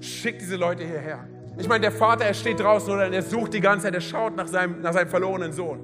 schick 0.00 0.38
diese 0.38 0.56
Leute 0.56 0.84
hierher. 0.84 1.28
Ich 1.58 1.68
meine, 1.68 1.82
der 1.82 1.92
Vater, 1.92 2.24
er 2.24 2.34
steht 2.34 2.60
draußen 2.60 2.92
oder 2.92 3.12
er 3.12 3.22
sucht 3.22 3.54
die 3.54 3.60
ganze 3.60 3.86
Zeit, 3.86 3.94
er 3.94 4.00
schaut 4.00 4.36
nach 4.36 4.46
seinem, 4.46 4.80
nach 4.80 4.92
seinem 4.92 5.08
verlorenen 5.08 5.52
Sohn. 5.52 5.80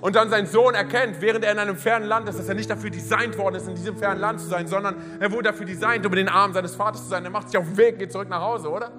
Und 0.00 0.16
dann 0.16 0.30
sein 0.30 0.46
Sohn 0.46 0.74
erkennt, 0.74 1.20
während 1.20 1.44
er 1.44 1.52
in 1.52 1.58
einem 1.60 1.76
fernen 1.76 2.06
Land 2.06 2.28
ist, 2.28 2.36
dass 2.36 2.48
er 2.48 2.56
nicht 2.56 2.68
dafür 2.68 2.90
designt 2.90 3.38
worden 3.38 3.54
ist, 3.54 3.68
in 3.68 3.76
diesem 3.76 3.96
fernen 3.96 4.20
Land 4.20 4.40
zu 4.40 4.48
sein, 4.48 4.66
sondern 4.66 4.96
er 5.20 5.30
wurde 5.30 5.44
dafür 5.44 5.64
designt, 5.64 6.04
um 6.04 6.12
in 6.12 6.16
den 6.16 6.28
Armen 6.28 6.52
seines 6.52 6.74
Vaters 6.74 7.04
zu 7.04 7.08
sein. 7.08 7.24
Er 7.24 7.30
macht 7.30 7.50
sich 7.50 7.56
auf 7.56 7.66
den 7.66 7.76
Weg, 7.76 8.00
geht 8.00 8.10
zurück 8.10 8.28
nach 8.28 8.40
Hause, 8.40 8.68
oder? 8.68 8.90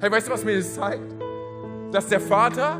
Hey, 0.00 0.10
weißt 0.10 0.28
du, 0.28 0.32
was 0.32 0.44
mir 0.44 0.54
das 0.58 0.74
zeigt? 0.74 1.14
Dass 1.92 2.08
der 2.08 2.20
Vater, 2.20 2.78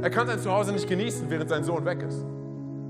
er 0.00 0.08
kann 0.08 0.26
sein 0.26 0.38
Zuhause 0.38 0.72
nicht 0.72 0.88
genießen, 0.88 1.28
während 1.28 1.50
sein 1.50 1.64
Sohn 1.64 1.84
weg 1.84 2.02
ist. 2.02 2.24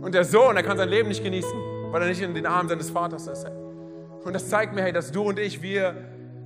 Und 0.03 0.15
der 0.15 0.23
Sohn, 0.23 0.57
er 0.57 0.63
kann 0.63 0.77
sein 0.77 0.89
Leben 0.89 1.09
nicht 1.09 1.25
genießen, 1.25 1.59
weil 1.91 2.03
er 2.03 2.09
nicht 2.09 2.23
in 2.23 2.35
den 2.35 2.47
Armen 2.47 2.69
seines 2.69 2.91
Vaters 2.91 3.27
ist. 3.27 3.47
Und 4.23 4.35
das 4.35 4.49
zeigt 4.49 4.73
mir, 4.73 4.83
hey, 4.83 4.93
dass 4.93 5.11
du 5.11 5.23
und 5.23 5.41
ich, 5.41 5.63
wir 5.63 5.97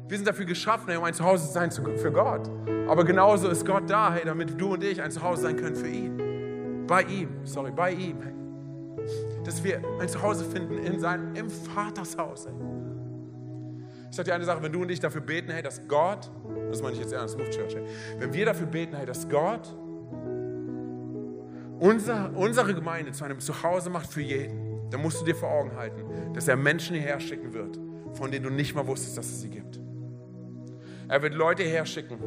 wir 0.09 0.17
sind 0.17 0.27
dafür 0.27 0.45
geschaffen, 0.45 0.97
um 0.97 1.05
ein 1.05 1.15
Zuhause 1.15 1.47
zu 1.47 1.53
sein 1.53 1.71
für 1.71 2.13
Gott. 2.13 2.49
Aber 2.89 3.05
genauso 3.05 3.49
ist 3.49 3.67
Gott 3.67 3.91
da, 3.91 4.13
hey, 4.13 4.23
damit 4.25 4.61
du 4.61 4.75
und 4.75 4.85
ich 4.85 5.03
ein 5.03 5.11
Zuhause 5.11 5.43
sein 5.43 5.57
können 5.57 5.75
für 5.75 5.89
ihn. 5.89 6.87
Bei 6.87 7.03
ihm, 7.03 7.29
sorry, 7.45 7.73
bei 7.73 7.91
ihm. 7.91 8.23
Hey. 8.23 8.33
Dass 9.45 9.63
wir 9.65 9.83
ein 10.01 10.09
Zuhause 10.09 10.45
finden 10.45 10.79
in 10.79 11.01
seinem, 11.01 11.35
im 11.35 11.51
Vatershaus. 11.51 12.47
Hey. 12.47 12.55
Ich 14.11 14.17
sage 14.17 14.31
dir 14.31 14.35
eine 14.35 14.45
Sache, 14.45 14.63
wenn 14.63 14.73
du 14.73 14.83
und 14.83 14.91
ich 14.91 15.01
dafür 15.01 15.21
beten, 15.21 15.51
hey, 15.51 15.63
dass 15.63 15.87
Gott, 15.89 16.31
das 16.71 16.81
meine 16.81 16.95
ich 16.95 17.01
jetzt 17.01 17.13
ernst, 17.13 17.37
Move 17.37 17.51
Church, 17.51 17.75
hey, 17.75 17.85
wenn 18.19 18.33
wir 18.33 18.47
dafür 18.47 18.67
beten, 18.67 18.95
hey, 18.95 19.07
dass 19.07 19.29
Gott 19.29 19.77
unser, 21.81 22.31
unsere 22.35 22.75
Gemeinde 22.75 23.13
zu 23.13 23.25
einem 23.25 23.41
Zuhause 23.41 23.91
macht 23.91 24.11
für 24.11 24.23
jeden, 24.23 24.89
dann 24.91 25.03
musst 25.03 25.21
du 25.21 25.25
dir 25.25 25.35
vor 25.35 25.51
Augen 25.51 25.77
halten, 25.77 26.33
dass 26.33 26.47
er 26.47 26.57
Menschen 26.57 26.95
hierher 26.95 27.19
schicken 27.19 27.53
wird, 27.53 27.79
von 28.15 28.31
denen 28.31 28.45
du 28.45 28.51
nicht 28.51 28.75
mal 28.75 28.87
wusstest, 28.87 29.19
dass 29.19 29.27
es 29.27 29.43
sie 29.43 29.51
gibt. 29.51 29.81
Er 31.09 31.23
wird 31.23 31.35
Leute 31.35 31.63
herschicken, 31.63 32.19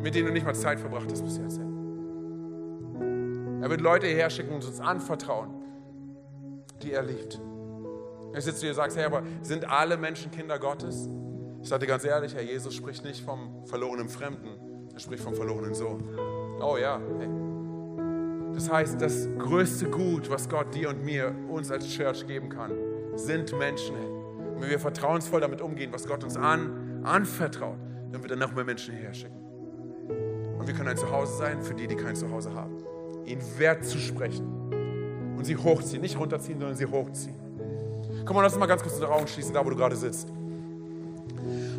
mit 0.00 0.14
denen 0.14 0.28
du 0.28 0.32
nicht 0.32 0.46
mal 0.46 0.54
Zeit 0.54 0.78
verbracht 0.78 1.10
hast 1.10 1.24
bis 1.24 1.38
jetzt. 1.38 1.58
Er 1.58 3.70
wird 3.70 3.80
Leute 3.80 4.06
herschicken 4.06 4.54
und 4.54 4.64
uns 4.64 4.80
anvertrauen, 4.80 5.50
die 6.82 6.92
er 6.92 7.02
liebt. 7.02 7.40
Jetzt 8.32 8.44
sitzt 8.44 8.58
du 8.58 8.66
hier 8.66 8.70
und 8.70 8.76
sagst, 8.76 8.96
hey, 8.96 9.06
aber 9.06 9.22
sind 9.42 9.68
alle 9.68 9.96
Menschen 9.96 10.30
Kinder 10.30 10.58
Gottes? 10.58 11.08
Ich 11.62 11.68
sage 11.68 11.80
dir 11.80 11.88
ganz 11.88 12.04
ehrlich, 12.04 12.34
Herr 12.34 12.42
Jesus 12.42 12.74
spricht 12.74 13.04
nicht 13.04 13.24
vom 13.24 13.66
verlorenen 13.66 14.08
Fremden, 14.08 14.50
er 14.92 15.00
spricht 15.00 15.24
vom 15.24 15.34
verlorenen 15.34 15.74
Sohn. 15.74 16.04
Oh 16.60 16.76
ja, 16.76 17.00
hey. 17.18 17.28
Das 18.54 18.70
heißt, 18.70 19.00
das 19.00 19.28
größte 19.36 19.90
Gut, 19.90 20.30
was 20.30 20.48
Gott 20.48 20.74
dir 20.74 20.90
und 20.90 21.04
mir, 21.04 21.34
uns 21.48 21.70
als 21.70 21.88
Church 21.88 22.26
geben 22.26 22.50
kann, 22.50 22.72
sind 23.16 23.56
Menschen. 23.58 23.96
Hey. 23.96 24.60
Wenn 24.60 24.70
wir 24.70 24.78
vertrauensvoll 24.78 25.40
damit 25.40 25.60
umgehen, 25.60 25.92
was 25.92 26.06
Gott 26.06 26.22
uns 26.22 26.36
an, 26.36 27.02
anvertraut, 27.04 27.78
dann 28.16 28.22
wird 28.22 28.32
er 28.32 28.38
noch 28.38 28.54
mehr 28.54 28.64
Menschen 28.64 28.94
hierher 28.94 29.12
schicken. 29.12 29.36
Und 30.58 30.66
wir 30.66 30.72
können 30.74 30.88
ein 30.88 30.96
Zuhause 30.96 31.36
sein 31.36 31.60
für 31.60 31.74
die, 31.74 31.86
die 31.86 31.96
kein 31.96 32.16
Zuhause 32.16 32.54
haben. 32.54 32.78
Ihnen 33.26 33.42
Wert 33.58 33.84
zu 33.84 33.98
sprechen 33.98 34.46
und 35.36 35.44
sie 35.44 35.54
hochziehen. 35.54 36.00
Nicht 36.00 36.18
runterziehen, 36.18 36.58
sondern 36.58 36.76
sie 36.76 36.86
hochziehen. 36.86 37.36
Komm 38.24 38.36
mal, 38.36 38.42
lass 38.42 38.54
uns 38.54 38.60
mal 38.60 38.66
ganz 38.66 38.82
kurz 38.82 38.94
unsere 38.94 39.12
Augen 39.12 39.26
schließen, 39.28 39.52
da 39.52 39.64
wo 39.64 39.68
du 39.68 39.76
gerade 39.76 39.96
sitzt. 39.96 40.32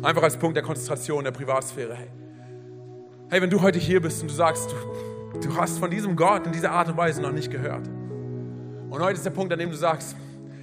Einfach 0.00 0.22
als 0.22 0.36
Punkt 0.36 0.56
der 0.56 0.62
Konzentration, 0.62 1.24
der 1.24 1.32
Privatsphäre. 1.32 1.94
Hey, 1.94 2.08
hey 3.30 3.42
wenn 3.42 3.50
du 3.50 3.60
heute 3.60 3.80
hier 3.80 4.00
bist 4.00 4.22
und 4.22 4.30
du 4.30 4.34
sagst, 4.34 4.72
du, 5.32 5.40
du 5.40 5.56
hast 5.56 5.80
von 5.80 5.90
diesem 5.90 6.14
Gott 6.14 6.46
in 6.46 6.52
dieser 6.52 6.70
Art 6.70 6.88
und 6.88 6.96
Weise 6.96 7.20
noch 7.20 7.32
nicht 7.32 7.50
gehört. 7.50 7.88
Und 8.90 9.02
heute 9.02 9.14
ist 9.14 9.26
der 9.26 9.30
Punkt, 9.30 9.52
an 9.52 9.58
dem 9.58 9.70
du 9.70 9.76
sagst, 9.76 10.14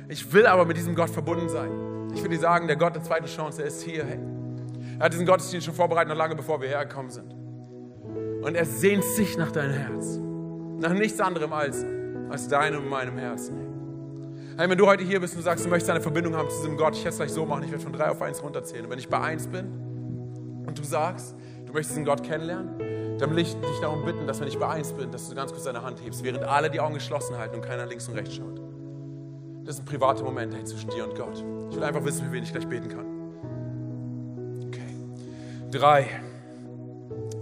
ich 0.08 0.32
will 0.32 0.46
aber 0.46 0.64
mit 0.64 0.78
diesem 0.78 0.96
Gott 0.96 1.10
verbunden 1.10 1.50
sein. 1.50 1.70
Ich 2.14 2.24
will 2.24 2.30
dir 2.30 2.40
sagen, 2.40 2.66
der 2.68 2.78
Gott 2.78 2.96
der 2.96 3.04
zweiten 3.04 3.26
Chance, 3.26 3.62
er 3.62 3.68
ist 3.68 3.82
hier. 3.82 4.06
Hey. 4.06 4.20
Er 4.98 5.06
hat 5.06 5.14
diesen 5.14 5.26
Gottesdienst 5.26 5.66
schon 5.66 5.76
vorbereitet, 5.76 6.10
noch 6.10 6.18
lange 6.18 6.36
bevor 6.36 6.62
wir 6.62 6.70
hergekommen 6.70 7.12
sind. 7.12 7.34
Und 8.44 8.56
er 8.56 8.66
sehnt 8.66 9.04
sich 9.04 9.38
nach 9.38 9.52
deinem 9.52 9.74
Herz. 9.74 10.20
Nach 10.80 10.94
nichts 10.94 11.20
anderem 11.20 11.52
als, 11.52 11.86
als 12.30 12.48
deinem 12.48 12.84
und 12.84 12.90
meinem 12.90 13.18
Herzen. 13.18 13.66
Hey, 14.58 14.70
wenn 14.70 14.78
du 14.78 14.86
heute 14.86 15.04
hier 15.04 15.20
bist 15.20 15.34
und 15.34 15.40
du 15.40 15.44
sagst, 15.44 15.66
du 15.66 15.70
möchtest 15.70 15.90
eine 15.90 16.00
Verbindung 16.00 16.36
haben 16.36 16.50
zu 16.50 16.58
diesem 16.58 16.78
Gott, 16.78 16.94
ich 16.96 17.00
werde 17.00 17.10
es 17.10 17.18
gleich 17.18 17.32
so 17.32 17.46
machen, 17.46 17.64
ich 17.64 17.72
werde 17.72 17.84
von 17.84 17.92
drei 17.92 18.10
auf 18.10 18.22
eins 18.22 18.42
runterzählen. 18.42 18.86
Und 18.86 18.92
wenn 18.92 19.00
ich 19.00 19.10
bei 19.10 19.20
eins 19.20 19.48
bin 19.48 19.66
und 20.66 20.78
du 20.78 20.84
sagst, 20.84 21.36
du 21.66 21.74
möchtest 21.74 21.92
diesen 21.92 22.06
Gott 22.06 22.24
kennenlernen, 22.24 23.18
dann 23.20 23.32
will 23.32 23.40
ich 23.40 23.54
dich 23.54 23.80
darum 23.82 24.06
bitten, 24.06 24.28
dass 24.28 24.40
wenn 24.40 24.48
ich 24.48 24.58
bei 24.58 24.68
eins 24.68 24.94
bin, 24.94 25.12
dass 25.12 25.28
du 25.28 25.36
ganz 25.36 25.52
kurz 25.52 25.66
deine 25.66 25.84
Hand 25.84 26.02
hebst, 26.04 26.24
während 26.24 26.44
alle 26.44 26.70
die 26.70 26.80
Augen 26.80 26.94
geschlossen 26.94 27.38
halten 27.38 27.56
und 27.56 27.62
keiner 27.64 27.86
links 27.86 28.08
und 28.08 28.16
rechts 28.16 28.36
schaut. 28.36 28.62
Das 29.66 29.76
ist 29.76 29.82
ein 29.82 29.86
privater 29.86 30.24
Moment 30.24 30.54
hey, 30.54 30.64
zwischen 30.64 30.90
dir 30.90 31.06
und 31.06 31.16
Gott. 31.16 31.44
Ich 31.70 31.76
will 31.76 31.84
einfach 31.84 32.06
wissen, 32.06 32.28
wie 32.28 32.32
wen 32.32 32.44
ich 32.44 32.52
gleich 32.52 32.68
beten 32.68 32.88
kann. 32.88 33.15
Drei. 35.76 36.08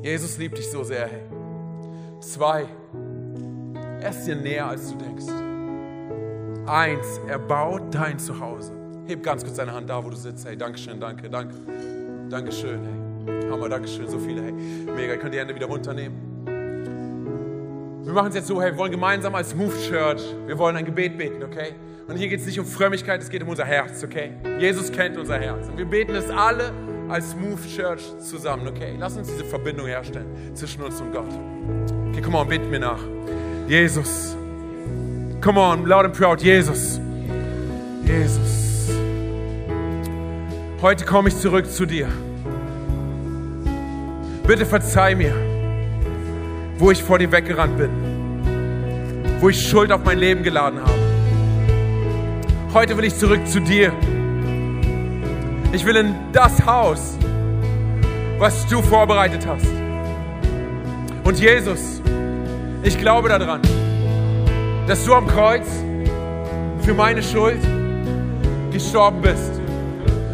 Jesus 0.02 0.40
liebt 0.40 0.58
dich 0.58 0.68
so 0.72 0.84
sehr. 0.84 1.06
Hey. 1.06 1.22
Zwei. 2.20 2.66
Er 4.02 4.10
ist 4.10 4.26
dir 4.26 4.36
näher, 4.36 4.66
als 4.70 4.92
du 4.92 4.98
denkst. 4.98 5.26
Eins. 6.66 7.22
Er 7.28 7.38
baut 7.38 7.94
dein 7.94 8.18
Zuhause. 8.18 8.74
Heb 9.06 9.22
ganz 9.22 9.44
kurz 9.44 9.58
deine 9.58 9.72
Hand 9.72 9.88
da, 9.88 10.04
wo 10.04 10.10
du 10.10 10.16
sitzt. 10.16 10.48
Hey, 10.48 10.58
Dankeschön, 10.58 11.00
danke, 11.00 11.30
danke. 11.30 11.54
Dankeschön, 12.32 12.80
hey. 12.84 13.52
Hammer, 13.52 13.70
Dankeschön, 13.70 14.10
so 14.10 14.18
viele, 14.18 14.42
hey. 14.42 14.52
Mega, 14.52 15.14
ihr 15.14 15.20
könnt 15.20 15.36
die 15.36 15.40
Hände 15.40 15.54
wieder 15.54 15.68
runternehmen. 15.68 16.18
Wir 18.04 18.14
machen 18.14 18.30
es 18.30 18.36
jetzt 18.36 18.48
so, 18.48 18.60
hey, 18.60 18.72
wir 18.72 18.78
wollen 18.80 18.92
gemeinsam 18.92 19.36
als 19.36 19.54
Move 19.54 19.76
Church, 19.88 20.24
wir 20.48 20.58
wollen 20.58 20.76
ein 20.76 20.86
Gebet 20.86 21.20
beten, 21.20 21.44
okay? 21.44 21.76
Und 22.08 22.16
hier 22.16 22.30
geht 22.30 22.40
es 22.40 22.48
nicht 22.48 22.60
um 22.60 22.66
Frömmigkeit, 22.66 23.22
es 23.22 23.30
geht 23.30 23.44
um 23.44 23.50
unser 23.50 23.66
Herz, 23.66 24.04
okay? 24.04 24.32
Jesus 24.60 24.92
kennt 24.92 25.18
unser 25.18 25.38
Herz. 25.38 25.68
Und 25.70 25.78
wir 25.78 25.86
beten 25.86 26.16
es 26.16 26.30
alle 26.32 26.74
als 27.14 27.36
Move 27.36 27.62
Church 27.68 28.02
zusammen, 28.18 28.68
okay? 28.68 28.96
Lass 28.98 29.16
uns 29.16 29.28
diese 29.28 29.46
Verbindung 29.46 29.86
herstellen 29.86 30.26
zwischen 30.56 30.82
uns 30.82 31.00
und 31.00 31.12
Gott. 31.12 31.30
Okay, 32.10 32.24
come 32.24 32.36
on, 32.36 32.48
beten 32.48 32.72
mir 32.72 32.80
nach. 32.80 32.98
Jesus. 33.68 34.36
Come 35.40 35.60
on, 35.60 35.86
loud 35.86 36.06
and 36.06 36.18
proud. 36.18 36.42
Jesus. 36.42 37.00
Jesus. 38.04 38.90
Heute 40.82 41.06
komme 41.06 41.30
ich 41.30 41.38
zurück 41.38 41.70
zu 41.70 41.86
dir. 41.86 42.08
Bitte 44.48 44.66
verzeih 44.66 45.14
mir, 45.14 45.36
wo 46.80 46.90
ich 46.90 47.04
vor 47.04 47.20
dir 47.20 47.32
weggerannt 47.32 47.78
bin, 47.78 47.92
wo 49.40 49.50
ich 49.50 49.70
Schuld 49.70 49.92
auf 49.92 50.04
mein 50.04 50.18
Leben 50.18 50.42
geladen 50.42 50.80
habe. 50.82 51.00
Heute 52.74 52.98
will 52.98 53.04
ich 53.04 53.16
zurück 53.16 53.48
zu 53.48 53.60
dir. 53.60 53.94
Ich 55.74 55.84
will 55.86 55.96
in 55.96 56.14
das 56.32 56.64
Haus, 56.68 57.18
was 58.38 58.68
du 58.68 58.80
vorbereitet 58.84 59.48
hast. 59.48 59.66
Und 61.24 61.40
Jesus, 61.40 62.00
ich 62.84 62.96
glaube 63.00 63.28
daran, 63.28 63.60
dass 64.86 65.04
du 65.04 65.16
am 65.16 65.26
Kreuz 65.26 65.66
für 66.84 66.94
meine 66.94 67.24
Schuld 67.24 67.60
gestorben 68.72 69.22
bist. 69.22 69.52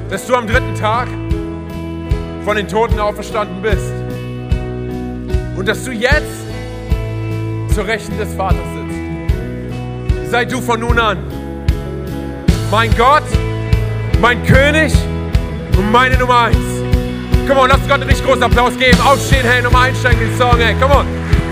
Dass 0.10 0.28
du 0.28 0.36
am 0.36 0.46
dritten 0.46 0.76
Tag 0.76 1.08
von 2.44 2.58
den 2.58 2.68
Toten 2.68 3.00
auferstanden 3.00 3.62
bist. 3.62 3.94
Und 5.58 5.68
dass 5.70 5.86
du 5.86 5.92
jetzt 5.92 6.44
zur 7.74 7.88
Rechten 7.88 8.18
des 8.18 8.34
Vaters 8.34 8.60
sitzt. 8.76 10.32
Sei 10.32 10.44
du 10.44 10.60
von 10.60 10.82
nun 10.82 11.00
an 11.00 11.18
mein 12.72 12.96
Gott, 12.98 13.24
mein 14.22 14.44
König 14.44 14.94
und 15.80 15.92
meine 15.92 16.18
Nummer 16.18 16.42
eins. 16.44 16.58
Come 17.48 17.62
on, 17.62 17.70
lass 17.70 17.80
Gott 17.88 17.94
einen 17.94 18.04
richtig 18.04 18.26
großen 18.26 18.44
Applaus 18.44 18.78
geben. 18.78 19.00
Aufstehen, 19.02 19.46
hey, 19.46 19.62
Nummer 19.62 19.82
einsteigen, 19.82 20.20
den 20.20 20.38
Song, 20.38 20.58
hey, 20.58 20.76
come 20.80 20.94
on. 20.94 21.19